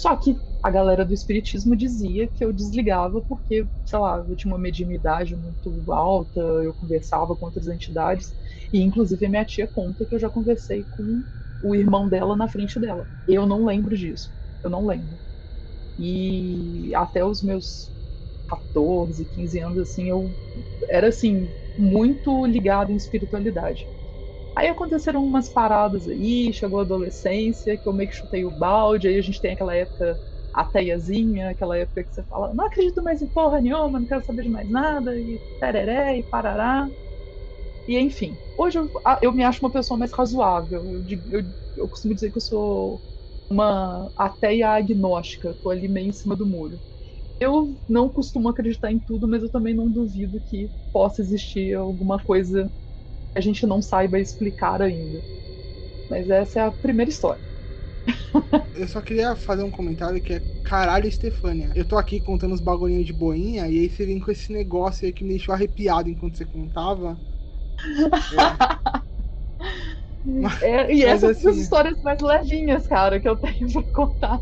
Só 0.00 0.16
que 0.16 0.36
a 0.62 0.70
galera 0.70 1.04
do 1.04 1.14
espiritismo 1.14 1.76
dizia 1.76 2.28
que 2.28 2.44
eu 2.44 2.52
desligava 2.52 3.20
porque, 3.22 3.68
sei 3.84 3.98
lá, 3.98 4.18
eu 4.28 4.36
tinha 4.36 4.52
uma 4.52 4.58
mediunidade 4.60 5.36
muito 5.36 5.92
alta, 5.92 6.40
eu 6.40 6.74
conversava 6.74 7.36
com 7.36 7.46
outras 7.46 7.68
entidades, 7.68 8.34
e 8.72 8.80
inclusive 8.80 9.26
a 9.26 9.28
minha 9.30 9.44
tia 9.44 9.66
conta 9.68 10.06
que 10.06 10.14
eu 10.14 10.18
já 10.20 10.30
conversei 10.30 10.86
com 10.90 11.24
o 11.60 11.74
irmão 11.74 12.08
dela 12.08 12.36
na 12.36 12.48
frente 12.48 12.78
dela. 12.80 13.08
Eu 13.26 13.46
não 13.46 13.64
lembro 13.64 13.96
disso. 13.96 14.32
Eu 14.62 14.70
não 14.70 14.86
lembro. 14.86 15.20
E 15.98 16.94
até 16.94 17.24
os 17.24 17.42
meus 17.42 17.92
14, 18.56 19.24
15 19.26 19.58
anos, 19.60 19.78
assim, 19.78 20.08
eu 20.10 20.34
era, 20.90 21.08
assim, 21.08 21.54
muito 21.76 22.46
ligado 22.46 22.92
em 22.92 22.96
espiritualidade. 22.96 23.90
Aí 24.56 24.68
aconteceram 24.68 25.24
umas 25.24 25.48
paradas 25.50 26.08
aí, 26.08 26.52
chegou 26.52 26.80
a 26.80 26.82
adolescência, 26.82 27.78
que 27.78 27.88
eu 27.88 27.92
meio 27.92 28.08
que 28.10 28.16
chutei 28.16 28.44
o 28.44 28.50
balde, 28.50 29.08
aí 29.08 29.18
a 29.18 29.22
gente 29.22 29.40
tem 29.40 29.52
aquela 29.52 29.74
época 29.74 30.20
ateiazinha, 30.52 31.50
aquela 31.50 31.78
época 31.78 32.04
que 32.04 32.12
você 32.14 32.24
fala, 32.24 32.54
não 32.54 32.66
acredito 32.66 33.02
mais 33.02 33.22
em 33.22 33.28
porra 33.28 33.60
nenhuma, 33.60 34.00
não 34.00 34.06
quero 34.06 34.24
saber 34.24 34.42
de 34.44 34.50
mais 34.50 34.68
nada, 34.68 35.18
e 35.18 35.42
tereré, 35.60 36.18
e 36.18 36.24
parará. 36.24 36.90
E 37.86 37.98
enfim, 37.98 38.38
hoje 38.56 38.78
eu, 38.78 38.90
eu 39.22 39.32
me 39.32 39.44
acho 39.44 39.64
uma 39.64 39.70
pessoa 39.72 39.98
mais 39.98 40.12
razoável. 40.12 40.84
Eu, 40.92 41.04
eu, 41.40 41.50
eu 41.76 41.88
costumo 41.88 42.14
dizer 42.14 42.30
que 42.30 42.36
eu 42.38 42.40
sou 42.42 43.02
uma 43.50 44.10
ateia 44.16 44.70
agnóstica, 44.70 45.58
tô 45.62 45.70
ali 45.70 45.88
meio 45.88 46.08
em 46.08 46.12
cima 46.12 46.36
do 46.36 46.46
muro. 46.46 46.80
Eu 47.42 47.76
não 47.88 48.08
costumo 48.08 48.48
acreditar 48.48 48.92
em 48.92 49.00
tudo, 49.00 49.28
mas 49.28 49.42
eu 49.42 49.50
também 49.50 49.74
não 49.74 49.90
duvido 49.90 50.40
que 50.40 50.70
possa 50.92 51.20
existir 51.22 51.74
alguma 51.74 52.22
coisa 52.22 52.68
que 53.32 53.38
a 53.38 53.42
gente 53.42 53.66
não 53.66 53.82
saiba 53.82 54.20
explicar 54.20 54.82
ainda. 54.82 55.24
Mas 56.08 56.30
essa 56.30 56.60
é 56.60 56.64
a 56.64 56.72
primeira 56.72 57.10
história. 57.10 57.42
Eu 58.74 58.88
só 58.88 59.00
queria 59.02 59.36
fazer 59.36 59.62
um 59.62 59.70
comentário 59.70 60.20
que 60.22 60.34
é 60.34 60.42
caralho, 60.62 61.06
Estefânia. 61.06 61.72
Eu 61.74 61.84
tô 61.84 61.96
aqui 61.96 62.20
contando 62.20 62.54
os 62.54 62.60
bagulhinhos 62.60 63.06
de 63.06 63.12
boinha 63.12 63.68
e 63.68 63.78
aí 63.78 63.88
você 63.90 64.06
vem 64.06 64.18
com 64.20 64.30
esse 64.30 64.52
negócio 64.52 65.06
aí 65.06 65.12
que 65.12 65.24
me 65.24 65.30
deixou 65.30 65.54
arrepiado 65.54 66.08
enquanto 66.08 66.36
você 66.36 66.46
contava. 66.46 67.20
É. 68.30 68.72
É, 70.62 70.92
e 70.94 71.04
essas 71.04 71.30
assim, 71.32 71.42
são 71.42 71.50
as 71.52 71.58
histórias 71.58 72.00
mais 72.02 72.20
levinhas, 72.20 72.86
cara, 72.86 73.20
que 73.20 73.28
eu 73.28 73.36
tenho 73.36 73.70
pra 73.72 73.82
contar. 73.92 74.40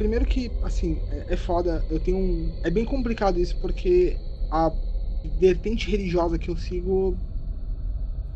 Primeiro 0.00 0.24
que, 0.26 0.56
assim, 0.62 1.04
é, 1.10 1.34
é 1.34 1.36
foda. 1.36 1.84
Eu 1.88 2.00
tenho 2.00 2.16
um. 2.18 2.56
É 2.62 2.70
bem 2.70 2.84
complicado 2.86 3.38
isso, 3.38 3.58
porque 3.58 4.22
a 4.50 4.74
vertente 5.24 5.90
religiosa 5.90 6.38
que 6.38 6.50
eu 6.50 6.56
sigo 6.56 7.22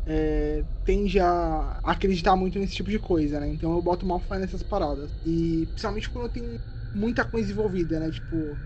é, 0.05 0.65
tende 0.83 1.19
a 1.19 1.79
acreditar 1.83 2.35
muito 2.35 2.59
nesse 2.59 2.73
tipo 2.75 2.89
de 2.89 2.99
coisa, 2.99 3.39
né? 3.39 3.47
Então 3.49 3.73
eu 3.73 3.81
boto 3.81 4.05
mal 4.05 4.19
fé 4.19 4.37
nessas 4.39 4.63
paradas. 4.63 5.11
E 5.23 5.67
principalmente 5.67 6.09
quando 6.09 6.29
tenho 6.31 6.59
muita 6.93 7.25
coisa 7.25 7.51
envolvida, 7.51 7.99
né? 7.99 8.11
Tipo, 8.11 8.61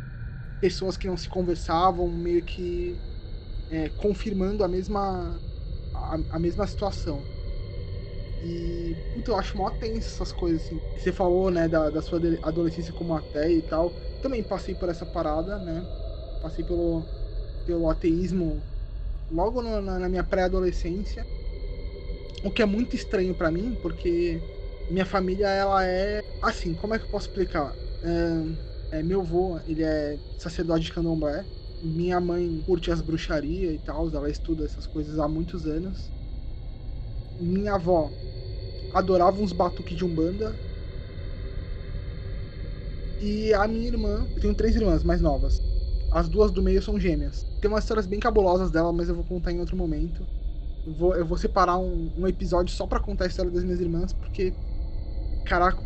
pessoas 0.60 0.98
que 0.98 1.08
não 1.08 1.18
se 1.18 1.30
conversavam, 1.30 2.10
meio 2.12 2.44
que 2.46 3.02
é, 3.70 3.90
confirmando 3.90 4.64
a 4.64 4.68
mesma, 4.70 5.44
a, 5.94 6.18
a, 6.32 6.40
mesma 6.40 6.68
situação. 6.68 7.30
E, 8.42 8.98
puta, 9.14 9.32
eu 9.32 9.38
acho 9.38 9.58
mó 9.58 9.70
tenso 9.72 10.08
essas 10.10 10.32
coisas, 10.32 10.64
assim. 10.64 10.79
Você 11.00 11.12
falou, 11.14 11.50
né, 11.50 11.68
da, 11.68 11.90
da 11.90 12.02
sua 12.02 12.20
adolescência 12.44 12.94
como 12.94 13.16
ateia 13.16 13.58
e 13.58 13.62
tal. 13.62 13.90
Também 14.22 14.44
passei 14.44 14.76
por 14.76 14.90
essa 14.90 15.06
parada, 15.06 15.58
né? 15.58 15.86
Passei 16.42 16.64
pelo, 16.64 17.04
pelo 17.66 17.90
ateísmo 17.90 18.62
logo 19.32 19.62
no, 19.62 19.82
na, 19.82 20.00
na 20.00 20.10
minha 20.10 20.24
pré-adolescência. 20.24 21.26
O 22.44 22.52
que 22.52 22.62
é 22.62 22.66
muito 22.66 22.96
estranho 22.96 23.34
para 23.36 23.52
mim, 23.52 23.78
porque 23.82 24.42
minha 24.90 25.06
família, 25.06 25.48
ela 25.48 25.86
é. 25.86 26.22
Assim, 26.42 26.74
como 26.74 26.94
é 26.94 27.00
que 27.00 27.06
eu 27.06 27.10
posso 27.10 27.28
explicar? 27.28 27.74
É, 28.92 29.00
é, 29.00 29.04
meu 29.04 29.22
avô, 29.22 29.60
ele 29.68 29.84
é 29.84 30.18
sacerdote 30.38 30.86
de 30.86 30.94
candomblé. 30.94 31.46
Minha 31.82 32.20
mãe 32.20 32.62
curte 32.66 32.92
as 32.92 33.02
bruxarias 33.02 33.74
e 33.74 33.80
tal, 33.80 34.10
ela 34.10 34.30
estuda 34.30 34.66
essas 34.66 34.88
coisas 34.88 35.18
há 35.20 35.28
muitos 35.28 35.66
anos. 35.66 36.12
Minha 37.40 37.76
avó 37.76 38.10
adorava 38.94 39.42
uns 39.42 39.54
batuques 39.54 39.96
de 39.98 40.04
umbanda. 40.04 40.56
E 43.22 43.54
a 43.54 43.68
minha 43.68 43.88
irmã, 43.88 44.26
eu 44.36 44.42
tenho 44.42 44.56
três 44.56 44.76
irmãs 44.76 45.04
mais 45.04 45.22
novas. 45.22 45.60
As 46.12 46.30
duas 46.30 46.52
do 46.52 46.64
meio 46.64 46.82
são 46.82 47.00
gêmeas. 47.00 47.46
Tem 47.62 47.70
umas 47.70 47.84
histórias 47.84 48.08
bem 48.08 48.20
cabulosas 48.20 48.72
dela, 48.72 48.92
mas 48.94 49.10
eu 49.10 49.16
vou 49.16 49.24
contar 49.26 49.52
em 49.52 49.60
outro 49.60 49.76
momento. 49.78 50.26
Eu 50.86 50.94
vou, 50.94 51.16
eu 51.16 51.26
vou 51.26 51.38
separar 51.38 51.78
um, 51.78 52.12
um 52.18 52.28
episódio 52.28 52.74
só 52.74 52.88
para 52.88 53.00
contar 53.00 53.26
a 53.26 53.28
história 53.28 53.52
das 53.52 53.64
minhas 53.64 53.80
irmãs, 53.80 54.14
porque 54.14 54.54
caraca, 55.46 55.82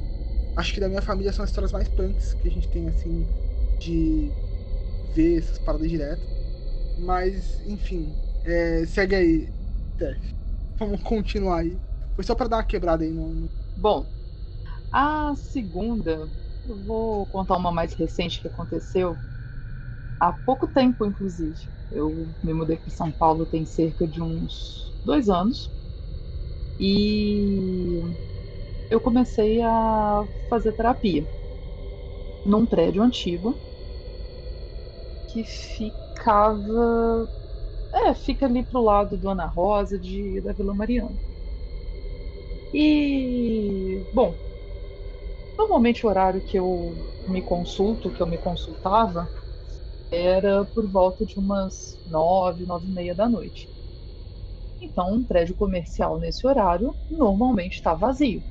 acho 0.57 0.73
que 0.73 0.79
da 0.79 0.87
minha 0.87 1.01
família 1.01 1.33
são 1.33 1.43
as 1.43 1.49
histórias 1.49 1.71
mais 1.71 1.87
punks 1.89 2.33
que 2.35 2.47
a 2.47 2.51
gente 2.51 2.69
tem, 2.69 2.87
assim, 2.87 3.25
de 3.79 4.29
ver 5.15 5.39
essas 5.39 5.59
paradas 5.59 5.89
direto. 5.89 6.21
Mas, 6.99 7.59
enfim, 7.65 8.13
é, 8.43 8.85
segue 8.85 9.15
aí, 9.15 9.53
Tef. 9.97 10.19
Vamos 10.79 11.01
continuar 11.03 11.59
aí. 11.61 11.77
Foi 12.15 12.23
só 12.23 12.35
pra 12.35 12.47
dar 12.47 12.57
uma 12.57 12.63
quebrada 12.63 13.03
aí 13.03 13.11
no. 13.11 13.47
Bom, 13.75 14.05
a 14.91 15.33
segunda, 15.35 16.29
vou 16.65 17.25
contar 17.27 17.57
uma 17.57 17.71
mais 17.71 17.93
recente 17.93 18.41
que 18.41 18.47
aconteceu 18.47 19.17
há 20.19 20.31
pouco 20.31 20.67
tempo, 20.67 21.05
inclusive. 21.05 21.59
Eu 21.91 22.27
me 22.41 22.53
mudei 22.53 22.77
para 22.77 22.89
São 22.89 23.11
Paulo 23.11 23.45
tem 23.45 23.65
cerca 23.65 24.07
de 24.07 24.21
uns 24.21 24.91
dois 25.05 25.29
anos. 25.29 25.69
E 26.79 28.01
eu 28.89 28.99
comecei 28.99 29.61
a 29.61 30.25
fazer 30.49 30.71
terapia 30.73 31.25
num 32.45 32.65
prédio 32.65 33.01
antigo 33.01 33.55
que 35.31 35.43
ficava. 35.43 37.27
É, 37.93 38.13
fica 38.13 38.45
ali 38.45 38.63
pro 38.63 38.81
lado 38.81 39.17
do 39.17 39.29
Ana 39.29 39.45
Rosa 39.45 39.97
de, 39.99 40.41
da 40.41 40.53
Vila 40.53 40.73
Mariana. 40.73 41.15
E. 42.73 44.01
Bom, 44.13 44.33
normalmente 45.57 46.05
o 46.05 46.09
horário 46.09 46.41
que 46.41 46.57
eu 46.57 46.97
me 47.25 47.41
consulto, 47.41 48.11
que 48.11 48.21
eu 48.21 48.27
me 48.27 48.37
consultava, 48.37 49.31
era 50.11 50.65
por 50.65 50.89
volta 50.89 51.25
de 51.25 51.39
umas 51.39 51.99
nove, 52.05 52.65
nove 52.65 52.87
e 52.89 52.91
meia 52.91 53.15
da 53.15 53.29
noite. 53.29 53.69
Então, 54.79 55.11
um 55.11 55.25
prédio 55.25 55.55
comercial 55.55 56.19
nesse 56.19 56.45
horário 56.45 56.95
normalmente 57.09 57.73
está 57.73 57.95
vazio 57.95 58.45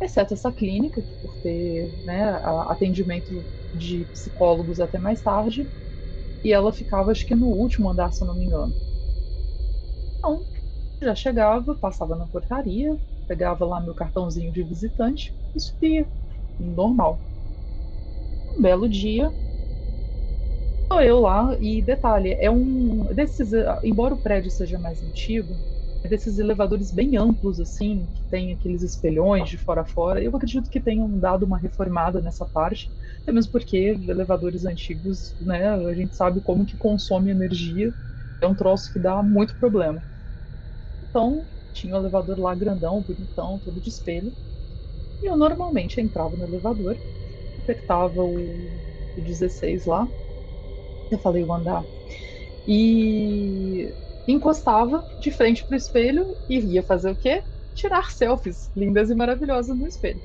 exceto 0.00 0.34
essa 0.34 0.52
clínica, 0.52 1.02
que 1.02 1.12
por 1.20 1.36
ter 1.42 1.92
né, 2.04 2.34
atendimento 2.68 3.46
de 3.72 4.06
psicólogos 4.06 4.78
até 4.80 4.98
mais 4.98 5.20
tarde, 5.22 5.68
e 6.44 6.52
ela 6.52 6.72
ficava, 6.72 7.12
acho 7.12 7.26
que 7.26 7.34
no 7.36 7.48
último 7.48 7.90
andar, 7.90 8.12
se 8.12 8.22
eu 8.24 8.28
não 8.28 8.36
me 8.36 8.46
engano. 8.46 8.76
Então, 10.18 10.46
já 11.02 11.14
chegava, 11.14 11.76
passava 11.76 12.16
na 12.16 12.28
portaria, 12.28 12.98
pegava 13.26 13.64
lá 13.66 13.80
meu 13.80 13.94
cartãozinho 13.94 14.52
de 14.52 14.62
visitante 14.62 15.36
e 15.54 15.60
subia, 15.60 16.08
normal. 16.58 17.24
Um 18.56 18.60
belo 18.62 18.88
dia, 18.88 19.32
tô 20.88 21.00
eu 21.00 21.20
lá, 21.20 21.56
e 21.60 21.82
detalhe, 21.82 22.32
é 22.34 22.50
um 22.50 23.04
desses, 23.14 23.50
embora 23.82 24.14
o 24.14 24.18
prédio 24.20 24.50
seja 24.50 24.78
mais 24.78 25.02
antigo, 25.02 25.60
desses 26.08 26.38
elevadores 26.38 26.90
bem 26.92 27.16
amplos, 27.16 27.58
assim, 27.60 28.06
que 28.14 28.22
tem 28.30 28.52
aqueles 28.52 28.82
espelhões 28.82 29.48
de 29.48 29.56
fora 29.58 29.80
a 29.82 29.84
fora. 29.84 30.22
Eu 30.22 30.34
acredito 30.36 30.68
que 30.70 30.80
tenham 30.80 31.18
dado 31.18 31.44
uma 31.46 31.58
reformada 31.58 32.20
nessa 32.20 32.44
parte, 32.46 32.92
até 33.22 33.32
mesmo 33.32 33.50
porque 33.52 33.76
elevadores 33.78 34.64
antigos, 34.66 35.34
né, 35.40 35.68
a 35.70 35.94
gente 35.94 36.14
sabe 36.14 36.40
como 36.42 36.66
que 36.66 36.76
consome 36.76 37.30
energia, 37.30 37.94
é 38.40 38.46
um 38.46 38.54
troço 38.54 38.92
que 38.92 38.98
dá 38.98 39.22
muito 39.22 39.56
problema. 39.56 40.04
Então, 41.02 41.48
tinha 41.74 41.94
o 41.94 41.98
elevador 41.98 42.38
lá 42.38 42.54
grandão, 42.54 43.02
bonitão, 43.02 43.60
todo 43.64 43.80
de 43.80 43.88
espelho. 43.88 44.32
E 45.22 45.26
eu 45.26 45.36
normalmente 45.36 46.00
entrava 46.00 46.36
no 46.36 46.44
elevador, 46.44 46.96
apertava 47.62 48.22
o, 48.22 48.34
o 49.16 49.20
16 49.20 49.86
lá, 49.86 50.06
eu 51.10 51.18
falei 51.18 51.44
o 51.44 51.52
andar, 51.52 51.84
e 52.66 53.92
encostava 54.26 55.04
de 55.20 55.30
frente 55.30 55.64
para 55.64 55.74
o 55.74 55.78
espelho 55.78 56.26
e 56.48 56.58
ia 56.58 56.82
fazer 56.82 57.10
o 57.10 57.16
quê? 57.16 57.42
Tirar 57.74 58.10
selfies 58.10 58.70
lindas 58.76 59.10
e 59.10 59.14
maravilhosas 59.14 59.76
no 59.76 59.86
espelho. 59.86 60.20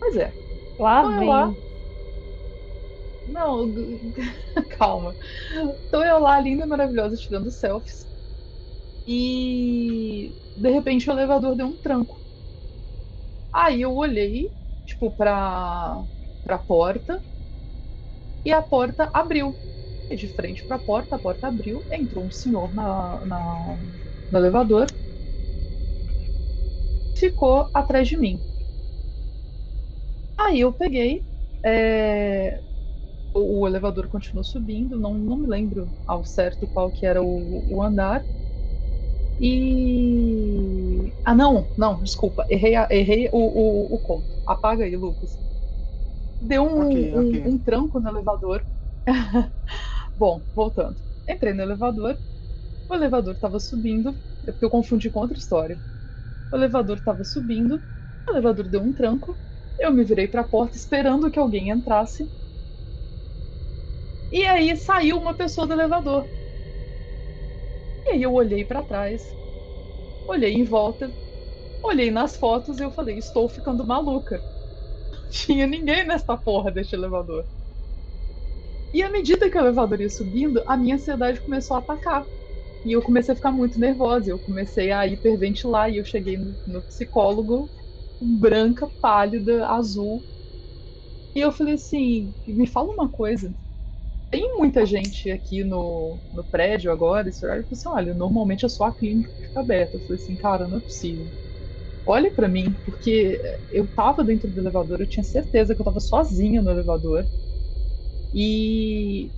Pois 0.00 0.16
é. 0.16 0.32
Lá 0.78 1.00
então 1.00 1.18
vem. 1.18 1.28
Lá... 1.28 1.54
Não, 3.28 3.66
calma. 4.78 5.14
Então 5.86 6.04
eu 6.04 6.18
lá, 6.18 6.40
linda 6.40 6.64
e 6.64 6.68
maravilhosa, 6.68 7.16
tirando 7.16 7.50
selfies. 7.50 8.07
E 9.08 10.36
de 10.56 10.70
repente 10.70 11.08
o 11.10 11.12
elevador 11.14 11.56
deu 11.56 11.66
um 11.68 11.78
tranco. 11.78 12.22
Aí 13.52 13.82
eu 13.82 13.94
olhei, 13.94 14.54
tipo, 14.84 15.10
pra, 15.12 16.04
pra 16.42 16.58
porta. 16.58 17.22
E 18.44 18.52
a 18.52 18.62
porta 18.62 19.10
abriu 19.14 19.58
de 20.10 20.28
frente 20.28 20.64
para 20.66 20.76
a 20.76 20.80
porta, 20.80 21.16
a 21.16 21.18
porta 21.18 21.48
abriu, 21.48 21.86
entrou 21.90 22.26
um 22.26 22.30
senhor 22.30 22.74
na, 22.74 23.24
na, 23.26 23.76
no 24.30 24.38
elevador, 24.38 24.86
ficou 27.14 27.68
atrás 27.74 28.08
de 28.08 28.16
mim. 28.16 28.42
Aí 30.36 30.60
eu 30.60 30.72
peguei, 30.72 31.26
é, 31.64 32.62
o, 33.34 33.60
o, 33.62 33.68
elevador 33.68 34.08
continuou 34.08 34.44
subindo, 34.44 34.98
não, 34.98 35.14
não 35.14 35.38
me 35.38 35.48
lembro 35.48 35.94
ao 36.06 36.24
certo 36.24 36.68
qual 36.68 36.92
que 36.92 37.06
era 37.06 37.22
o, 37.22 37.64
o 37.68 37.82
andar. 37.82 38.26
E. 39.40 41.12
Ah, 41.24 41.34
não, 41.34 41.66
não, 41.76 42.02
desculpa, 42.02 42.44
errei, 42.48 42.74
errei 42.90 43.28
o, 43.32 43.38
o, 43.38 43.94
o 43.94 43.98
conto. 44.00 44.26
Apaga 44.46 44.84
aí, 44.84 44.96
Lucas. 44.96 45.36
Deu 46.40 46.62
um, 46.62 46.86
okay, 46.86 47.16
okay. 47.16 47.42
um, 47.42 47.54
um 47.54 47.58
tranco 47.58 48.00
no 48.00 48.08
elevador. 48.08 48.64
Bom, 50.16 50.42
voltando. 50.54 50.96
Entrei 51.28 51.52
no 51.52 51.62
elevador. 51.62 52.18
O 52.88 52.94
elevador 52.94 53.34
estava 53.34 53.60
subindo. 53.60 54.14
É 54.46 54.52
porque 54.52 54.64
eu 54.64 54.70
confundi 54.70 55.10
com 55.10 55.20
outra 55.20 55.36
história. 55.38 55.78
O 56.52 56.56
elevador 56.56 56.96
estava 56.96 57.22
subindo. 57.24 57.80
O 58.28 58.32
elevador 58.32 58.68
deu 58.68 58.82
um 58.82 58.92
tranco. 58.92 59.36
Eu 59.78 59.92
me 59.92 60.04
virei 60.04 60.26
para 60.26 60.40
a 60.40 60.48
porta 60.48 60.76
esperando 60.76 61.30
que 61.30 61.38
alguém 61.38 61.70
entrasse. 61.70 62.28
E 64.30 64.44
aí 64.44 64.76
saiu 64.76 65.18
uma 65.18 65.34
pessoa 65.34 65.66
do 65.66 65.72
elevador. 65.72 66.26
E 68.08 68.14
aí 68.14 68.22
eu 68.22 68.32
olhei 68.34 68.64
para 68.64 68.82
trás. 68.82 69.36
Olhei 70.26 70.54
em 70.54 70.64
volta. 70.64 71.16
Olhei 71.82 72.10
nas 72.10 72.36
fotos 72.36 72.78
e 72.80 72.84
eu 72.84 72.92
falei: 72.92 73.18
estou 73.18 73.48
ficando 73.48 73.86
maluca. 73.86 74.44
Não 75.12 75.20
tinha 75.30 75.66
ninguém 75.66 76.06
nessa 76.06 76.36
porra 76.38 76.72
deste 76.72 76.94
elevador. 76.96 77.46
E 78.92 79.02
à 79.02 79.10
medida 79.10 79.50
que 79.50 79.56
o 79.56 79.60
elevador 79.60 80.00
ia 80.00 80.08
subindo, 80.10 80.62
a 80.66 80.76
minha 80.76 80.94
ansiedade 80.96 81.40
começou 81.42 81.76
a 81.76 81.80
atacar. 81.80 82.28
E 82.84 82.92
eu 82.92 83.02
comecei 83.02 83.32
a 83.34 83.36
ficar 83.36 83.52
muito 83.52 83.78
nervosa, 83.80 84.30
eu 84.30 84.40
comecei 84.40 84.90
a 84.92 85.06
hiperventilar 85.06 85.90
e 85.90 85.98
eu 85.98 86.04
cheguei 86.04 86.38
no, 86.38 86.58
no 86.66 86.82
psicólogo, 86.84 87.72
branca, 88.20 88.90
pálida, 89.00 89.68
azul. 89.68 90.26
E 91.34 91.40
eu 91.40 91.50
falei 91.52 91.74
assim: 91.74 92.34
me 92.46 92.66
fala 92.66 92.92
uma 92.92 93.10
coisa. 93.10 93.54
Tem 94.30 94.56
muita 94.58 94.84
gente 94.84 95.30
aqui 95.30 95.64
no, 95.64 96.20
no 96.32 96.44
prédio 96.44 96.92
agora, 96.92 97.28
esse 97.28 97.44
horário. 97.44 97.62
Eu 97.62 97.66
falei 97.68 97.78
assim: 97.78 97.88
olha, 97.88 98.14
normalmente 98.14 98.64
é 98.64 98.68
só 98.68 98.84
a 98.84 98.94
clínica 98.94 99.30
que 99.30 99.46
fica 99.46 99.60
aberta. 99.60 99.96
Eu 99.96 100.00
falei 100.02 100.16
assim: 100.16 100.36
cara, 100.36 100.68
não 100.68 100.78
é 100.78 100.80
possível. 100.80 101.32
Olha 102.06 102.34
para 102.34 102.48
mim, 102.48 102.74
porque 102.84 103.40
eu 103.70 103.88
tava 103.88 104.24
dentro 104.24 104.50
do 104.50 104.60
elevador, 104.60 105.00
eu 105.00 105.08
tinha 105.08 105.24
certeza 105.24 105.74
que 105.74 105.80
eu 105.82 105.86
tava 105.86 106.00
sozinha 106.00 106.62
no 106.62 106.70
elevador. 106.70 107.28
E 108.32 109.32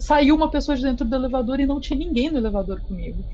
saiu 0.00 0.34
uma 0.34 0.50
pessoa 0.50 0.76
de 0.76 0.82
dentro 0.82 1.06
do 1.08 1.14
elevador 1.14 1.60
e 1.60 1.66
não 1.66 1.80
tinha 1.80 1.98
ninguém 1.98 2.30
no 2.30 2.38
elevador 2.38 2.80
comigo. 2.82 3.24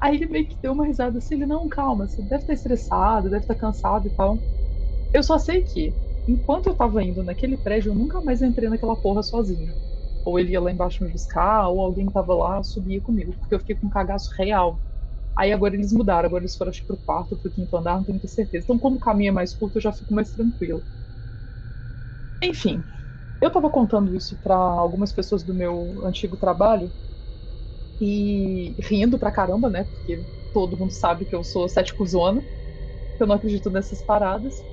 Aí 0.00 0.16
ele 0.16 0.26
meio 0.28 0.48
que 0.48 0.58
deu 0.62 0.72
uma 0.72 0.86
risada 0.86 1.18
assim, 1.18 1.36
ele, 1.36 1.46
não, 1.46 1.68
calma, 1.68 2.08
você 2.08 2.22
deve 2.22 2.42
estar 2.42 2.52
estressado, 2.54 3.30
deve 3.30 3.42
estar 3.44 3.54
cansado 3.56 4.08
e 4.08 4.12
tal. 4.12 4.44
Eu 5.12 5.22
só 5.24 5.38
sei 5.38 5.62
que 5.62 5.96
enquanto 6.26 6.68
eu 6.68 6.74
tava 6.76 7.02
indo 7.02 7.22
naquele 7.22 7.56
prédio, 7.58 7.90
eu 7.92 7.94
nunca 7.96 8.20
mais 8.22 8.42
entrei 8.42 8.68
naquela 8.68 8.96
porra 8.96 9.22
sozinho. 9.22 9.76
Ou 10.24 10.38
ele 10.38 10.52
ia 10.52 10.60
lá 10.60 10.70
embaixo 10.70 11.04
me 11.04 11.10
buscar, 11.12 11.68
ou 11.68 11.80
alguém 11.80 12.06
tava 12.10 12.34
lá, 12.34 12.62
subia 12.62 13.00
comigo, 13.02 13.34
porque 13.38 13.54
eu 13.54 13.58
fiquei 13.60 13.76
com 13.76 13.86
um 13.88 13.90
cagaço 13.90 14.30
real. 14.38 14.82
Aí 15.36 15.52
agora 15.52 15.74
eles 15.76 15.92
mudaram, 15.92 16.26
agora 16.28 16.42
eles 16.44 16.56
foram 16.56 16.70
acho, 16.70 16.84
pro 16.86 16.98
quarto, 16.98 17.36
pro 17.38 17.52
quinto 17.52 17.76
andar, 17.76 17.96
não 17.98 18.04
tenho 18.04 18.14
muita 18.16 18.28
certeza. 18.28 18.64
Então, 18.66 18.78
como 18.78 18.96
o 18.98 19.00
caminho 19.00 19.30
é 19.30 19.32
mais 19.32 19.54
curto, 19.54 19.76
eu 19.78 19.82
já 19.82 19.92
fico 19.92 20.14
mais 20.14 20.32
tranquilo. 20.32 20.86
Enfim, 22.42 22.84
eu 23.40 23.50
tava 23.52 23.70
contando 23.70 24.14
isso 24.16 24.38
para 24.38 24.56
algumas 24.56 25.12
pessoas 25.14 25.44
do 25.44 25.54
meu 25.54 26.04
antigo 26.06 26.36
trabalho 26.36 26.92
e 28.00 28.74
rindo 28.80 29.18
pra 29.18 29.30
caramba, 29.32 29.70
né? 29.70 29.84
Porque 29.84 30.26
todo 30.52 30.76
mundo 30.78 30.92
sabe 30.92 31.24
que 31.26 31.34
eu 31.34 31.44
sou 31.44 31.68
cético 31.68 32.04
zona, 32.06 32.42
que 33.16 33.22
eu 33.22 33.28
não 33.28 33.36
acredito 33.36 33.70
nessas 33.70 34.02
paradas. 34.02 34.66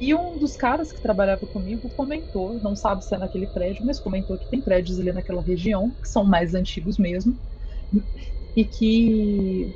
E 0.00 0.12
um 0.14 0.36
dos 0.38 0.56
caras 0.56 0.92
que 0.92 1.00
trabalhava 1.00 1.46
comigo 1.46 1.90
comentou, 1.90 2.58
não 2.60 2.74
sabe 2.76 3.04
se 3.04 3.14
é 3.14 3.18
naquele 3.18 3.46
prédio, 3.46 3.84
mas 3.86 4.00
comentou 4.00 4.36
que 4.38 4.48
tem 4.48 4.60
prédios 4.62 4.98
ali 4.98 5.12
naquela 5.12 5.42
região, 5.42 5.96
que 6.02 6.08
são 6.08 6.24
mais 6.24 6.54
antigos 6.54 6.98
mesmo, 6.98 7.38
e 8.54 8.64
que 8.64 9.74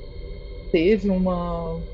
teve 0.70 1.10
uma. 1.10 1.84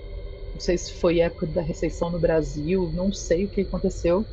Não 0.54 0.60
sei 0.60 0.78
se 0.78 0.92
foi 0.94 1.20
época 1.20 1.46
da 1.48 1.62
recessão 1.62 2.10
no 2.10 2.20
Brasil, 2.20 2.92
não 2.92 3.12
sei 3.12 3.46
o 3.46 3.50
que 3.50 3.62
aconteceu, 3.62 4.28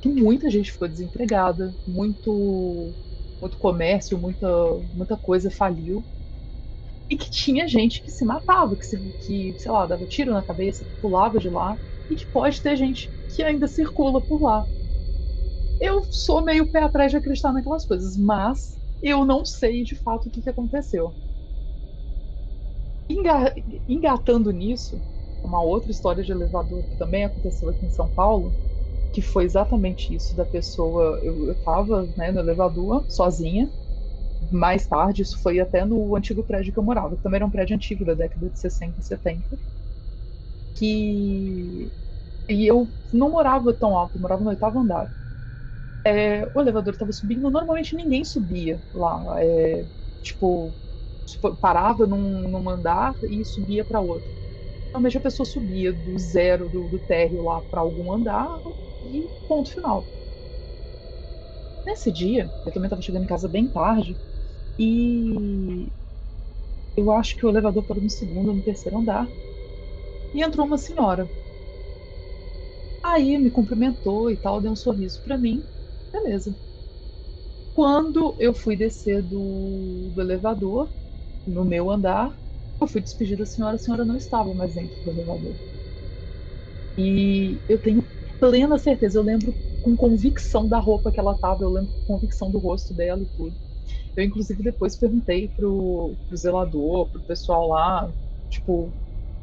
que 0.00 0.08
muita 0.10 0.50
gente 0.50 0.72
ficou 0.72 0.88
desempregada, 0.88 1.76
muito, 1.86 2.96
muito 3.40 3.58
comércio, 3.58 4.18
muita, 4.18 4.48
muita 4.92 5.16
coisa 5.18 5.50
faliu 5.50 6.06
e 7.08 7.16
que 7.16 7.30
tinha 7.30 7.66
gente 7.68 8.02
que 8.02 8.10
se 8.10 8.24
matava, 8.24 8.76
que, 8.76 8.84
se, 8.86 9.12
que, 9.20 9.54
sei 9.58 9.70
lá, 9.72 9.86
dava 9.86 10.06
tiro 10.06 10.32
na 10.32 10.42
cabeça, 10.42 10.84
que 10.84 10.94
pulava 11.00 11.38
de 11.38 11.48
lá, 11.50 11.78
e 12.12 12.16
que 12.16 12.26
pode 12.26 12.60
ter 12.62 12.76
gente 12.76 13.10
que 13.34 13.42
ainda 13.42 13.66
circula 13.66 14.20
por 14.20 14.42
lá. 14.42 14.64
Eu 15.80 16.02
sou 16.10 16.42
meio 16.42 16.70
pé 16.70 16.82
atrás 16.82 17.10
de 17.10 17.16
acreditar 17.18 17.52
naquelas 17.52 17.84
coisas, 17.86 18.16
mas 18.16 18.78
eu 19.02 19.24
não 19.24 19.44
sei 19.44 19.82
de 19.82 19.96
fato 19.96 20.28
o 20.28 20.30
que, 20.30 20.40
que 20.42 20.48
aconteceu. 20.50 21.16
Enga 23.08 23.54
engatando 23.88 24.50
nisso, 24.50 25.02
uma 25.42 25.62
outra 25.62 25.90
história 25.90 26.22
de 26.24 26.32
elevador 26.32 26.84
que 26.84 26.96
também 26.98 27.24
aconteceu 27.24 27.68
aqui 27.68 27.84
em 27.86 27.90
São 27.90 28.08
Paulo, 28.08 28.56
que 29.12 29.22
foi 29.22 29.44
exatamente 29.44 30.14
isso 30.14 30.36
da 30.36 30.46
pessoa. 30.46 31.20
Eu, 31.22 31.48
eu 31.48 31.56
tava 31.62 32.12
né, 32.16 32.32
no 32.32 32.40
elevador 32.40 33.06
sozinha, 33.10 33.72
mais 34.50 34.86
tarde, 34.86 35.22
isso 35.22 35.40
foi 35.42 35.60
até 35.60 35.84
no 35.86 36.16
antigo 36.16 36.44
prédio 36.44 36.72
que 36.72 36.78
eu 36.78 36.84
morava, 36.84 37.16
que 37.16 37.22
também 37.22 37.38
era 37.38 37.46
um 37.46 37.50
prédio 37.50 37.76
antigo 37.76 38.04
da 38.04 38.14
década 38.14 38.50
de 38.50 38.58
60 38.60 39.00
e 39.00 39.04
70. 39.04 39.58
Que. 40.74 41.92
E 42.52 42.66
eu 42.66 42.94
não 43.12 43.30
morava 43.30 43.72
tão 43.74 43.96
alto, 43.96 44.16
eu 44.16 44.20
morava 44.22 44.42
no 44.42 44.50
oitavo 44.50 44.78
andar. 44.80 45.12
É, 46.04 46.46
o 46.54 46.60
elevador 46.60 46.92
estava 46.94 47.12
subindo, 47.12 47.50
normalmente 47.50 47.96
ninguém 47.96 48.24
subia 48.24 48.82
lá. 48.92 49.42
É, 49.42 49.88
tipo, 50.20 50.76
parava 51.60 52.06
num, 52.06 52.48
num 52.50 52.68
andar 52.70 53.16
e 53.22 53.44
subia 53.44 53.84
para 53.84 54.00
outro. 54.00 54.30
Normalmente 54.94 55.18
a 55.18 55.22
pessoa 55.22 55.46
subia 55.46 55.92
do 55.92 56.18
zero 56.18 56.68
do, 56.70 56.88
do 56.88 57.00
térreo 57.00 57.42
lá 57.44 57.62
para 57.62 57.80
algum 57.82 58.12
andar 58.12 58.48
e 59.02 59.30
ponto 59.48 59.72
final. 59.72 60.10
Nesse 61.86 62.10
dia, 62.12 62.52
eu 62.64 62.72
também 62.72 62.86
estava 62.88 63.02
chegando 63.02 63.24
em 63.24 63.26
casa 63.26 63.48
bem 63.48 63.68
tarde, 63.70 64.20
e 64.78 65.92
eu 66.96 67.10
acho 67.12 67.36
que 67.36 67.44
o 67.46 67.48
elevador 67.50 67.84
parou 67.84 68.02
no 68.02 68.08
segundo 68.10 68.48
ou 68.50 68.54
no 68.56 68.62
terceiro 68.62 68.96
andar. 68.98 69.30
E 70.34 70.42
entrou 70.42 70.66
uma 70.66 70.76
senhora. 70.78 71.30
Aí 73.12 73.38
me 73.38 73.50
cumprimentou 73.50 74.28
e 74.30 74.36
tal, 74.36 74.60
deu 74.60 74.72
um 74.72 74.76
sorriso 74.76 75.22
para 75.22 75.38
mim. 75.38 75.68
Beleza. 76.12 76.56
Quando 77.74 78.34
eu 78.38 78.54
fui 78.54 78.76
descer 78.76 79.22
do, 79.22 80.10
do 80.14 80.20
elevador, 80.22 80.90
no 81.46 81.64
meu 81.64 81.90
andar, 81.90 82.38
eu 82.80 82.86
fui 82.88 83.00
despedir 83.02 83.36
da 83.38 83.46
senhora, 83.46 83.76
a 83.76 83.78
senhora 83.78 84.04
não 84.06 84.16
estava 84.16 84.54
mais 84.54 84.74
dentro 84.74 84.96
do 85.04 85.10
elevador. 85.10 85.56
E 86.96 87.62
eu 87.68 87.80
tenho 87.80 88.08
plena 88.38 88.78
certeza, 88.78 89.18
eu 89.18 89.22
lembro 89.22 89.56
com 89.80 89.96
convicção 89.96 90.68
da 90.68 90.78
roupa 90.78 91.10
que 91.10 91.18
ela 91.18 91.34
tava, 91.36 91.64
eu 91.64 91.70
lembro 91.70 91.92
com 92.06 92.14
convicção 92.14 92.50
do 92.50 92.58
rosto 92.58 92.94
dela 92.94 93.22
e 93.22 93.26
tudo. 93.26 93.56
Eu, 94.16 94.24
inclusive, 94.24 94.62
depois 94.62 94.96
perguntei 94.98 95.48
pro, 95.50 96.16
pro 96.28 96.36
zelador, 96.36 97.10
pro 97.10 97.22
pessoal 97.22 97.68
lá, 97.68 98.14
tipo, 98.50 98.96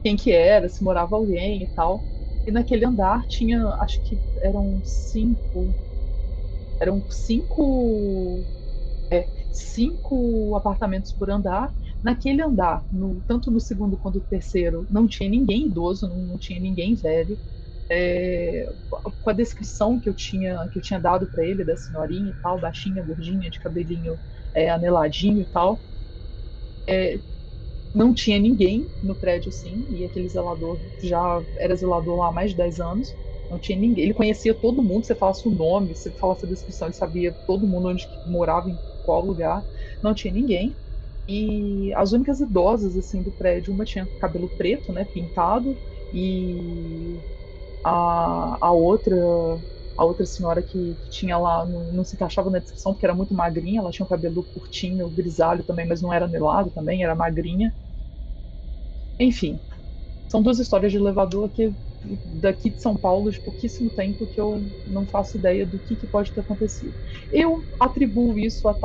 quem 0.04 0.18
que 0.18 0.32
era, 0.32 0.70
se 0.70 0.84
morava 0.84 1.16
alguém 1.18 1.64
e 1.64 1.68
tal. 1.70 2.10
E 2.46 2.52
naquele 2.52 2.86
andar 2.86 3.26
tinha, 3.28 3.66
acho 3.82 4.02
que 4.04 4.22
eram 4.42 4.82
cinco. 4.84 5.76
Eram 6.80 7.06
cinco. 7.10 8.48
É, 9.12 9.30
cinco 9.52 10.56
apartamentos 10.58 11.14
por 11.14 11.30
andar. 11.32 11.74
Naquele 12.04 12.42
andar, 12.44 12.86
no, 12.92 13.24
tanto 13.28 13.52
no 13.52 13.60
segundo 13.60 13.98
quanto 13.98 14.20
no 14.20 14.26
terceiro, 14.26 14.88
não 14.90 15.08
tinha 15.08 15.30
ninguém 15.30 15.68
idoso, 15.68 16.08
não, 16.10 16.18
não 16.20 16.38
tinha 16.40 16.60
ninguém 16.60 16.96
velho. 16.96 17.40
É, 17.90 18.68
com 19.22 19.30
a 19.32 19.34
descrição 19.34 20.00
que 20.00 20.10
eu 20.10 20.14
tinha 20.16 20.68
que 20.70 20.80
eu 20.80 20.84
tinha 20.84 21.00
dado 21.00 21.28
para 21.30 21.46
ele 21.46 21.66
da 21.66 21.78
senhorinha 21.78 22.32
e 22.32 22.36
tal, 22.36 22.60
baixinha, 22.60 23.04
gordinha, 23.04 23.50
de 23.52 23.60
cabelinho 23.60 24.20
é, 24.54 24.70
aneladinho 24.72 25.42
e 25.42 25.46
tal. 25.48 25.84
É, 26.88 27.22
não 27.94 28.14
tinha 28.14 28.40
ninguém 28.40 28.92
no 29.02 29.16
prédio 29.16 29.50
assim, 29.50 29.86
e 29.90 30.06
aquele 30.06 30.30
zelador 30.30 30.82
já 31.02 31.44
era 31.58 31.76
zelador 31.76 32.18
lá 32.18 32.30
há 32.30 32.32
mais 32.32 32.52
de 32.52 32.58
10 32.58 32.80
anos. 32.80 33.18
Não 33.50 33.60
tinha 33.60 33.78
ninguém. 33.80 34.04
Ele 34.06 34.14
conhecia 34.14 34.54
todo 34.54 34.84
mundo, 34.84 35.06
você 35.06 35.16
falasse 35.16 35.48
o 35.48 35.52
nome, 35.52 35.96
você 35.96 36.12
falasse 36.14 36.46
a 36.46 36.50
descrição, 36.50 36.88
ele 36.88 36.94
sabia 36.96 37.38
todo 37.48 37.68
mundo 37.68 37.88
onde 37.90 38.08
morava, 38.24 38.70
em 38.70 38.80
qual 39.02 39.26
lugar. 39.26 39.66
Não 40.02 40.14
tinha 40.14 40.34
ninguém. 40.34 40.78
E 41.28 41.94
as 41.96 42.12
únicas 42.12 42.40
idosas 42.40 42.98
assim 42.98 43.22
do 43.24 43.32
prédio, 43.32 43.74
uma 43.74 43.86
tinha 43.86 44.10
cabelo 44.20 44.50
preto, 44.50 44.92
né, 44.94 45.06
pintado, 45.06 45.80
e 46.12 47.24
a, 47.84 48.58
a 48.68 48.72
outra 48.74 49.16
a 50.02 50.06
outra 50.06 50.26
senhora 50.26 50.64
que, 50.64 50.96
que 51.02 51.10
tinha 51.10 51.38
lá, 51.38 51.66
não, 51.66 51.92
não, 51.94 52.04
se 52.06 52.16
encaixava 52.16 52.50
na 52.50 52.60
descrição 52.60 52.94
porque 52.94 53.06
era 53.06 53.16
muito 53.16 53.34
magrinha, 53.34 53.80
ela 53.82 53.92
tinha 53.92 54.06
um 54.06 54.10
cabelo 54.10 54.44
curtinho, 54.46 55.10
grisalho 55.10 55.64
também, 55.66 55.88
mas 55.88 56.02
não 56.02 56.14
era 56.14 56.26
anelado 56.26 56.72
também, 56.72 57.04
era 57.04 57.16
magrinha. 57.16 57.74
Enfim, 59.20 59.60
são 60.30 60.44
duas 60.44 60.60
histórias 60.60 60.92
de 60.92 60.98
elevador 61.00 61.50
que 61.52 61.76
daqui 62.26 62.72
de 62.72 62.82
São 62.82 62.98
Paulo 62.98 63.32
de 63.32 63.42
pouquíssimo 63.42 63.92
tempo 63.92 64.28
que 64.28 64.40
eu 64.42 64.70
não 64.86 65.08
faço 65.08 65.38
ideia 65.38 65.66
do 65.68 65.80
que, 65.80 65.98
que 65.98 66.08
pode 66.08 66.34
ter 66.34 66.42
acontecido. 66.42 66.96
Eu 67.32 67.68
atribuo 67.80 68.40
isso 68.40 68.68
a 68.70 68.78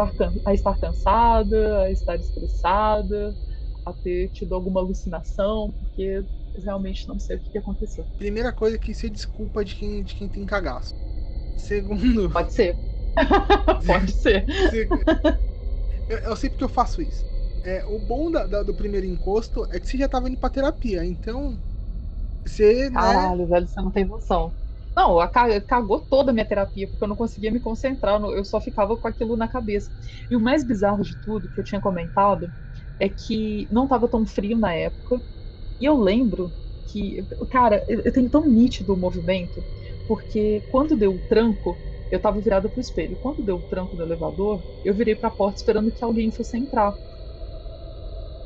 a 0.46 0.54
estar 0.54 0.78
cansada, 0.78 1.82
a 1.84 1.92
estar 1.92 2.16
estressada, 2.16 3.36
a 3.84 3.92
ter 3.94 4.30
tido 4.30 4.54
alguma 4.54 4.80
alucinação, 4.80 5.74
porque 5.78 6.26
realmente 6.62 7.08
não 7.08 7.18
sei 7.18 7.36
o 7.36 7.40
que, 7.40 7.58
aconteceu. 7.58 8.04
Primeira 8.16 8.52
coisa 8.52 8.78
que 8.78 8.94
se 8.94 9.08
desculpa 9.10 9.64
de 9.64 9.74
quem, 9.74 10.02
de 10.02 10.14
quem 10.14 10.28
tem 10.28 10.44
cagaço. 10.44 10.94
Segundo. 11.56 12.30
Pode 12.32 12.52
ser. 12.52 12.76
Pode 13.86 14.12
ser. 14.12 14.44
Eu, 16.08 16.18
eu, 16.18 16.36
sei 16.36 16.50
porque 16.50 16.64
eu 16.64 16.68
faço 16.68 17.02
isso. 17.02 17.24
É, 17.64 17.84
o 17.86 17.98
bom 17.98 18.30
da, 18.30 18.46
da, 18.46 18.62
do 18.62 18.74
primeiro 18.74 19.06
encosto 19.06 19.64
é 19.70 19.80
que 19.80 19.88
você 19.88 19.96
já 19.96 20.08
tava 20.08 20.28
indo 20.28 20.38
pra 20.38 20.50
terapia, 20.50 21.04
então. 21.04 21.58
Você. 22.44 22.90
Né? 22.90 22.94
Caralho, 22.94 23.42
né... 23.42 23.46
velho, 23.46 23.66
você 23.66 23.80
não 23.80 23.90
tem 23.90 24.04
noção. 24.04 24.52
Não, 24.96 25.18
cagou 25.66 26.00
toda 26.02 26.30
a 26.30 26.34
minha 26.34 26.46
terapia, 26.46 26.88
porque 26.88 27.02
eu 27.02 27.08
não 27.08 27.16
conseguia 27.16 27.50
me 27.50 27.58
concentrar, 27.58 28.22
eu 28.22 28.44
só 28.44 28.60
ficava 28.60 28.96
com 28.96 29.08
aquilo 29.08 29.36
na 29.36 29.48
cabeça. 29.48 29.90
E 30.30 30.36
o 30.36 30.40
mais 30.40 30.64
bizarro 30.64 31.02
de 31.02 31.18
tudo, 31.18 31.48
que 31.48 31.58
eu 31.58 31.64
tinha 31.64 31.80
comentado, 31.80 32.48
é 32.98 33.08
que 33.08 33.66
não 33.72 33.88
tava 33.88 34.08
tão 34.08 34.24
frio 34.24 34.56
na 34.56 34.72
época, 34.72 35.20
e 35.84 35.86
eu 35.86 35.98
lembro 36.00 36.50
que, 36.86 37.22
cara, 37.50 37.84
eu 37.86 38.10
tenho 38.10 38.30
tão 38.30 38.46
nítido 38.48 38.94
o 38.94 38.96
movimento, 38.96 39.62
porque 40.08 40.62
quando 40.70 40.96
deu 40.96 41.12
o 41.14 41.20
tranco, 41.28 41.76
eu 42.10 42.18
tava 42.18 42.40
virada 42.40 42.70
pro 42.70 42.80
espelho. 42.80 43.18
Quando 43.20 43.42
deu 43.42 43.56
o 43.58 43.62
tranco 43.68 43.94
do 43.94 44.02
elevador, 44.02 44.64
eu 44.82 44.94
virei 44.94 45.14
pra 45.14 45.30
porta 45.30 45.58
esperando 45.58 45.92
que 45.92 46.02
alguém 46.02 46.30
fosse 46.30 46.56
entrar. 46.56 46.94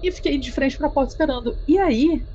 E 0.03 0.11
fiquei 0.11 0.37
de 0.37 0.51
frente 0.51 0.77
pra 0.77 0.91
porta 0.91 1.13
esperando. 1.13 1.57
E 1.67 1.79
aí, 1.79 2.27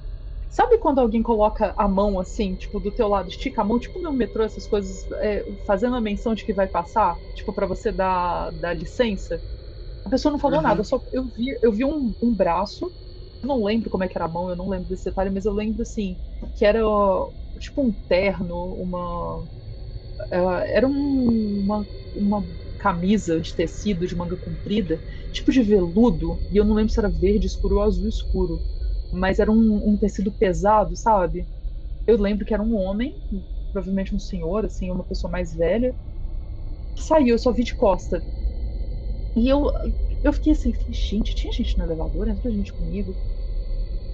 sabe 0.50 0.78
quando 0.78 1.00
alguém 1.00 1.22
coloca 1.22 1.74
a 1.78 1.88
mão 1.88 2.20
assim, 2.20 2.56
tipo, 2.56 2.80
do 2.80 2.94
teu 2.94 3.10
lado, 3.10 3.30
estica 3.30 3.62
a 3.62 3.66
mão, 3.66 3.80
tipo 3.80 4.00
no 4.02 4.14
metrô, 4.14 4.44
essas 4.44 4.68
coisas, 4.68 5.06
é, 5.22 5.44
fazendo 5.66 5.98
a 5.98 6.02
menção 6.02 6.34
de 6.34 6.46
que 6.46 6.54
vai 6.54 6.68
passar, 6.68 7.18
tipo, 7.36 7.54
para 7.54 7.68
você 7.68 7.92
dar, 7.92 8.52
dar 8.54 8.74
licença? 8.74 9.44
A 10.06 10.10
pessoa 10.10 10.32
não 10.32 10.40
falou 10.40 10.58
uhum. 10.60 10.64
nada, 10.64 10.84
só 10.84 11.02
eu 11.12 11.26
vi, 11.36 11.58
eu 11.62 11.74
vi 11.74 11.86
um, 11.86 12.16
um 12.22 12.34
braço 12.34 12.94
não 13.48 13.64
lembro 13.64 13.90
como 13.90 14.04
é 14.04 14.08
que 14.08 14.18
era 14.18 14.26
a 14.26 14.28
mão, 14.30 14.50
eu 14.50 14.56
não 14.56 14.70
lembro 14.70 14.88
desse 14.90 15.06
detalhe, 15.06 15.30
mas 15.32 15.46
eu 15.46 15.54
lembro 15.54 15.82
assim, 15.82 16.20
que 16.56 16.66
era 16.66 16.80
tipo 17.60 17.82
um 17.84 17.94
terno, 18.08 18.56
uma. 18.76 19.48
É, 20.32 20.78
era 20.78 20.88
um, 20.88 21.60
uma, 21.62 21.90
uma 22.14 22.50
camisa 22.78 23.40
de 23.42 23.56
tecido 23.56 24.08
de 24.08 24.16
manga 24.16 24.38
comprida, 24.38 25.02
tipo 25.32 25.52
de 25.52 25.62
veludo, 25.64 26.44
e 26.50 26.58
eu 26.58 26.66
não 26.66 26.76
lembro 26.76 26.92
se 26.94 27.00
era 27.00 27.10
verde 27.10 27.48
escuro 27.48 27.78
ou 27.78 27.84
azul 27.84 28.08
escuro, 28.08 28.66
mas 29.12 29.40
era 29.40 29.52
um, 29.52 29.90
um 29.90 29.98
tecido 29.98 30.34
pesado, 30.34 30.96
sabe? 30.96 31.50
Eu 32.08 32.18
lembro 32.22 32.46
que 32.46 32.54
era 32.54 32.64
um 32.64 32.76
homem 32.76 33.22
provavelmente 33.72 34.16
um 34.16 34.20
senhor, 34.20 34.66
assim, 34.66 34.92
uma 34.92 35.06
pessoa 35.06 35.32
mais 35.32 35.54
velha, 35.56 35.96
saiu, 36.98 37.28
eu 37.36 37.40
só 37.40 37.52
vi 37.54 37.64
de 37.64 37.76
costa. 37.76 38.26
E 39.36 39.48
eu, 39.50 39.72
eu 40.24 40.34
fiquei 40.34 40.54
assim, 40.54 40.74
gente, 40.90 41.36
tinha 41.36 41.52
gente 41.54 41.78
no 41.78 41.84
elevador, 41.84 42.28
entrou 42.28 42.54
gente 42.54 42.74
comigo. 42.74 43.16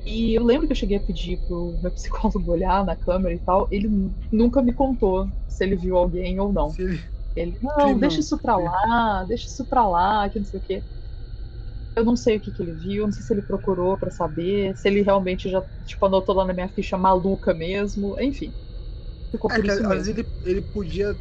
E 0.05 0.34
eu 0.34 0.43
lembro 0.43 0.66
que 0.68 0.72
eu 0.74 0.78
cheguei 0.78 0.97
a 0.97 1.01
pedir 1.01 1.38
pro 1.45 1.78
meu 1.82 1.91
psicólogo 1.93 2.51
olhar 2.51 2.86
na 2.86 2.95
câmera 2.95 3.34
e 3.34 3.39
tal. 3.39 3.68
Ele 3.72 3.89
nunca 4.32 4.62
me 4.62 4.74
contou 4.74 5.28
se 5.47 5.64
ele 5.64 5.76
viu 5.76 5.97
alguém 5.97 6.39
ou 6.39 6.51
não. 6.51 6.74
Ele, 7.36 7.51
ele 7.51 7.62
não, 7.62 7.99
deixa 7.99 8.20
isso 8.20 8.38
pra 8.39 8.57
lá, 8.57 9.24
deixa 9.26 9.45
isso 9.45 9.66
pra 9.66 9.88
lá, 9.88 10.30
que 10.30 10.39
não 10.39 10.45
sei 10.45 10.60
o 10.60 10.64
quê. 10.64 10.84
Eu 11.95 12.05
não 12.05 12.16
sei 12.16 12.38
o 12.38 12.39
que, 12.39 12.51
que 12.51 12.64
ele 12.64 12.74
viu, 12.74 13.05
não 13.05 13.12
sei 13.12 13.24
se 13.24 13.34
ele 13.34 13.41
procurou 13.41 13.97
para 13.97 14.10
saber, 14.10 14.76
se 14.78 14.88
ele 14.88 15.01
realmente 15.01 15.49
já, 15.49 15.62
tipo, 15.86 16.05
anotou 16.05 16.34
lá 16.34 16.45
na 16.45 16.53
minha 16.53 16.70
ficha 16.70 16.97
maluca 16.97 17.53
mesmo, 17.53 18.20
enfim. 18.22 18.53
Ficou 19.32 19.51
é 19.51 19.55
por 19.55 19.66
é, 19.66 19.68
isso 19.68 19.84
Às 19.84 19.89
vezes 19.89 20.07
ele, 20.07 20.28
ele 20.45 20.62
podia 20.62 21.16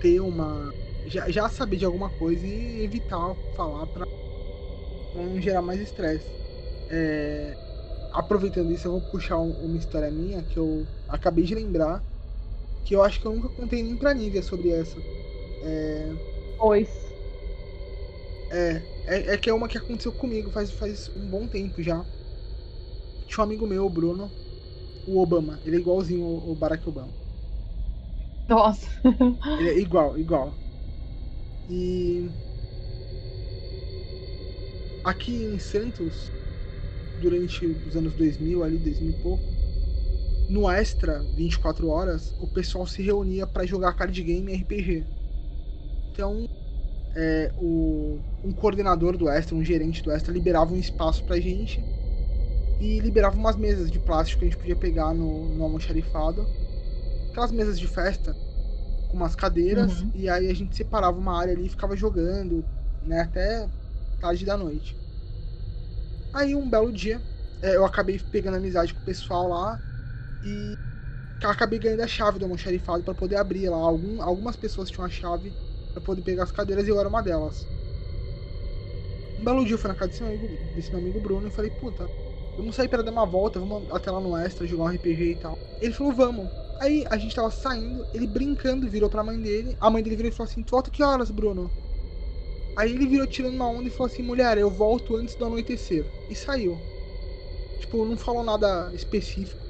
ter 0.00 0.20
uma. 0.20 0.74
Já, 1.06 1.30
já 1.30 1.48
saber 1.48 1.76
de 1.76 1.84
alguma 1.84 2.10
coisa 2.10 2.44
e 2.44 2.82
evitar 2.82 3.36
falar 3.54 3.86
pra, 3.86 4.04
não 5.24 5.40
gerar 5.40 5.62
mais 5.62 5.80
estresse. 5.80 6.32
É, 6.88 7.58
aproveitando 8.12 8.72
isso, 8.72 8.88
eu 8.88 8.92
vou 8.92 9.02
puxar 9.02 9.38
um, 9.40 9.52
uma 9.66 9.78
história 9.78 10.10
minha 10.10 10.44
que 10.44 10.58
eu 10.58 10.90
acabei 11.08 11.44
de 11.44 11.54
lembrar. 11.54 12.06
Que 12.84 12.94
eu 12.96 13.02
acho 13.04 13.20
que 13.20 13.26
eu 13.26 13.32
nunca 13.34 13.50
contei 13.50 13.82
nem 13.82 13.98
pra 13.98 14.14
Nívia 14.14 14.42
sobre 14.42 14.70
essa. 14.72 15.04
É... 15.60 16.18
Pois. 16.56 16.90
É, 18.50 18.86
é, 19.04 19.34
é, 19.34 19.38
que 19.38 19.50
é 19.50 19.54
uma 19.54 19.68
que 19.68 19.78
aconteceu 19.78 20.12
comigo 20.12 20.50
faz, 20.50 20.72
faz 20.72 21.08
um 21.16 21.28
bom 21.28 21.48
tempo 21.48 21.82
já. 21.82 22.06
Tinha 23.26 23.42
um 23.42 23.46
amigo 23.46 23.66
meu, 23.68 23.84
o 23.86 23.90
Bruno, 23.90 24.34
o 25.06 25.20
Obama. 25.20 25.60
Ele 25.64 25.76
é 25.76 25.80
igualzinho 25.80 26.26
o 26.26 26.54
Barack 26.56 26.88
Obama. 26.88 27.16
Nossa. 28.48 28.86
Ele 29.56 29.70
é 29.70 29.78
igual, 29.78 30.18
igual. 30.18 30.58
E. 31.68 32.30
Aqui 35.06 35.44
em 35.44 35.56
Santos, 35.60 36.32
durante 37.22 37.64
os 37.64 37.94
anos 37.94 38.12
2000, 38.14 38.64
ali, 38.64 38.76
2000 38.76 39.10
e 39.10 39.22
pouco, 39.22 39.44
no 40.48 40.68
Extra, 40.68 41.22
24 41.36 41.88
horas, 41.88 42.34
o 42.40 42.48
pessoal 42.48 42.84
se 42.88 43.02
reunia 43.02 43.46
para 43.46 43.64
jogar 43.64 43.92
card 43.92 44.20
game 44.20 44.52
e 44.52 44.56
RPG. 44.56 45.04
Então, 46.10 46.48
é, 47.14 47.52
o, 47.56 48.18
um 48.42 48.50
coordenador 48.50 49.16
do 49.16 49.28
Extra, 49.28 49.54
um 49.54 49.64
gerente 49.64 50.02
do 50.02 50.10
Extra, 50.10 50.34
liberava 50.34 50.74
um 50.74 50.76
espaço 50.76 51.22
pra 51.22 51.38
gente 51.38 51.80
e 52.80 52.98
liberava 52.98 53.36
umas 53.36 53.54
mesas 53.54 53.92
de 53.92 54.00
plástico 54.00 54.40
que 54.40 54.46
a 54.46 54.48
gente 54.48 54.58
podia 54.58 54.74
pegar 54.74 55.14
no, 55.14 55.54
no 55.54 55.62
almoxarifado. 55.62 56.44
Aquelas 57.30 57.52
mesas 57.52 57.78
de 57.78 57.86
festa, 57.86 58.34
com 59.08 59.16
umas 59.16 59.36
cadeiras, 59.36 60.00
uhum. 60.00 60.10
e 60.16 60.28
aí 60.28 60.50
a 60.50 60.54
gente 60.54 60.74
separava 60.74 61.16
uma 61.16 61.38
área 61.38 61.52
ali 61.52 61.66
e 61.66 61.68
ficava 61.68 61.94
jogando, 61.94 62.64
né, 63.04 63.20
até 63.20 63.68
tarde 64.20 64.44
da 64.44 64.56
noite. 64.56 64.96
Aí 66.32 66.54
um 66.54 66.68
belo 66.68 66.92
dia, 66.92 67.20
é, 67.62 67.76
eu 67.76 67.84
acabei 67.84 68.18
pegando 68.18 68.56
amizade 68.56 68.92
com 68.92 69.00
o 69.00 69.04
pessoal 69.04 69.48
lá 69.48 69.78
e 70.44 70.76
acabei 71.42 71.78
ganhando 71.78 72.02
a 72.02 72.06
chave 72.06 72.38
do 72.38 72.44
almoxarifado 72.44 73.02
para 73.02 73.14
poder 73.14 73.36
abrir 73.36 73.68
lá. 73.68 73.76
Algum, 73.76 74.22
algumas 74.22 74.56
pessoas 74.56 74.90
tinham 74.90 75.06
a 75.06 75.08
chave 75.08 75.52
para 75.92 76.02
poder 76.02 76.22
pegar 76.22 76.44
as 76.44 76.52
cadeiras 76.52 76.86
e 76.86 76.90
eu 76.90 76.98
era 76.98 77.08
uma 77.08 77.22
delas. 77.22 77.66
Um 79.40 79.44
belo 79.44 79.64
dia 79.64 79.74
eu 79.74 79.78
fui 79.78 79.88
na 79.88 79.94
casa 79.94 80.10
desse 80.10 80.22
meu 80.22 80.32
amigo, 80.32 80.74
desse 80.74 80.90
meu 80.90 81.00
amigo 81.00 81.20
Bruno 81.20 81.48
e 81.48 81.50
falei, 81.50 81.70
puta, 81.70 82.06
vamos 82.56 82.74
sair 82.74 82.88
para 82.88 83.02
dar 83.02 83.12
uma 83.12 83.26
volta, 83.26 83.60
vamos 83.60 83.90
até 83.92 84.10
lá 84.10 84.20
no 84.20 84.36
extra, 84.36 84.66
jogar 84.66 84.84
um 84.84 84.94
RPG 84.94 85.32
e 85.32 85.36
tal. 85.36 85.58
Ele 85.80 85.92
falou, 85.92 86.12
vamos. 86.12 86.48
Aí 86.80 87.04
a 87.08 87.16
gente 87.16 87.34
tava 87.34 87.50
saindo, 87.50 88.04
ele 88.12 88.26
brincando, 88.26 88.88
virou 88.88 89.08
pra 89.08 89.24
mãe 89.24 89.40
dele. 89.40 89.76
A 89.80 89.90
mãe 89.90 90.02
dele 90.02 90.16
virou 90.16 90.30
e 90.30 90.34
falou 90.34 90.50
assim: 90.50 90.62
Tu 90.62 90.70
volta 90.70 90.90
que 90.90 91.02
horas, 91.02 91.30
Bruno? 91.30 91.70
Aí 92.76 92.92
ele 92.92 93.06
virou 93.06 93.26
tirando 93.26 93.54
uma 93.54 93.68
onda 93.68 93.88
e 93.88 93.92
falou 93.92 94.12
assim: 94.12 94.22
mulher, 94.22 94.58
eu 94.58 94.70
volto 94.70 95.16
antes 95.16 95.34
do 95.36 95.44
anoitecer. 95.46 96.12
E 96.28 96.34
saiu. 96.34 96.76
Tipo, 97.78 98.04
não 98.04 98.16
falou 98.16 98.44
nada 98.44 98.92
específico. 98.94 99.66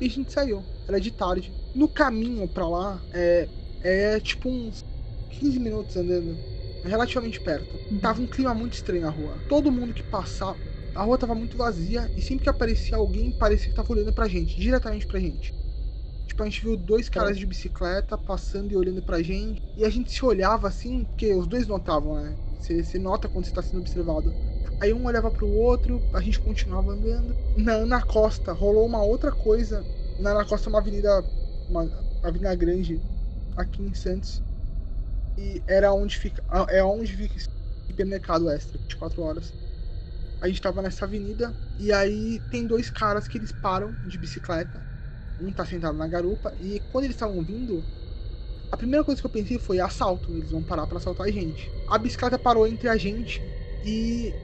E 0.00 0.06
a 0.06 0.10
gente 0.10 0.32
saiu. 0.32 0.64
Era 0.86 1.00
de 1.00 1.10
tarde. 1.10 1.54
No 1.74 1.88
caminho 1.88 2.48
pra 2.48 2.68
lá, 2.68 3.04
é, 3.12 3.48
é 3.82 4.20
tipo 4.20 4.48
uns 4.48 4.84
15 5.28 5.58
minutos 5.58 5.96
andando. 5.96 6.40
É 6.84 6.88
relativamente 6.88 7.40
perto. 7.40 7.76
Uhum. 7.90 7.98
Tava 8.00 8.22
um 8.22 8.26
clima 8.26 8.54
muito 8.54 8.74
estranho 8.74 9.02
na 9.02 9.10
rua. 9.10 9.42
Todo 9.48 9.72
mundo 9.72 9.92
que 9.92 10.02
passava. 10.04 10.58
A 10.94 11.02
rua 11.02 11.18
tava 11.18 11.34
muito 11.34 11.56
vazia 11.56 12.10
e 12.16 12.22
sempre 12.22 12.44
que 12.44 12.50
aparecia 12.50 12.96
alguém, 12.96 13.32
parecia 13.32 13.68
que 13.68 13.74
tava 13.74 13.92
olhando 13.92 14.12
pra 14.12 14.28
gente, 14.28 14.58
diretamente 14.58 15.06
pra 15.06 15.20
gente. 15.20 15.54
Tipo, 16.26 16.42
a 16.42 16.46
gente 16.46 16.62
viu 16.62 16.76
dois 16.76 17.08
caras 17.08 17.38
de 17.38 17.46
bicicleta 17.46 18.18
passando 18.18 18.72
e 18.72 18.76
olhando 18.76 19.02
pra 19.02 19.22
gente. 19.22 19.62
E 19.76 19.84
a 19.84 19.90
gente 19.90 20.10
se 20.12 20.24
olhava 20.24 20.68
assim, 20.68 21.04
porque 21.06 21.34
os 21.34 21.46
dois 21.48 21.66
notavam, 21.66 22.16
né? 22.22 22.38
Você, 22.58 22.82
você 22.82 22.98
nota 22.98 23.28
quando 23.28 23.44
você 23.44 23.50
está 23.50 23.62
sendo 23.62 23.80
observado. 23.80 24.32
Aí 24.80 24.92
um 24.92 25.06
olhava 25.06 25.30
para 25.30 25.44
o 25.44 25.52
outro, 25.54 26.00
a 26.14 26.20
gente 26.20 26.40
continuava 26.40 26.92
andando. 26.92 27.34
Na 27.56 27.74
Ana 27.74 28.02
Costa 28.02 28.52
rolou 28.52 28.86
uma 28.86 29.02
outra 29.02 29.32
coisa. 29.32 29.82
Na 30.18 30.30
Ana 30.32 30.44
Costa 30.46 30.68
é 30.68 30.70
uma 30.70 30.80
avenida, 30.80 31.24
uma 31.68 31.88
avenida 32.22 32.54
grande 32.54 33.00
aqui 33.56 33.82
em 33.82 33.94
Santos. 33.94 34.42
E 35.36 35.62
era 35.68 35.92
onde 35.92 36.16
fica, 36.16 36.42
é 36.68 36.82
onde 36.82 37.16
fica 37.16 37.36
esse 37.36 37.46
supermercado 37.90 38.50
extra, 38.50 38.78
24 38.78 39.22
horas. 39.22 39.52
A 40.40 40.48
gente 40.48 40.60
tava 40.60 40.82
nessa 40.82 41.04
avenida 41.04 41.54
e 41.78 41.92
aí 41.92 42.40
tem 42.50 42.66
dois 42.66 42.90
caras 42.90 43.26
que 43.28 43.38
eles 43.38 43.52
param 43.52 43.96
de 44.04 44.18
bicicleta. 44.18 44.82
Um 45.40 45.52
tá 45.52 45.64
sentado 45.64 45.96
na 45.96 46.08
garupa 46.08 46.52
e 46.60 46.80
quando 46.90 47.04
eles 47.04 47.16
estavam 47.16 47.42
vindo, 47.44 47.84
a 48.70 48.76
primeira 48.76 49.04
coisa 49.04 49.20
que 49.20 49.26
eu 49.26 49.30
pensei 49.30 49.58
foi 49.58 49.80
assalto, 49.80 50.36
eles 50.36 50.50
vão 50.50 50.64
parar 50.64 50.86
para 50.86 50.98
assaltar 50.98 51.26
a 51.26 51.30
gente. 51.32 51.72
A 51.86 51.98
bicicleta 51.98 52.38
parou 52.38 52.66
entre 52.66 52.88
a 52.88 52.96
gente 52.96 53.54
e 53.82 54.38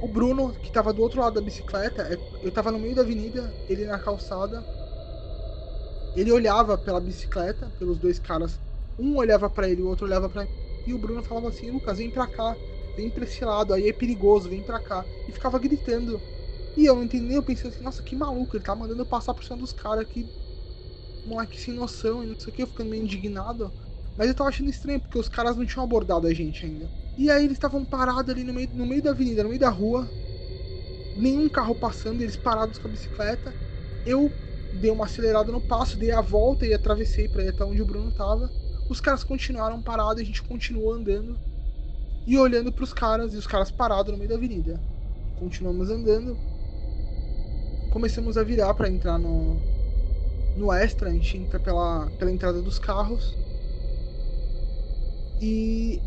o 0.00 0.08
Bruno, 0.08 0.52
que 0.60 0.70
tava 0.72 0.92
do 0.92 1.02
outro 1.02 1.20
lado 1.20 1.34
da 1.34 1.40
bicicleta, 1.42 2.02
é, 2.02 2.20
eu 2.42 2.52
tava 2.52 2.72
no 2.72 2.78
meio 2.78 2.94
da 2.94 3.02
avenida, 3.02 3.56
ele 3.68 3.86
na 3.86 3.98
calçada. 4.00 4.66
Ele 6.14 6.32
olhava 6.32 6.76
pela 6.78 7.00
bicicleta, 7.00 7.70
pelos 7.78 7.98
dois 7.98 8.18
caras. 8.18 8.60
Um 8.98 9.16
olhava 9.16 9.48
para 9.50 9.68
ele, 9.68 9.82
o 9.82 9.86
outro 9.86 10.06
olhava 10.06 10.28
para 10.28 10.42
mim. 10.42 10.48
E 10.86 10.94
o 10.94 10.98
Bruno 10.98 11.22
falava 11.22 11.48
assim: 11.48 11.70
"Lucas, 11.70 11.98
vem 11.98 12.10
pra 12.10 12.26
cá, 12.26 12.58
vem 12.96 13.10
pra 13.10 13.24
esse 13.24 13.44
lado, 13.44 13.72
aí 13.74 13.88
é 13.88 13.92
perigoso, 13.92 14.48
vem 14.48 14.62
pra 14.64 14.80
cá". 14.80 15.08
E 15.26 15.32
ficava 15.32 15.58
gritando. 15.58 16.24
E 16.76 16.86
eu 16.86 16.96
não 16.96 17.04
entendi, 17.04 17.34
eu 17.34 17.42
pensei 17.44 17.70
assim: 17.70 17.84
"Nossa, 17.84 18.02
que 18.02 18.16
maluco, 18.16 18.56
ele 18.56 18.64
tá 18.64 18.74
mandando 18.76 19.02
eu 19.02 19.06
passar 19.06 19.34
por 19.34 19.44
cima 19.44 19.58
dos 19.58 19.72
caras 19.72 20.06
que 20.08 20.30
moleque 21.28 21.60
sem 21.60 21.74
noção 21.74 22.24
e 22.24 22.26
não 22.26 22.38
sei 22.38 22.52
o 22.52 22.56
que, 22.56 22.62
eu 22.62 22.66
ficando 22.66 22.90
meio 22.90 23.02
indignado. 23.02 23.70
Mas 24.16 24.26
eu 24.26 24.34
tava 24.34 24.50
achando 24.50 24.68
estranho, 24.68 25.00
porque 25.00 25.18
os 25.18 25.28
caras 25.28 25.56
não 25.56 25.64
tinham 25.64 25.84
abordado 25.84 26.26
a 26.26 26.34
gente 26.34 26.66
ainda. 26.66 26.88
E 27.16 27.30
aí 27.30 27.44
eles 27.44 27.56
estavam 27.56 27.84
parados 27.84 28.30
ali 28.30 28.42
no 28.42 28.52
meio, 28.52 28.68
no 28.74 28.84
meio 28.84 29.02
da 29.02 29.10
avenida, 29.10 29.42
no 29.42 29.48
meio 29.48 29.60
da 29.60 29.68
rua. 29.68 30.08
Nenhum 31.16 31.48
carro 31.48 31.74
passando, 31.74 32.20
eles 32.20 32.36
parados 32.36 32.78
com 32.78 32.88
a 32.88 32.90
bicicleta. 32.90 33.54
Eu 34.04 34.32
dei 34.80 34.90
uma 34.90 35.04
acelerada 35.04 35.52
no 35.52 35.60
passo, 35.60 35.96
dei 35.96 36.10
a 36.10 36.20
volta 36.20 36.66
e 36.66 36.74
atravessei 36.74 37.28
para 37.28 37.44
ir 37.44 37.48
até 37.48 37.64
onde 37.64 37.80
o 37.80 37.86
Bruno 37.86 38.10
tava. 38.10 38.50
Os 38.88 39.00
caras 39.00 39.22
continuaram 39.22 39.80
parados, 39.82 40.20
a 40.20 40.24
gente 40.24 40.42
continuou 40.42 40.92
andando 40.92 41.38
e 42.26 42.36
olhando 42.36 42.72
para 42.72 42.84
os 42.84 42.92
caras, 42.92 43.34
e 43.34 43.36
os 43.36 43.46
caras 43.46 43.70
parados 43.70 44.12
no 44.12 44.18
meio 44.18 44.30
da 44.30 44.36
avenida. 44.36 44.80
Continuamos 45.38 45.90
andando. 45.90 46.36
Começamos 47.92 48.36
a 48.36 48.42
virar 48.42 48.74
para 48.74 48.88
entrar 48.88 49.18
no, 49.18 49.60
no 50.58 50.72
extra, 50.72 51.08
a 51.08 51.12
gente 51.12 51.36
entra 51.36 51.58
pela, 51.60 52.10
pela 52.18 52.30
entrada 52.30 52.60
dos 52.60 52.78
carros. 52.78 53.36
E 55.40 56.00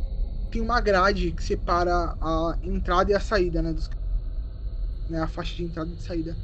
tem 0.52 0.62
uma 0.62 0.82
grade 0.82 1.32
que 1.32 1.44
separa 1.44 2.16
a 2.20 2.58
entrada 2.62 3.12
e 3.12 3.16
a 3.16 3.20
saída, 3.20 3.62
né? 3.62 3.74
Dos, 3.74 3.90
né 5.10 5.22
a 5.22 5.28
faixa 5.28 5.56
de 5.56 5.64
entrada 5.64 5.90
e 5.92 5.96
de 5.96 6.04
saída. 6.04 6.36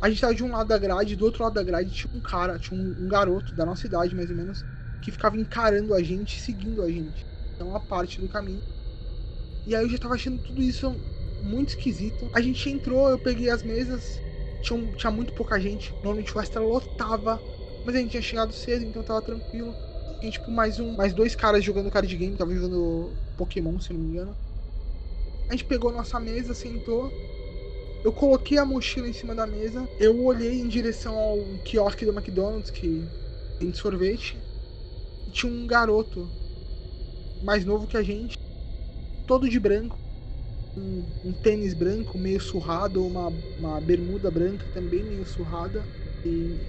A 0.00 0.08
gente 0.08 0.20
tava 0.20 0.34
de 0.34 0.42
um 0.42 0.50
lado 0.50 0.68
da 0.68 0.78
grade, 0.78 1.14
do 1.14 1.24
outro 1.24 1.44
lado 1.44 1.54
da 1.54 1.62
grade 1.62 1.90
tinha 1.90 2.12
um 2.12 2.20
cara, 2.20 2.58
tinha 2.58 2.78
um, 2.80 3.04
um 3.04 3.08
garoto 3.08 3.54
da 3.54 3.66
nossa 3.66 3.86
idade, 3.86 4.14
mais 4.16 4.30
ou 4.30 4.36
menos, 4.36 4.64
que 5.00 5.12
ficava 5.12 5.36
encarando 5.36 5.94
a 5.94 6.02
gente, 6.02 6.40
seguindo 6.40 6.82
a 6.82 6.90
gente. 6.90 7.26
Então, 7.54 7.68
uma 7.68 7.80
parte 7.80 8.20
do 8.20 8.28
caminho. 8.28 8.62
E 9.66 9.74
aí 9.74 9.84
eu 9.84 9.90
já 9.90 9.98
tava 9.98 10.14
achando 10.14 10.38
tudo 10.42 10.62
isso 10.62 10.90
muito 11.42 11.70
esquisito. 11.70 12.28
A 12.34 12.40
gente 12.40 12.68
entrou, 12.68 13.08
eu 13.10 13.18
peguei 13.18 13.50
as 13.50 13.62
mesas, 13.62 14.18
tinha, 14.60 14.92
tinha 14.92 15.10
muito 15.10 15.32
pouca 15.32 15.58
gente. 15.58 15.92
Normalmente 15.94 16.36
o 16.36 16.40
extra 16.40 16.60
lotava. 16.60 17.40
Mas 17.84 17.94
a 17.94 17.98
gente 17.98 18.10
tinha 18.10 18.22
chegado 18.22 18.52
cedo, 18.52 18.84
então 18.84 19.02
tava 19.02 19.22
tranquilo. 19.22 19.74
E 20.22 20.30
tipo, 20.30 20.50
mais 20.50 20.78
um, 20.78 20.94
mais 20.96 21.12
dois 21.12 21.34
caras 21.34 21.64
jogando 21.64 21.90
card 21.90 22.14
game, 22.14 22.36
tava 22.36 22.54
jogando 22.54 23.10
Pokémon, 23.36 23.78
se 23.80 23.92
não 23.92 24.00
me 24.00 24.12
engano. 24.12 24.36
A 25.48 25.52
gente 25.52 25.64
pegou 25.64 25.90
nossa 25.90 26.20
mesa, 26.20 26.54
sentou. 26.54 27.10
Eu 28.04 28.12
coloquei 28.12 28.58
a 28.58 28.64
mochila 28.64 29.08
em 29.08 29.12
cima 29.12 29.34
da 29.34 29.46
mesa. 29.46 29.88
Eu 29.98 30.24
olhei 30.24 30.60
em 30.60 30.68
direção 30.68 31.18
ao 31.18 31.38
quiosque 31.64 32.04
do 32.04 32.12
McDonald's, 32.12 32.70
que 32.70 33.02
tem 33.58 33.72
sorvete. 33.72 34.38
E 35.26 35.30
tinha 35.30 35.52
um 35.52 35.66
garoto 35.66 36.30
mais 37.42 37.64
novo 37.64 37.86
que 37.86 37.96
a 37.96 38.02
gente, 38.02 38.34
todo 39.26 39.48
de 39.48 39.58
branco, 39.58 39.99
um, 40.76 41.12
um 41.22 41.32
tênis 41.34 41.74
branco 41.74 42.18
meio 42.18 42.40
surrado, 42.40 43.04
uma, 43.06 43.28
uma 43.56 43.80
bermuda 43.80 44.30
branca 44.30 44.66
também 44.72 45.04
meio 45.04 45.24
surrada. 45.26 45.88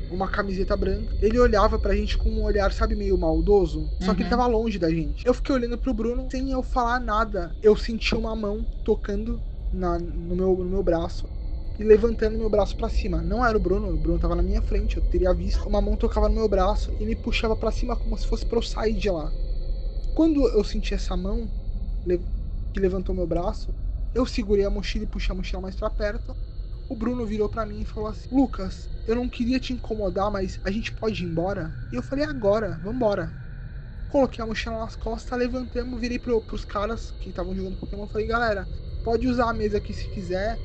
uma 0.09 0.29
camiseta 0.29 0.75
branca. 0.77 1.13
Ele 1.21 1.39
olhava 1.39 1.77
pra 1.79 1.95
gente 1.95 2.17
com 2.17 2.29
um 2.31 2.43
olhar, 2.43 2.71
sabe, 2.71 2.95
meio 2.95 3.17
maldoso. 3.17 3.91
Só 4.01 4.13
que 4.13 4.21
ele 4.23 4.29
Uhum. 4.29 4.37
tava 4.37 4.47
longe 4.47 4.79
da 4.79 4.89
gente. 4.89 5.25
Eu 5.25 5.33
fiquei 5.33 5.53
olhando 5.55 5.77
pro 5.77 5.93
Bruno 5.93 6.27
sem 6.31 6.51
eu 6.51 6.63
falar 6.63 6.99
nada. 6.99 7.55
Eu 7.61 7.75
senti 7.75 8.15
uma 8.15 8.35
mão 8.35 8.67
tocando 8.83 9.43
na, 9.71 9.99
no, 9.99 10.35
meu, 10.35 10.55
no 10.57 10.65
meu 10.69 10.83
braço. 10.83 11.29
E 11.77 11.83
levantando 11.83 12.37
meu 12.37 12.49
braço 12.49 12.75
pra 12.77 12.89
cima. 12.89 13.21
Não 13.21 13.45
era 13.45 13.57
o 13.57 13.61
Bruno, 13.61 13.89
o 13.93 13.97
Bruno 13.97 14.19
tava 14.19 14.35
na 14.35 14.43
minha 14.43 14.61
frente. 14.61 14.97
Eu 14.97 15.03
teria 15.03 15.33
visto. 15.33 15.67
Uma 15.67 15.81
mão 15.81 15.97
tocava 15.97 16.29
no 16.29 16.35
meu 16.35 16.47
braço 16.47 16.93
e 16.99 17.05
me 17.05 17.15
puxava 17.15 17.55
pra 17.55 17.71
cima 17.71 17.95
como 17.97 18.17
se 18.17 18.27
fosse 18.27 18.45
pra 18.45 18.57
eu 18.57 18.61
sair 18.61 18.93
de 18.95 19.09
lá. 19.09 19.33
Quando 20.13 20.47
eu 20.49 20.63
senti 20.63 20.93
essa 20.93 21.15
mão 21.17 21.51
que 22.73 22.79
levantou 22.79 23.13
meu 23.15 23.27
braço, 23.27 23.75
eu 24.13 24.25
segurei 24.25 24.65
a 24.65 24.69
mochila 24.69 25.05
e 25.05 25.07
puxei 25.07 25.33
a 25.33 25.37
mochila 25.37 25.61
mais 25.61 25.75
pra 25.75 25.89
perto. 25.89 26.35
O 26.89 26.95
Bruno 26.95 27.25
virou 27.25 27.47
pra 27.47 27.65
mim 27.65 27.81
e 27.81 27.85
falou 27.85 28.09
assim: 28.09 28.27
Lucas, 28.31 28.89
eu 29.07 29.15
não 29.15 29.29
queria 29.29 29.59
te 29.59 29.73
incomodar, 29.73 30.29
mas 30.29 30.59
a 30.63 30.71
gente 30.71 30.91
pode 30.91 31.23
ir 31.23 31.27
embora? 31.27 31.71
E 31.91 31.95
eu 31.95 32.03
falei: 32.03 32.25
agora, 32.25 32.79
vambora. 32.83 33.31
Coloquei 34.09 34.43
a 34.43 34.47
mochila 34.47 34.79
nas 34.79 34.95
costas, 34.97 35.39
levantamos, 35.39 35.99
virei 35.99 36.19
pro, 36.19 36.41
pros 36.41 36.65
caras 36.65 37.11
que 37.21 37.29
estavam 37.29 37.55
jogando 37.55 37.79
Pokémon. 37.79 38.07
Falei: 38.07 38.27
galera, 38.27 38.67
pode 39.03 39.27
usar 39.27 39.49
a 39.49 39.53
mesa 39.53 39.77
aqui 39.77 39.93
se 39.93 40.09
quiser. 40.13 40.57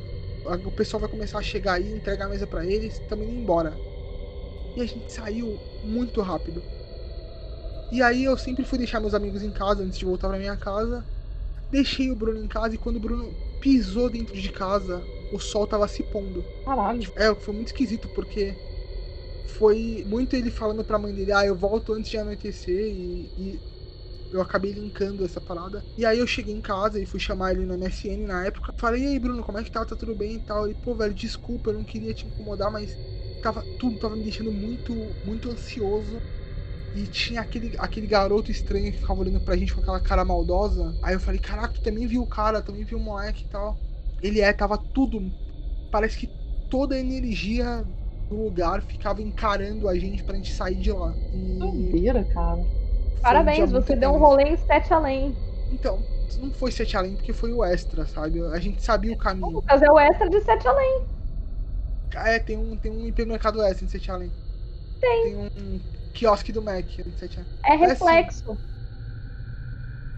O 0.65 0.73
pessoal 0.73 1.01
vai 1.01 1.11
começar 1.11 1.39
a 1.39 1.43
chegar 1.43 1.75
aí, 1.75 1.93
entregar 1.93 2.27
a 2.27 2.29
mesa 2.29 2.47
pra 2.47 2.65
eles, 2.65 2.95
estamos 2.95 3.27
indo 3.27 3.41
embora. 3.41 3.73
E 4.77 4.81
a 4.81 4.87
gente 4.87 5.13
saiu 5.13 5.57
muito 5.85 6.21
rápido. 6.21 6.63
E 7.91 8.03
aí 8.03 8.25
eu 8.25 8.37
sempre 8.37 8.65
fui 8.65 8.79
deixar 8.79 9.01
meus 9.01 9.15
amigos 9.15 9.43
em 9.43 9.51
casa 9.51 9.83
antes 9.83 9.99
de 9.99 10.05
voltar 10.05 10.29
pra 10.29 10.39
minha 10.39 10.57
casa. 10.57 11.05
Deixei 11.71 12.11
o 12.11 12.17
Bruno 12.17 12.39
em 12.45 12.49
casa 12.49 12.75
e 12.75 12.79
quando 12.79 12.97
o 12.97 13.01
Bruno 13.01 13.39
pisou 13.61 14.11
dentro 14.11 14.41
de 14.41 14.51
casa, 14.51 15.09
o 15.31 15.39
sol 15.39 15.67
tava 15.67 15.89
se 15.89 16.03
pondo. 16.05 16.49
Caralho. 16.65 17.11
É, 17.17 17.35
foi 17.35 17.55
muito 17.55 17.69
esquisito 17.69 18.09
porque 18.09 18.59
foi 19.45 20.05
muito 20.07 20.35
ele 20.37 20.51
falando 20.51 20.85
pra 20.85 20.99
mãe 20.99 21.15
dele, 21.15 21.33
ah, 21.33 21.47
eu 21.47 21.57
volto 21.57 21.93
antes 21.93 22.11
de 22.11 22.19
anoitecer 22.19 22.77
e, 22.93 23.33
e 23.37 23.63
eu 24.31 24.41
acabei 24.41 24.73
linkando 24.73 25.25
essa 25.25 25.41
parada. 25.41 25.87
E 25.97 26.05
aí 26.07 26.19
eu 26.19 26.27
cheguei 26.27 26.55
em 26.55 26.61
casa 26.61 27.01
e 27.01 27.07
fui 27.07 27.21
chamar 27.21 27.53
ele 27.53 27.65
no 27.67 27.75
MSN 27.75 28.27
na 28.27 28.47
época. 28.47 28.75
Falei, 28.79 29.03
e 29.05 29.07
aí, 29.09 29.21
Bruno, 29.21 29.43
como 29.45 29.59
é 29.59 29.65
que 29.65 29.71
tá? 29.71 29.85
Tá 29.85 29.97
tudo 29.97 30.15
bem 30.17 30.37
e 30.37 30.41
tal? 30.41 30.67
Ele, 30.67 30.75
pô, 30.75 30.95
velho, 30.97 31.15
desculpa, 31.15 31.71
eu 31.71 31.75
não 31.75 31.85
queria 31.85 32.15
te 32.15 32.27
incomodar, 32.29 32.71
mas 32.73 32.99
tava, 33.41 33.69
tudo 33.79 33.99
tava 33.99 34.17
me 34.17 34.23
deixando 34.25 34.53
muito, 34.53 35.17
muito 35.23 35.51
ansioso. 35.51 36.25
E 36.97 37.07
tinha 37.07 37.43
aquele, 37.43 37.77
aquele 37.79 38.07
garoto 38.07 38.51
estranho 38.51 38.91
que 38.91 38.99
ficava 38.99 39.21
olhando 39.21 39.39
pra 39.41 39.55
gente 39.55 39.75
com 39.75 39.83
aquela 39.83 40.01
cara 40.01 40.25
maldosa. 40.25 40.95
Aí 41.03 41.15
eu 41.15 41.21
falei, 41.21 41.39
caraca, 41.39 41.75
tu 41.75 41.83
também 41.83 42.07
viu 42.07 42.23
o 42.23 42.27
cara, 42.27 42.63
também 42.63 42.85
viu 42.85 42.97
o 42.97 43.03
moleque 43.03 43.45
e 43.45 43.51
tal. 43.51 43.77
Ele 44.23 44.41
é, 44.41 44.51
tava 44.51 44.79
tudo. 44.95 45.31
Parece 45.91 46.17
que 46.17 46.31
toda 46.71 46.95
a 46.95 46.99
energia 46.99 47.85
do 48.31 48.45
lugar 48.45 48.81
ficava 48.81 49.21
encarando 49.21 49.91
a 49.91 49.95
gente 49.95 50.25
pra 50.25 50.37
gente 50.37 50.55
sair 50.55 50.77
de 50.77 50.91
lá. 50.91 51.13
E 51.35 51.59
Doideira, 51.59 52.25
cara. 52.25 52.57
foi 52.57 53.21
Parabéns, 53.21 53.71
você 53.71 53.95
deu 53.95 54.15
um 54.15 54.19
rolê 54.19 54.45
em 54.45 54.57
sete 54.57 54.95
além. 54.95 55.37
Então, 55.71 55.99
não 56.41 56.51
foi 56.51 56.73
sete 56.73 56.97
além 56.97 57.15
porque 57.15 57.35
foi 57.35 57.53
o 57.53 57.63
extra, 57.63 58.07
sabe? 58.07 58.41
A 58.47 58.59
gente 58.59 58.83
sabia 58.83 59.13
o 59.13 59.19
caminho. 59.19 59.51
Lucas 59.51 59.83
é 59.83 59.91
o 59.91 59.99
extra 59.99 60.31
de 60.31 60.41
sete 60.41 60.67
além. 60.67 61.03
É, 62.15 62.39
tem 62.39 62.57
um, 62.57 62.75
tem 62.79 62.91
um 62.91 63.07
hipermercado 63.07 63.63
extra 63.63 63.85
em 63.85 63.89
sete 63.89 64.11
além. 64.11 64.33
Tem. 64.99 65.23
Tem 65.25 65.37
um 65.37 65.96
quiosque 66.17 66.53
do 66.53 66.63
Mac. 66.63 66.87
É 67.65 67.77
É, 67.81 67.89
sim. 67.95 68.07
reflexo. 68.07 68.59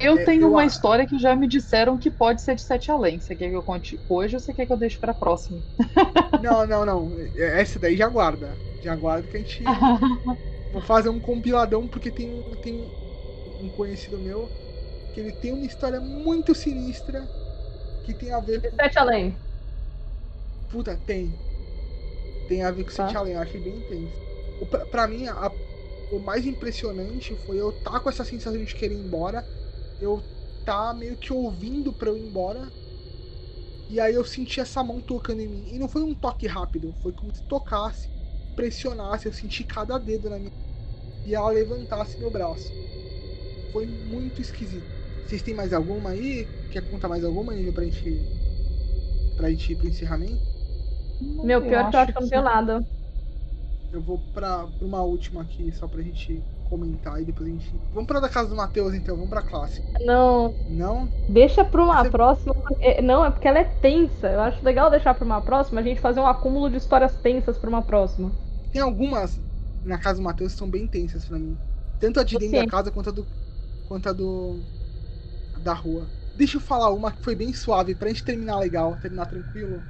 Eu 0.01 0.17
É, 0.17 0.25
tenho 0.25 0.45
eu 0.45 0.51
uma 0.53 0.65
história 0.65 1.07
que 1.07 1.19
já 1.19 1.35
me 1.35 1.49
disseram 1.49 1.99
que 1.99 2.11
pode 2.11 2.41
ser 2.43 2.55
de 2.55 2.63
sete 2.63 2.91
além. 2.91 3.19
Você 3.21 3.35
quer 3.35 3.49
que 3.51 3.57
eu 3.57 3.63
conte 3.63 4.01
hoje 4.09 4.37
ou 4.37 4.41
você 4.41 4.55
quer 4.55 4.67
que 4.67 4.73
eu 4.73 4.77
deixe 4.77 4.99
pra 4.99 5.13
próxima? 5.13 5.63
Não, 6.41 6.67
não, 6.67 6.85
não. 6.87 7.19
Essa 7.35 7.79
daí 7.79 7.97
já 7.97 8.09
guarda. 8.09 8.61
Já 8.81 8.95
guarda 8.95 9.27
que 9.29 9.37
a 9.37 9.41
gente. 9.41 9.65
Vou 10.71 10.83
fazer 10.83 11.09
um 11.09 11.21
compiladão 11.21 11.89
porque 11.89 12.11
tem, 12.13 12.35
um- 12.35 12.43
tem 12.57 12.93
um 13.61 13.71
conhecido 13.71 14.19
meu 14.21 14.53
que 15.13 15.21
ele 15.21 15.33
tem 15.33 15.53
uma 15.53 15.67
história 15.67 16.01
muito 16.01 16.55
sinistra 16.55 17.31
que 18.03 18.15
tem 18.15 18.33
a 18.33 18.41
ver 18.41 18.61
De 18.63 18.71
sete 18.71 18.99
além. 18.99 19.39
Puta, 20.69 20.97
tem. 20.97 21.39
Tem 22.47 22.63
a 22.65 22.71
ver 22.71 22.85
com 22.85 22.91
Tá. 22.95 23.07
Sete 23.07 23.17
Além, 23.17 23.35
eu 23.35 23.41
achei 23.41 23.61
bem 23.61 23.77
intenso. 23.77 24.19
Pra, 24.71 24.87
pra 24.87 25.09
mim, 25.09 25.27
a- 25.29 25.55
o 26.11 26.19
mais 26.21 26.47
impressionante 26.47 27.37
foi 27.37 27.59
eu 27.61 27.73
tá 27.73 28.01
com 28.01 28.09
essa 28.11 28.25
sensação 28.25 28.63
de 28.65 28.75
querer 28.75 28.95
ir 28.95 28.99
embora, 28.99 29.47
eu 30.01 30.27
tá 30.65 30.95
meio 30.95 31.17
que 31.19 31.33
ouvindo 31.33 31.95
pra 31.95 32.11
eu 32.11 32.17
ir 32.19 32.23
embora, 32.23 32.73
e 33.89 34.01
aí 34.01 34.15
eu 34.15 34.25
senti 34.25 34.61
essa 34.61 34.83
mão 34.85 35.01
tocando 35.01 35.41
em 35.41 35.49
mim. 35.49 35.65
E 35.69 35.79
não 35.79 35.89
foi 35.89 36.03
um 36.03 36.15
toque 36.15 36.47
rápido, 36.47 36.95
foi 37.01 37.13
como 37.13 37.35
se 37.35 37.43
tocasse, 37.45 38.11
pressionasse, 38.55 39.27
eu 39.27 39.33
senti 39.33 39.65
cada 39.65 39.99
dedo 39.99 40.29
na 40.31 40.39
minha. 40.39 40.53
E 41.25 41.35
ela 41.35 41.51
levantasse 41.51 42.21
meu 42.21 42.31
braço. 42.31 42.75
Foi 43.73 43.87
muito 43.87 44.43
esquisito. 44.43 44.91
Vocês 45.25 45.43
têm 45.43 45.55
mais 45.55 45.73
alguma 45.73 46.11
aí? 46.11 46.53
Quer 46.71 46.89
contar 46.89 47.09
mais 47.09 47.25
alguma 47.25 47.53
aí 47.55 47.73
pra 47.73 47.85
gente. 47.85 48.31
pra 49.35 49.51
gente 49.51 49.73
ir 49.73 49.77
pro 49.77 49.89
encerramento? 49.89 50.45
Meu, 51.43 51.65
pior 51.65 51.89
que 51.89 51.97
eu 51.97 52.01
acho 52.01 52.13
que 52.13 52.19
eu 52.19 52.23
não 52.23 52.31
tenho 52.31 52.45
nada. 52.45 52.87
Eu 53.93 54.01
vou 54.03 54.19
pra, 54.35 54.67
pra 54.67 54.87
uma 54.87 55.01
última 55.03 55.43
aqui, 55.43 55.73
só 55.73 55.89
pra 55.89 56.03
gente 56.03 56.43
comentar 56.69 57.21
e 57.21 57.25
depois 57.25 57.49
a 57.49 57.53
gente. 57.53 57.73
Vamos 57.95 58.07
pra 58.07 58.21
da 58.21 58.29
casa 58.29 58.51
do 58.51 58.55
Matheus 58.57 58.93
então, 58.93 59.15
vamos 59.17 59.31
pra 59.31 59.41
classe. 59.43 59.83
Não, 60.05 60.55
Não? 60.69 61.09
deixa 61.29 61.65
pra 61.65 61.83
uma 61.83 62.03
Você- 62.03 62.11
próxima. 62.11 62.55
porque- 62.55 63.01
Não, 63.01 63.25
é 63.25 63.31
porque 63.31 63.49
ela 63.49 63.61
é 63.61 63.65
tensa. 63.65 64.27
Eu 64.29 64.41
acho 64.41 64.63
legal 64.63 64.91
deixar 64.91 65.15
pra 65.15 65.25
uma 65.25 65.41
próxima, 65.41 65.81
a 65.81 65.83
gente 65.83 66.01
fazer 66.01 66.21
um 66.21 66.27
acúmulo 66.27 66.69
de 66.69 66.77
histórias 66.77 67.15
tensas 67.17 67.57
pra 67.57 67.69
uma 67.71 67.81
próxima. 67.81 68.31
Tem 68.71 68.83
algumas 68.83 69.41
na 69.85 69.97
casa 69.97 70.19
do 70.19 70.25
Matheus 70.25 70.53
que 70.53 70.59
são 70.59 70.69
bem 70.69 70.87
tensas 70.87 71.25
pra 71.25 71.39
mim. 71.39 71.57
Tanto 71.99 72.21
a 72.21 72.25
de 72.25 72.37
dentro 72.39 72.59
da 72.61 72.67
casa 72.67 72.91
quanto 72.91 73.09
a 73.09 73.13
do. 73.13 73.27
quanto 73.89 74.09
a 74.09 74.13
do. 74.13 74.61
da 75.65 75.73
rua. 75.73 76.07
Deixa 76.37 76.59
eu 76.59 76.61
falar 76.61 76.91
uma 76.93 77.11
que 77.11 77.23
foi 77.25 77.35
bem 77.35 77.53
suave, 77.53 77.95
pra 77.95 78.09
gente 78.09 78.23
terminar 78.23 78.59
legal, 78.59 78.97
terminar 79.03 79.27
tranquilo. 79.27 79.83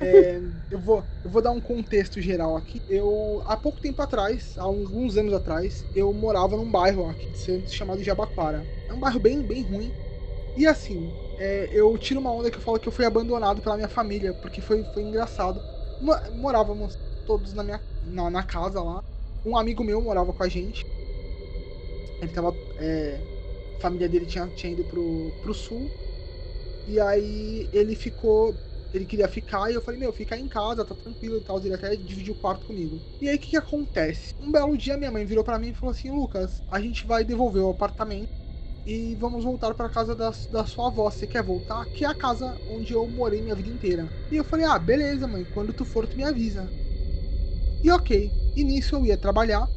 É, 0.00 0.40
eu, 0.68 0.80
vou, 0.80 1.08
eu 1.22 1.30
vou 1.30 1.40
dar 1.42 1.52
um 1.52 1.60
contexto 1.60 2.20
geral 2.20 2.56
aqui. 2.56 2.84
Eu, 2.88 3.42
há 3.46 3.56
pouco 3.56 3.80
tempo 3.80 4.02
atrás, 4.02 4.54
há 4.58 4.62
alguns 4.64 5.16
anos 5.16 5.32
atrás, 5.32 5.86
eu 5.94 6.12
morava 6.12 6.56
num 6.56 6.70
bairro 6.70 7.08
aqui 7.08 7.30
de 7.30 7.38
Santos 7.38 7.72
chamado 7.72 8.02
Jabaquara. 8.02 8.68
É 8.88 8.92
um 8.94 9.00
bairro 9.00 9.20
bem, 9.20 9.44
bem 9.46 9.62
ruim. 9.64 9.94
E 10.56 10.66
assim, 10.66 11.18
é, 11.36 11.68
eu 11.72 11.96
tiro 11.98 12.20
uma 12.20 12.32
onda 12.32 12.50
que 12.50 12.58
eu 12.58 12.62
falo 12.62 12.80
que 12.80 12.88
eu 12.88 12.92
fui 12.92 13.04
abandonado 13.06 13.62
pela 13.62 13.76
minha 13.76 13.88
família, 13.88 14.34
porque 14.34 14.60
foi, 14.62 14.84
foi 14.84 15.02
engraçado. 15.04 15.64
Mo- 16.00 16.14
Morávamos 16.32 16.98
todos 17.24 17.54
na, 17.54 17.64
minha, 17.64 17.82
na, 18.02 18.30
na 18.30 18.44
casa 18.44 18.82
lá. 18.82 19.04
Um 19.44 19.56
amigo 19.58 19.84
meu 19.84 20.02
morava 20.02 20.32
com 20.34 20.42
a 20.44 20.48
gente. 20.48 20.84
Ele 22.20 22.32
tava. 22.32 22.58
é, 22.78 23.18
a 23.18 23.80
família 23.80 24.08
dele 24.08 24.26
tinha, 24.26 24.50
tinha 24.50 24.72
ido 24.72 24.84
pro, 24.86 25.34
pro 25.40 25.54
sul. 25.54 25.92
E 26.86 27.00
aí 27.00 27.68
ele 27.72 27.96
ficou. 27.96 28.60
Ele 28.94 29.06
queria 29.06 29.28
ficar 29.28 29.70
e 29.70 29.74
eu 29.74 29.82
falei, 29.82 29.98
meu, 29.98 30.12
fica 30.12 30.36
aí 30.36 30.40
em 30.40 30.48
casa, 30.48 30.84
tá 30.84 30.94
tranquilo 30.94 31.36
e 31.38 31.42
tal. 31.42 31.58
Ele 31.58 31.74
até 31.74 31.96
dividiu 31.96 32.34
o 32.34 32.36
quarto 32.36 32.66
comigo. 32.66 33.04
E 33.20 33.28
aí 33.28 33.36
o 33.36 33.38
que, 33.40 33.48
que 33.50 33.56
acontece? 33.56 34.34
Um 34.38 34.52
belo 34.52 34.76
dia 34.78 34.96
minha 34.96 35.10
mãe 35.12 35.26
virou 35.26 35.44
pra 35.44 35.58
mim 35.58 35.70
e 35.70 35.74
falou 35.74 35.92
assim, 35.92 36.10
Lucas, 36.12 36.62
a 36.68 36.80
gente 36.80 37.06
vai 37.06 37.24
devolver 37.24 37.62
o 37.62 37.70
apartamento 37.70 38.28
e 38.86 39.16
vamos 39.16 39.44
voltar 39.44 39.74
pra 39.74 39.90
casa 39.90 40.14
da, 40.16 40.30
da 40.50 40.66
sua 40.66 40.88
avó. 40.88 41.10
Você 41.10 41.26
quer 41.26 41.42
voltar? 41.44 41.86
Que 41.92 42.04
é 42.04 42.08
a 42.08 42.14
casa 42.14 42.60
onde 42.66 42.92
eu 42.94 43.08
morei 43.08 43.42
minha 43.42 43.56
vida 43.56 43.70
inteira. 43.70 44.12
E 44.30 44.36
eu 44.36 44.44
falei, 44.44 44.66
ah, 44.66 44.78
beleza, 44.78 45.26
mãe, 45.28 45.44
quando 45.46 45.72
tu 45.74 45.84
for, 45.84 46.06
tu 46.06 46.16
me 46.18 46.24
avisa. 46.24 46.72
E 47.82 47.90
ok. 47.90 48.34
E 48.56 48.64
nisso 48.64 48.96
eu 48.96 49.06
ia 49.06 49.18
trabalhar. 49.18 49.70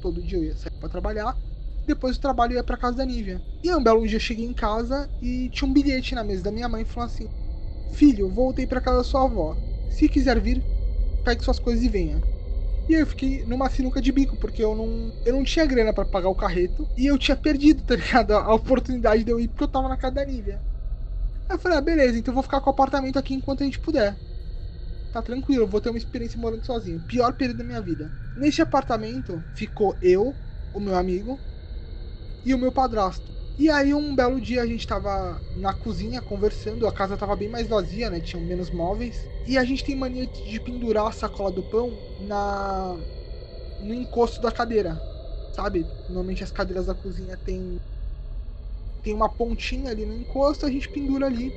Todo 0.00 0.22
dia 0.22 0.38
eu 0.38 0.44
ia 0.44 0.56
sair 0.56 0.72
pra 0.78 0.88
trabalhar. 0.88 1.38
Depois 1.86 2.16
do 2.16 2.20
trabalho 2.20 2.52
eu 2.52 2.56
ia 2.58 2.64
pra 2.64 2.76
casa 2.76 2.98
da 2.98 3.06
Nívia. 3.06 3.44
E 3.62 3.74
um 3.74 3.82
belo 3.82 4.06
dia 4.06 4.16
eu 4.16 4.20
cheguei 4.20 4.44
em 4.46 4.54
casa 4.54 5.10
e 5.20 5.50
tinha 5.50 5.68
um 5.68 5.72
bilhete 5.74 6.14
na 6.14 6.24
mesa 6.24 6.42
da 6.44 6.52
minha 6.52 6.68
mãe 6.68 6.84
falando 6.84 7.08
assim: 7.10 7.30
Filho, 7.92 8.28
voltei 8.28 8.66
pra 8.66 8.80
casa 8.80 8.98
da 8.98 9.04
sua 9.04 9.24
avó. 9.24 9.56
Se 9.88 10.08
quiser 10.08 10.40
vir, 10.40 10.64
pegue 11.24 11.44
suas 11.44 11.58
coisas 11.58 11.84
e 11.84 11.88
venha. 11.88 12.20
E 12.88 12.94
eu 12.94 13.06
fiquei 13.06 13.44
numa 13.46 13.70
sinuca 13.70 14.00
de 14.02 14.12
bico, 14.12 14.36
porque 14.38 14.62
eu 14.64 14.74
não, 14.74 15.12
eu 15.24 15.34
não 15.34 15.44
tinha 15.44 15.66
grana 15.66 15.92
pra 15.94 16.04
pagar 16.04 16.28
o 16.28 16.34
carreto. 16.34 16.88
E 16.96 17.06
eu 17.06 17.18
tinha 17.18 17.36
perdido, 17.36 17.82
tá 17.84 17.96
ligado? 17.96 18.32
A 18.34 18.54
oportunidade 18.54 19.24
de 19.24 19.30
eu 19.32 19.40
ir 19.40 19.48
porque 19.48 19.64
eu 19.64 19.68
tava 19.68 19.88
na 19.88 19.96
casa 19.96 20.14
da 20.16 20.24
Nívia. 20.24 20.62
Aí 21.48 21.56
eu 21.56 21.60
falei, 21.60 21.78
ah, 21.78 21.80
beleza, 21.82 22.18
então 22.18 22.32
eu 22.32 22.36
vou 22.36 22.42
ficar 22.42 22.60
com 22.60 22.70
o 22.70 22.72
apartamento 22.72 23.18
aqui 23.18 23.34
enquanto 23.34 23.62
a 23.62 23.66
gente 23.66 23.80
puder. 23.80 24.20
Tá 25.12 25.22
tranquilo, 25.22 25.64
eu 25.64 25.68
vou 25.68 25.80
ter 25.80 25.90
uma 25.90 25.98
experiência 25.98 26.40
morando 26.40 26.64
sozinho. 26.66 27.00
Pior 27.02 27.32
período 27.34 27.58
da 27.58 27.64
minha 27.64 27.82
vida. 27.82 28.12
Nesse 28.36 28.62
apartamento 28.62 29.44
ficou 29.54 29.98
eu, 30.00 30.38
o 30.72 30.80
meu 30.80 30.96
amigo 30.96 31.40
e 32.44 32.54
o 32.54 32.58
meu 32.58 32.72
padrasto. 32.72 33.39
E 33.60 33.68
aí 33.68 33.92
um 33.92 34.16
belo 34.16 34.40
dia 34.40 34.62
a 34.62 34.66
gente 34.66 34.86
tava 34.86 35.38
na 35.54 35.74
cozinha 35.74 36.22
conversando, 36.22 36.86
a 36.86 36.92
casa 36.92 37.14
tava 37.14 37.36
bem 37.36 37.46
mais 37.46 37.68
vazia, 37.68 38.08
né? 38.08 38.18
Tinham 38.18 38.42
menos 38.42 38.70
móveis. 38.70 39.20
E 39.46 39.58
a 39.58 39.64
gente 39.64 39.84
tem 39.84 39.94
mania 39.94 40.26
de 40.26 40.58
pendurar 40.58 41.06
a 41.06 41.12
sacola 41.12 41.52
do 41.52 41.62
pão 41.62 41.90
na 42.18 42.96
no 43.78 43.92
encosto 43.92 44.40
da 44.40 44.50
cadeira. 44.50 44.98
Sabe? 45.54 45.84
Normalmente 46.08 46.42
as 46.42 46.50
cadeiras 46.50 46.86
da 46.86 46.94
cozinha 46.94 47.36
tem 47.36 47.78
tem 49.02 49.14
uma 49.14 49.28
pontinha 49.28 49.90
ali 49.90 50.06
no 50.06 50.14
encosto, 50.14 50.64
a 50.64 50.70
gente 50.70 50.88
pendura 50.88 51.26
ali 51.26 51.52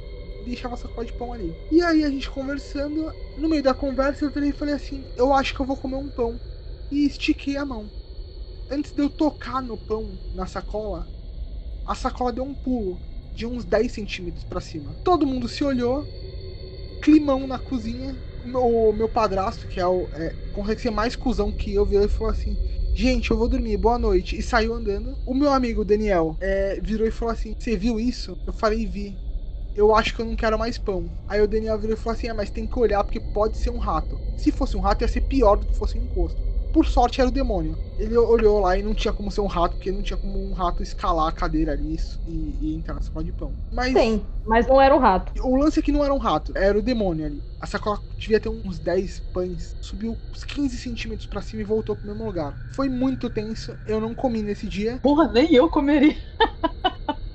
deixava 0.46 0.74
a 0.74 0.78
sacola 0.78 1.06
de 1.06 1.14
pão 1.14 1.32
ali. 1.32 1.56
E 1.72 1.82
aí 1.82 2.04
a 2.04 2.10
gente 2.10 2.30
conversando, 2.30 3.10
no 3.38 3.48
meio 3.48 3.64
da 3.64 3.74
conversa 3.74 4.26
eu 4.26 4.30
virei 4.30 4.50
e 4.50 4.54
falei 4.54 4.74
assim: 4.74 5.06
eu 5.16 5.32
acho 5.34 5.56
que 5.56 5.62
eu 5.62 5.66
vou 5.66 5.78
comer 5.78 5.96
um 5.96 6.10
pão. 6.10 6.38
E 6.92 7.06
estiquei 7.06 7.56
a 7.56 7.64
mão. 7.66 7.90
Antes 8.70 8.92
de 8.92 9.02
eu 9.02 9.10
tocar 9.10 9.62
no 9.62 9.78
pão, 9.78 10.20
na 10.34 10.46
sacola, 10.46 11.08
a 11.86 11.96
sacola 11.96 12.32
deu 12.32 12.44
um 12.44 12.54
pulo 12.54 13.00
de 13.34 13.46
uns 13.46 13.66
10 13.66 13.92
centímetros 13.92 14.44
para 14.44 14.62
cima. 14.62 14.96
Todo 15.04 15.26
mundo 15.26 15.48
se 15.48 15.64
olhou, 15.64 16.06
climão 17.02 17.48
na 17.48 17.60
cozinha. 17.60 18.16
O 18.46 18.92
meu, 18.92 19.08
padrasto, 19.08 19.68
que 19.68 19.80
é 19.80 19.88
o. 19.88 20.06
É, 20.14 20.36
consegue 20.54 20.82
ser 20.82 20.92
mais 20.92 21.16
cuzão 21.16 21.50
que 21.50 21.74
eu, 21.74 21.86
virou 21.86 22.06
e 22.06 22.10
falou 22.10 22.32
assim: 22.32 22.56
Gente, 22.94 23.32
eu 23.32 23.38
vou 23.38 23.48
dormir, 23.48 23.78
boa 23.78 23.98
noite. 23.98 24.38
E 24.38 24.42
saiu 24.42 24.74
andando. 24.74 25.18
O 25.26 25.34
meu 25.34 25.52
amigo 25.52 25.86
Daniel 25.86 26.36
é, 26.42 26.78
virou 26.82 27.08
e 27.08 27.12
falou 27.12 27.34
assim: 27.34 27.56
Você 27.58 27.78
viu 27.78 28.00
isso? 28.00 28.38
Eu 28.46 28.52
falei: 28.52 28.86
Vi. 28.86 29.18
Eu 29.76 29.96
acho 29.96 30.14
que 30.14 30.22
eu 30.22 30.26
não 30.26 30.36
quero 30.36 30.60
mais 30.60 30.78
pão. 30.78 31.10
Aí 31.28 31.42
o 31.42 31.48
Daniel 31.48 31.80
virou 31.80 31.96
e 31.96 32.00
falou 32.00 32.16
assim: 32.18 32.28
É, 32.28 32.34
mas 32.34 32.52
tem 32.52 32.68
que 32.68 32.78
olhar 32.78 33.04
porque 33.04 33.20
pode 33.20 33.58
ser 33.58 33.70
um 33.70 33.80
rato. 33.80 34.20
Se 34.36 34.52
fosse 34.52 34.76
um 34.76 34.82
rato, 34.82 35.04
ia 35.04 35.08
ser 35.08 35.22
pior 35.22 35.56
do 35.56 35.66
que 35.66 35.78
fosse 35.78 35.98
um 35.98 36.04
encosto. 36.04 36.42
Por 36.74 36.86
sorte 36.88 37.22
era 37.22 37.30
o 37.30 37.32
demônio. 37.34 37.78
Ele 37.98 38.18
olhou 38.18 38.60
lá 38.60 38.76
e 38.76 38.82
não 38.82 38.96
tinha 38.96 39.14
como 39.14 39.30
ser 39.32 39.42
um 39.42 39.46
rato, 39.48 39.78
porque 39.78 39.92
não 39.92 40.02
tinha 40.02 40.18
como 40.18 40.44
um 40.44 40.54
rato 40.54 40.82
escalar 40.82 41.28
a 41.28 41.32
cadeira 41.32 41.72
ali 41.74 41.96
e, 42.26 42.58
e 42.60 42.76
entrar 42.76 42.96
na 42.96 43.02
sacola 43.02 43.24
de 43.24 43.32
pão. 43.32 43.56
Mas. 43.72 43.94
Sim, 43.94 44.26
mas 44.44 44.66
não 44.68 44.82
era 44.82 44.96
um 44.96 45.00
rato. 45.00 45.32
O 45.44 45.56
lance 45.56 45.80
é 45.80 45.84
que 45.84 45.92
não 45.92 46.04
era 46.04 46.14
um 46.14 46.18
rato, 46.18 46.52
era 46.56 46.78
o 46.78 46.82
demônio 46.82 47.26
ali. 47.28 47.44
A 47.60 47.68
sacola 47.68 48.02
devia 48.18 48.40
ter 48.40 48.50
uns 48.50 48.80
10 48.80 49.22
pães, 49.32 49.78
subiu 49.80 50.20
uns 50.34 50.44
15 50.44 50.78
centímetros 50.78 51.28
pra 51.28 51.42
cima 51.42 51.62
e 51.62 51.66
voltou 51.66 51.96
pro 51.96 52.08
mesmo 52.08 52.26
lugar. 52.26 52.58
Foi 52.68 52.90
muito 52.90 53.30
tenso, 53.30 53.78
eu 53.86 54.02
não 54.02 54.14
comi 54.16 54.42
nesse 54.42 54.68
dia. 54.68 55.00
Porra, 55.02 55.32
nem 55.32 55.54
eu 55.54 55.70
comeria. 55.70 56.16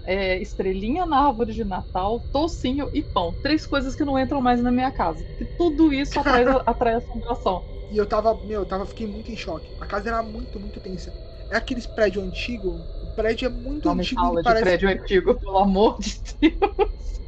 É, 0.04 0.40
estrelinha 0.40 1.04
na 1.04 1.26
árvore 1.26 1.52
de 1.52 1.64
Natal, 1.64 2.26
tocinho 2.32 2.88
e 2.94 3.02
pão. 3.02 3.36
Três 3.42 3.66
coisas 3.66 3.94
que 3.94 4.04
não 4.06 4.18
entram 4.18 4.40
mais 4.40 4.62
na 4.62 4.72
minha 4.72 4.90
casa. 4.90 5.22
E 5.38 5.44
tudo 5.44 5.92
isso 5.92 6.18
atrai, 6.18 6.44
atrai 6.66 6.94
assombração. 6.94 7.62
E 7.90 7.96
eu 7.96 8.06
tava, 8.06 8.38
meu, 8.44 8.60
eu 8.62 8.66
tava, 8.66 8.84
fiquei 8.86 9.06
muito 9.06 9.30
em 9.32 9.36
choque. 9.36 9.74
A 9.78 9.86
casa 9.86 10.08
era 10.08 10.22
muito, 10.22 10.60
muito 10.60 10.80
tensa. 10.80 11.14
É 11.50 11.56
aqueles 11.56 11.86
prédios 11.86 12.22
antigos. 12.24 12.84
O 13.00 13.08
prédio 13.08 13.46
é 13.46 13.48
muito 13.48 13.86
não 13.86 13.94
antigo. 13.94 14.20
Me 14.20 14.28
fala 14.28 14.42
parece... 14.42 14.62
prédio 14.64 14.88
antigo, 14.88 15.34
pelo 15.38 15.58
amor 15.58 15.98
de 15.98 16.20
Deus. 16.40 17.20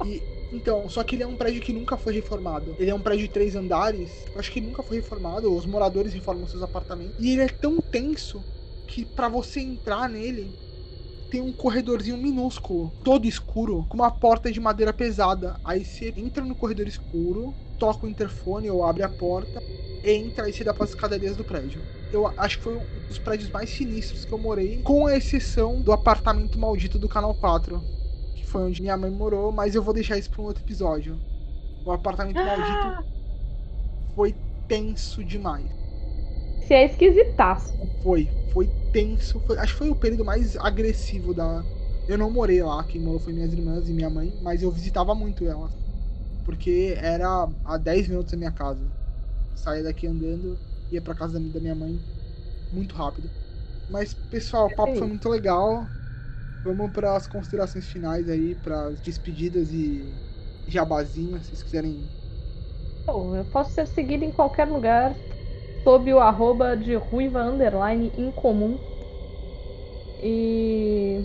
E, 0.00 0.24
então, 0.50 0.88
só 0.88 1.02
que 1.02 1.16
ele 1.16 1.22
é 1.24 1.26
um 1.26 1.36
prédio 1.36 1.60
que 1.62 1.72
nunca 1.72 1.96
foi 1.96 2.12
reformado. 2.14 2.76
Ele 2.78 2.90
é 2.90 2.94
um 2.94 3.02
prédio 3.02 3.26
de 3.26 3.32
três 3.32 3.56
andares. 3.56 4.24
Eu 4.32 4.40
acho 4.40 4.50
que 4.52 4.60
nunca 4.60 4.82
foi 4.82 4.98
reformado. 4.98 5.52
Os 5.54 5.66
moradores 5.66 6.12
reformam 6.14 6.46
seus 6.46 6.62
apartamentos. 6.62 7.16
E 7.18 7.32
ele 7.32 7.42
é 7.42 7.48
tão 7.48 7.78
tenso 7.90 8.46
que 8.86 9.04
para 9.04 9.28
você 9.28 9.60
entrar 9.60 10.08
nele 10.08 10.56
tem 11.34 11.40
um 11.40 11.52
corredorzinho 11.52 12.16
minúsculo, 12.16 12.92
todo 13.02 13.26
escuro, 13.26 13.84
com 13.88 13.96
uma 13.96 14.08
porta 14.08 14.52
de 14.52 14.60
madeira 14.60 14.92
pesada. 14.92 15.58
Aí 15.64 15.84
você 15.84 16.14
entra 16.16 16.44
no 16.44 16.54
corredor 16.54 16.86
escuro, 16.86 17.52
toca 17.76 18.06
o 18.06 18.08
interfone 18.08 18.70
ou 18.70 18.84
abre 18.84 19.02
a 19.02 19.08
porta 19.08 19.60
entra 20.04 20.48
e 20.48 20.52
se 20.52 20.62
dá 20.62 20.72
para 20.72 20.84
as 20.84 20.90
escadarias 20.90 21.34
do 21.34 21.42
prédio. 21.42 21.80
Eu 22.12 22.28
acho 22.38 22.58
que 22.58 22.64
foi 22.64 22.76
um 22.76 23.08
dos 23.08 23.18
prédios 23.18 23.50
mais 23.50 23.68
sinistros 23.68 24.24
que 24.24 24.32
eu 24.32 24.38
morei, 24.38 24.80
com 24.82 25.06
a 25.06 25.16
exceção 25.16 25.80
do 25.80 25.92
apartamento 25.92 26.56
maldito 26.56 27.00
do 27.00 27.08
Canal 27.08 27.34
4, 27.34 27.82
que 28.36 28.46
foi 28.46 28.62
onde 28.62 28.82
minha 28.82 28.96
mãe 28.96 29.10
morou, 29.10 29.50
mas 29.50 29.74
eu 29.74 29.82
vou 29.82 29.94
deixar 29.94 30.16
isso 30.16 30.30
para 30.30 30.42
um 30.42 30.44
outro 30.44 30.62
episódio. 30.62 31.18
O 31.84 31.90
apartamento 31.90 32.38
ah. 32.38 32.44
maldito 32.44 33.04
foi 34.14 34.34
tenso 34.68 35.24
demais. 35.24 35.83
Se 36.66 36.74
é 36.74 36.84
esquisitaço. 36.84 37.78
Foi, 38.00 38.30
foi 38.48 38.72
tenso. 38.92 39.40
Foi, 39.40 39.58
acho 39.58 39.72
que 39.72 39.78
foi 39.78 39.90
o 39.90 39.96
período 39.96 40.24
mais 40.24 40.56
agressivo 40.56 41.34
da. 41.34 41.66
Eu 42.06 42.18
não 42.18 42.30
morei 42.30 42.62
lá, 42.62 42.84
quem 42.84 43.00
morou 43.00 43.18
foi 43.20 43.32
minhas 43.32 43.52
irmãs 43.52 43.88
e 43.88 43.94
minha 43.94 44.10
mãe, 44.10 44.36
mas 44.40 44.62
eu 44.62 44.70
visitava 44.70 45.14
muito 45.14 45.46
elas. 45.46 45.74
Porque 46.44 46.94
era 46.98 47.48
a 47.64 47.78
10 47.78 48.08
minutos 48.08 48.32
da 48.32 48.38
minha 48.38 48.52
casa 48.52 48.92
saía 49.54 49.82
daqui 49.84 50.06
andando, 50.06 50.60
ia 50.90 51.02
pra 51.02 51.14
casa 51.14 51.40
da 51.40 51.60
minha 51.60 51.74
mãe 51.76 52.04
muito 52.70 52.94
rápido. 52.96 53.32
Mas, 53.88 54.14
pessoal, 54.14 54.66
o 54.66 54.70
papo 54.70 54.96
foi 54.96 55.08
muito 55.08 55.28
legal. 55.28 55.90
Vamos 56.64 56.92
para 56.92 57.16
as 57.16 57.26
considerações 57.28 57.88
finais 57.88 58.28
aí, 58.28 58.54
para 58.56 58.88
as 58.88 59.00
despedidas 59.00 59.72
e 59.72 60.20
jabazinho, 60.66 61.42
se 61.42 61.50
vocês 61.50 61.62
quiserem. 61.64 62.10
Bom, 63.06 63.34
eu 63.36 63.44
posso 63.46 63.72
ser 63.72 63.86
seguido 63.86 64.24
em 64.24 64.32
qualquer 64.32 64.68
lugar 64.68 65.18
sob 65.84 66.12
o 66.12 66.18
arroba 66.18 66.76
de 66.76 66.96
ruiva 66.96 67.42
underline 67.42 68.10
incomum. 68.18 68.76
E 70.22 71.22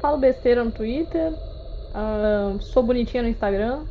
falo 0.00 0.18
besteira 0.18 0.64
no 0.64 0.72
Twitter, 0.72 1.32
uh, 1.32 2.60
sou 2.62 2.82
bonitinha 2.82 3.22
no 3.22 3.28
Instagram 3.28 3.84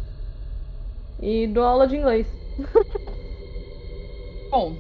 e 1.22 1.48
dou 1.48 1.64
aula 1.64 1.88
de 1.88 1.96
inglês. 1.96 2.28
Bom, 4.50 4.76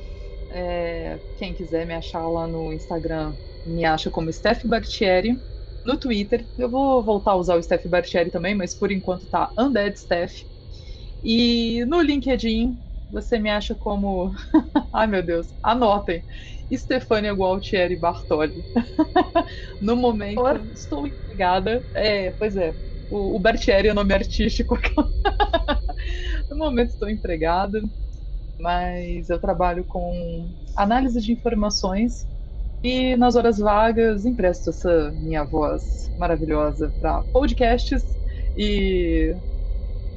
é, 0.52 1.20
quem 1.38 1.54
quiser 1.54 1.86
me 1.86 1.94
achar 1.94 2.28
lá 2.28 2.48
no 2.48 2.74
Instagram, 2.74 3.34
me 3.66 3.86
acha 3.86 4.10
como 4.10 4.32
Steph 4.32 4.66
Bartieri. 4.66 5.38
No 5.86 5.98
Twitter, 5.98 6.46
eu 6.58 6.70
vou 6.70 7.04
voltar 7.04 7.32
a 7.32 7.36
usar 7.36 7.56
o 7.56 7.64
Steph 7.64 7.86
Bartieri 7.86 8.32
também, 8.32 8.56
mas 8.56 8.74
por 8.74 8.92
enquanto 8.92 9.28
tá 9.28 9.52
Undead 9.58 9.98
Steph. 10.00 10.34
E 11.24 11.86
no 11.86 12.02
LinkedIn, 12.02 12.78
você 13.10 13.40
me 13.40 13.50
acha 13.50 13.76
como. 13.76 14.32
Ai 14.94 15.08
meu 15.08 15.24
Deus, 15.24 15.48
anotem. 15.64 16.24
Stefania 16.74 17.34
Gualtieri 17.34 17.96
Bartoli. 17.98 18.54
no 19.82 19.96
momento, 19.96 20.42
estou 20.74 21.08
empregada. 21.08 21.86
É, 21.94 22.32
pois 22.32 22.56
é. 22.58 22.74
O, 23.10 23.36
o 23.38 23.40
Bartieri 23.40 23.88
é 23.88 23.92
o 23.92 23.96
nome 23.96 24.14
artístico. 24.14 24.78
no 26.50 26.58
momento, 26.58 26.90
estou 26.90 27.10
empregada 27.10 27.82
mas 28.60 29.30
eu 29.30 29.40
trabalho 29.40 29.86
com 29.86 30.54
análise 30.76 31.22
de 31.22 31.34
informações 31.34 32.28
e 32.84 33.16
nas 33.18 33.36
horas 33.36 33.60
vagas 33.60 34.26
empresto 34.26 34.70
essa 34.72 35.12
minha 35.14 35.44
voz 35.44 36.12
maravilhosa 36.18 36.94
para 37.00 37.24
podcasts 37.34 38.04
e 38.58 39.36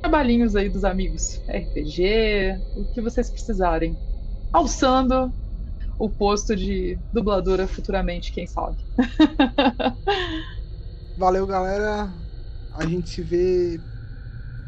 trabalhinhos 0.03 0.57
aí 0.57 0.69
dos 0.71 0.85
amigos, 0.85 1.43
RPG, 1.49 2.59
o 2.75 2.87
que 2.87 3.01
vocês 3.03 3.31
precisarem. 3.31 3.99
Alçando 4.53 5.33
o 5.99 6.11
posto 6.11 6.57
de 6.57 7.01
dubladora 7.13 7.69
futuramente, 7.69 8.33
quem 8.33 8.47
sabe. 8.47 8.79
Valeu, 11.17 11.47
galera. 11.47 12.13
A 12.71 12.87
gente 12.87 13.11
se 13.11 13.23
vê 13.23 13.83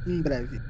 em 0.07 0.23
breve. 0.23 0.65